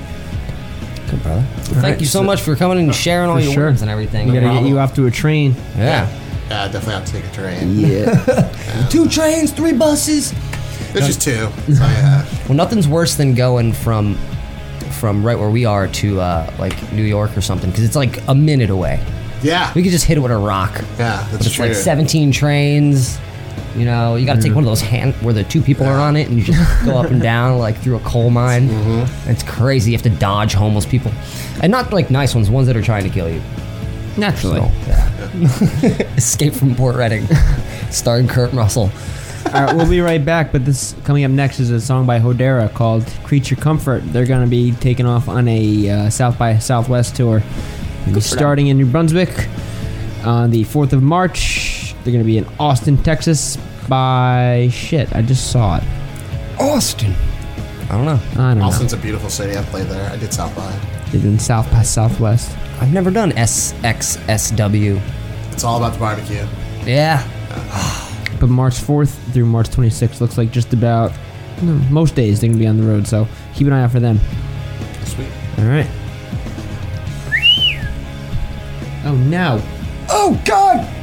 [1.10, 1.44] Good brother.
[1.46, 3.64] Well, thank right, you so, so- much for coming and sharing all your sure.
[3.66, 4.28] words and everything.
[4.28, 5.54] We gotta get you off to a train.
[5.76, 6.08] yeah.
[6.48, 7.78] Yeah, I definitely have to take a train.
[7.78, 8.86] Yeah.
[8.90, 10.32] Two trains, three buses.
[10.92, 11.48] There's just two.
[11.74, 12.26] So yeah.
[12.46, 14.16] Well, nothing's worse than going from
[15.00, 18.26] from right where we are to uh, like New York or something because it's like
[18.28, 19.02] a minute away.
[19.42, 19.72] Yeah.
[19.74, 20.72] We could just hit it with a rock.
[20.98, 21.66] Yeah, that's it's true.
[21.66, 23.18] like 17 trains.
[23.76, 25.98] You know, you got to take one of those hand where the two people are
[25.98, 28.68] on it and you just go up and down like through a coal mine.
[28.68, 29.30] Mm-hmm.
[29.30, 29.92] It's crazy.
[29.92, 31.10] You have to dodge homeless people,
[31.62, 33.40] and not like nice ones, ones that are trying to kill you.
[34.18, 34.60] Naturally.
[34.60, 36.02] So, yeah.
[36.16, 37.26] Escape from Port Reading,
[37.90, 38.90] starring Kurt Russell.
[39.46, 40.52] All right, we'll be right back.
[40.52, 44.44] But this coming up next is a song by Hodera called "Creature Comfort." They're going
[44.44, 47.42] to be taking off on a uh, South by Southwest tour.
[48.06, 49.48] They'll be starting in New Brunswick
[50.24, 51.94] on the fourth of March.
[52.02, 53.56] They're going to be in Austin, Texas.
[53.88, 55.84] By shit, I just saw it.
[56.58, 57.14] Austin.
[57.90, 58.20] I don't know.
[58.32, 58.64] I don't know.
[58.64, 59.56] Austin's a beautiful city.
[59.56, 60.10] I played there.
[60.10, 60.70] I did South by.
[61.10, 62.56] They're doing South by Southwest.
[62.80, 65.00] I've never done SXSW.
[65.52, 66.46] It's all about the barbecue.
[66.84, 67.26] Yeah.
[68.40, 71.12] But March 4th through March 26th looks like just about
[71.62, 73.06] no, most days they're going to be on the road.
[73.06, 74.18] So keep an eye out for them.
[75.04, 75.28] Sweet.
[75.58, 75.86] All right.
[79.12, 79.60] Oh no.
[80.08, 81.01] Oh God.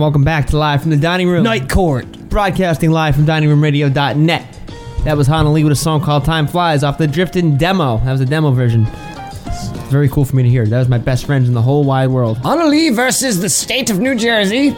[0.00, 1.42] And welcome back to Live from the Dining Room.
[1.42, 2.06] Night Court.
[2.30, 4.58] Broadcasting live from diningroomradio.net.
[5.04, 7.98] That was Lee with a song called Time Flies off the Drifting demo.
[7.98, 8.86] That was a demo version.
[8.88, 10.64] It's very cool for me to hear.
[10.64, 12.42] That was my best friends in the whole wide world.
[12.42, 14.70] Lee versus the state of New Jersey.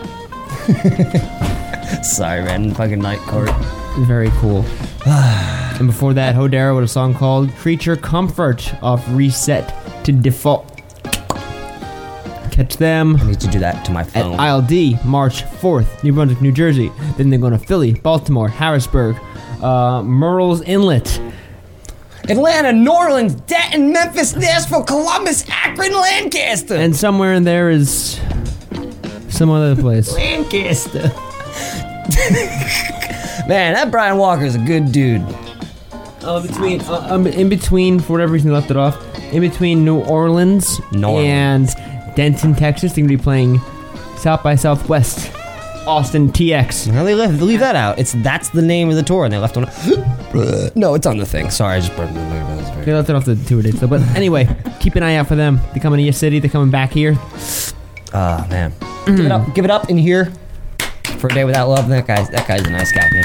[2.02, 2.74] Sorry, man.
[2.74, 3.50] Fucking Night Court.
[4.00, 4.64] Very cool.
[5.06, 10.71] and before that, Hodera with a song called Creature Comfort off Reset to Default.
[12.52, 14.38] Catch them I need to do that to my at phone.
[14.38, 16.92] ILD March 4th, New Brunswick, New Jersey.
[17.16, 19.16] Then they're going to Philly, Baltimore, Harrisburg,
[19.62, 21.18] uh, Murrells Inlet.
[22.28, 26.74] Atlanta, New Orleans, Denton, Memphis, Nashville, Columbus, Akron, Lancaster.
[26.76, 28.20] And somewhere in there is
[29.28, 30.12] some other place.
[30.16, 31.10] Lancaster.
[33.48, 35.22] Man, that Brian Walker is a good dude.
[36.22, 38.96] Uh, between, uh, um, in between, for whatever reason, they left it off.
[39.32, 41.74] In between New Orleans, New Orleans.
[41.74, 43.60] and Denton, Texas, they're gonna be playing
[44.16, 45.32] South by Southwest,
[45.86, 46.92] Austin TX.
[46.92, 47.98] Now they left, leave that out.
[47.98, 49.64] It's that's the name of the tour, and they left on.
[50.74, 51.50] no, it's on the thing.
[51.50, 52.84] Sorry, I just burned the name out.
[52.84, 53.86] They left it off the tour dates though.
[53.86, 54.48] But anyway,
[54.80, 55.60] keep an eye out for them.
[55.72, 56.38] They're coming to your city.
[56.40, 57.16] They're coming back here.
[58.12, 58.72] Ah, man.
[59.06, 59.54] give it up.
[59.54, 60.32] Give it up in here
[61.18, 61.88] for a day without love.
[61.88, 63.24] That guy's that guy's a nice guy, man.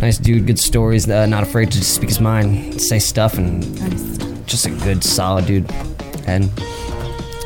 [0.00, 0.46] Nice dude.
[0.46, 1.08] Good stories.
[1.08, 3.62] Uh, not afraid to speak his mind, say stuff, and
[4.46, 5.70] just a good, solid dude.
[6.26, 6.50] And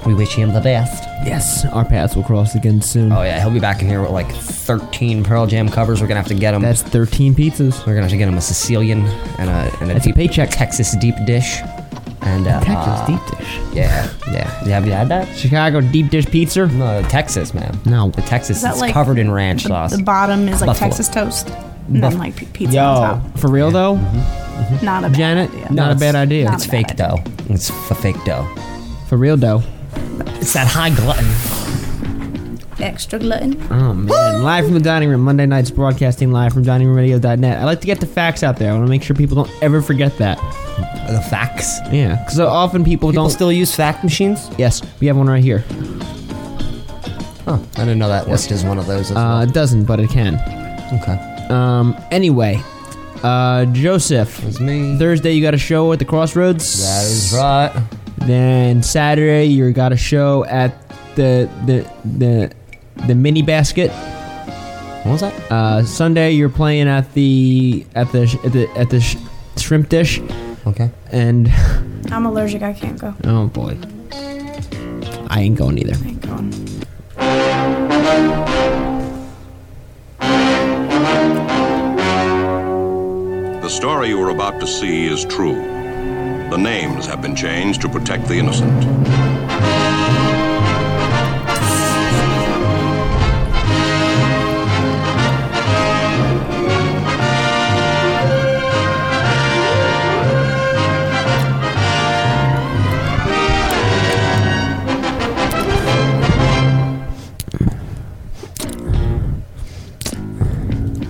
[0.06, 1.04] we wish him the best.
[1.26, 3.10] Yes, our paths will cross again soon.
[3.12, 6.00] Oh yeah, he'll be back in here with like 13 Pearl Jam covers.
[6.00, 6.62] We're gonna have to get him.
[6.62, 7.78] That's 13 pizzas.
[7.86, 9.00] We're gonna have to get him a Sicilian
[9.38, 10.50] and a and a, That's a deep, paycheck.
[10.50, 11.58] Texas deep dish.
[12.22, 13.58] And uh, Texas uh, deep dish.
[13.72, 14.48] Yeah, yeah.
[14.68, 15.28] Have you had that?
[15.36, 16.66] Chicago deep dish pizza.
[16.66, 17.78] No, Texas, man.
[17.86, 18.10] No.
[18.10, 19.96] The Texas Is that is like covered in ranch the, sauce.
[19.96, 20.88] The bottom is like Buffalo.
[20.90, 21.48] Texas toast,
[21.88, 23.38] and Buff- then like p- pizza on Yo, top.
[23.38, 23.94] for real though,
[24.82, 25.72] Not a bad Janet, idea.
[25.72, 26.44] not a it's- bad idea.
[26.46, 27.18] not it's a fake bad dough.
[27.48, 28.44] It's f- fake dough.
[29.08, 29.62] for real though.
[30.40, 31.26] It's that high glutton.
[32.78, 33.60] Extra glutton.
[33.72, 37.58] Oh man, live from the dining room, Monday nights broadcasting live from diningroomradio.net.
[37.58, 38.70] I like to get the facts out there.
[38.70, 40.36] I want to make sure people don't ever forget that.
[41.08, 41.78] The facts.
[41.90, 43.30] Yeah, because often people, People don't.
[43.30, 44.50] still use fact machines?
[44.58, 45.64] yes, we have one right here.
[47.48, 49.10] Oh, I didn't know that worked as one of those.
[49.10, 50.34] As Uh, it doesn't, but it can.
[50.34, 51.00] well.
[51.02, 51.46] Okay.
[51.48, 51.96] Um.
[52.10, 52.60] Anyway,
[53.22, 54.44] uh, Joseph.
[54.44, 54.98] It's me.
[54.98, 56.82] Thursday, you got a show at the Crossroads.
[56.82, 57.72] That is right.
[58.26, 60.72] Then Saturday, you got a show at
[61.14, 61.88] the the
[62.18, 62.52] the
[63.06, 63.90] the mini basket.
[65.04, 65.34] What was that?
[65.52, 69.16] Uh, Sunday, you're playing at the at the at the at the sh-
[69.56, 70.20] shrimp dish,
[70.66, 70.90] Okay.
[71.12, 71.48] and
[72.10, 72.62] I'm allergic.
[72.62, 73.14] I can't go.
[73.24, 73.76] oh boy,
[75.30, 75.94] I ain't going either.
[76.04, 76.50] I ain't going.
[83.62, 85.75] The story you are about to see is true.
[86.56, 88.82] The names have been changed to protect the innocent.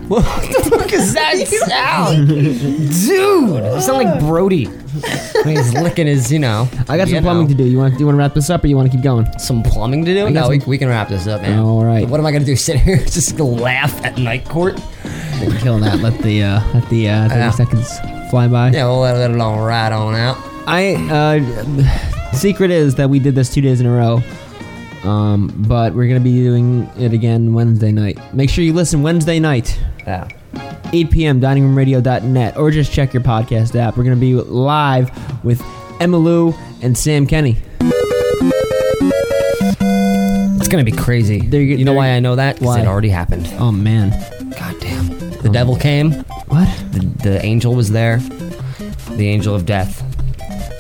[0.09, 0.56] What
[0.89, 2.29] fuck is that sound?
[2.29, 4.67] Dude, you sound like Brody.
[4.67, 6.69] When he's licking his, you know.
[6.89, 7.65] I got you some plumbing know, to do.
[7.65, 9.27] You want you want to wrap this up, or you want to keep going?
[9.39, 10.31] Some plumbing to do?
[10.31, 11.59] No, we, some- we can wrap this up, man.
[11.59, 12.09] All right.
[12.09, 12.57] What am I gonna do?
[12.67, 14.77] Sit here just laugh at night court?
[15.61, 16.01] Kill that.
[16.01, 17.99] Let the uh, let the uh, 30 seconds
[18.31, 18.71] fly by.
[18.71, 20.39] Yeah, we'll let it all right on out.
[20.67, 24.23] I uh, secret is that we did this two days in a row.
[25.05, 28.19] Um, but we're gonna be doing it again Wednesday night.
[28.35, 30.27] Make sure you listen Wednesday night, Yeah.
[30.93, 31.41] 8 p.m.
[31.41, 33.97] diningroomradio.net, or just check your podcast app.
[33.97, 35.11] We're gonna be live
[35.45, 35.63] with
[36.01, 37.57] Emma Lou and Sam Kenny.
[40.59, 41.41] It's gonna be crazy.
[41.41, 42.61] They're- you know they're- why I know that?
[42.61, 42.81] Why?
[42.81, 43.49] it already happened.
[43.59, 44.11] Oh man,
[44.59, 45.09] God damn.
[45.43, 45.53] The oh.
[45.53, 46.13] devil came.
[46.49, 46.69] what?
[46.93, 48.19] The, the angel was there.
[49.11, 50.03] The angel of death.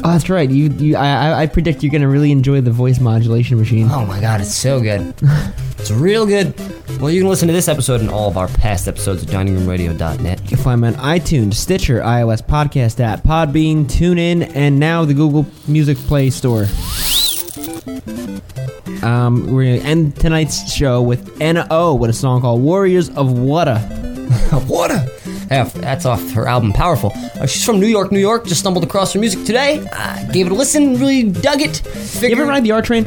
[0.05, 0.48] Oh, that's right.
[0.51, 3.89] You, you, I, I- I predict you're gonna really enjoy the voice modulation machine.
[3.90, 5.14] Oh my god, it's so good.
[5.89, 6.53] it's real good.
[7.01, 10.43] Well, you can listen to this episode and all of our past episodes at diningroomradio.net.
[10.43, 15.15] You can find me on iTunes, Stitcher, iOS podcast app, Podbean, TuneIn, and now the
[15.15, 16.67] Google Music Play Store.
[19.05, 23.39] Um, we're gonna end tonight's show with Anna O with a song called "Warriors of
[23.39, 23.81] Wada."
[24.67, 25.07] Water.
[25.51, 27.12] Yeah, that's off her album Powerful.
[27.40, 28.47] Uh, she's from New York, New York.
[28.47, 29.86] Just stumbled across her music today.
[29.93, 30.98] Uh, gave it a listen.
[30.98, 31.85] Really dug it.
[31.85, 33.05] You Figured, ever ride the R train?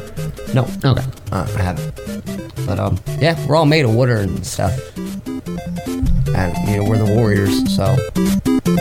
[0.53, 1.03] No, Okay.
[1.31, 1.95] uh, I haven't.
[2.65, 4.73] But um, yeah, we're all made of water and stuff.
[4.97, 7.75] And you know we're the warriors.
[7.75, 7.97] So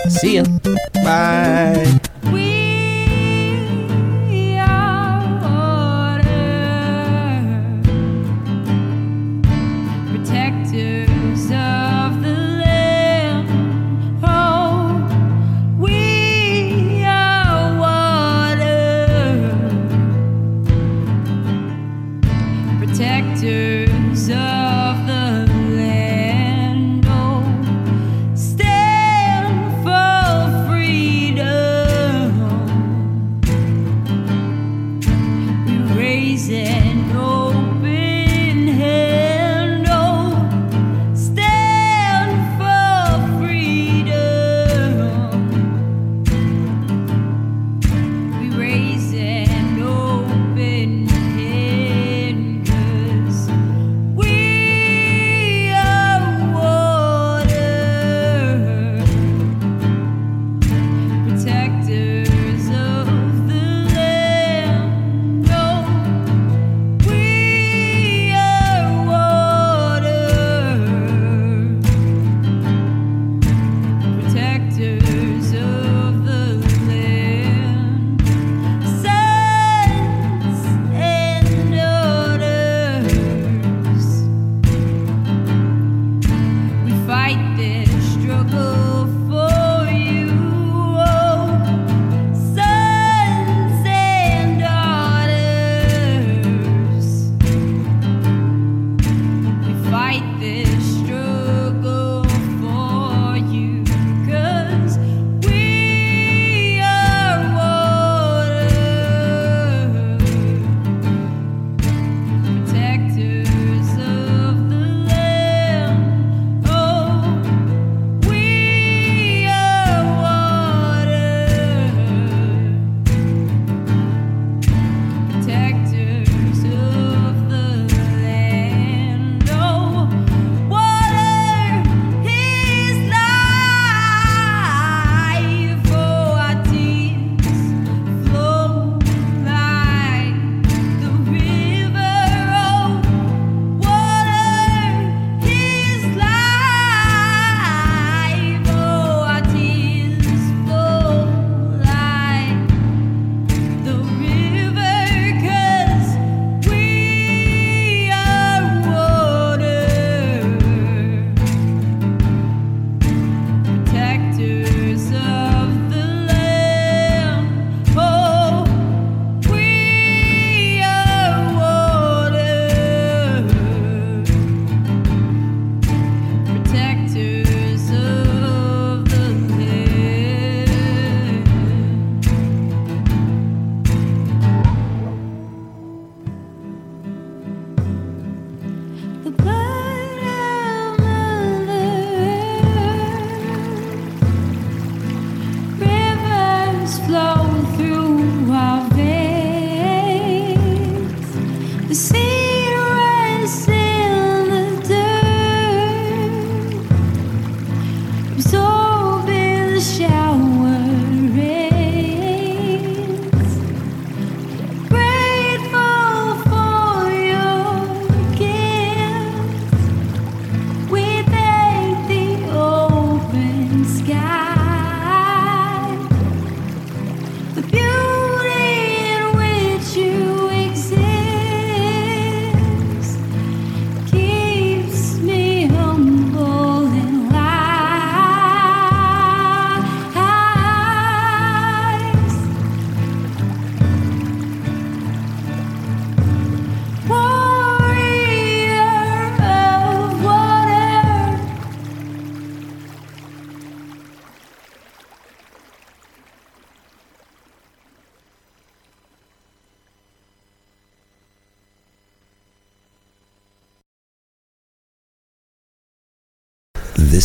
[0.08, 0.44] see ya.
[1.02, 2.00] Bye.
[2.32, 2.57] We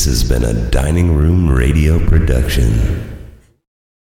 [0.03, 3.02] This has been a Dining Room Radio production.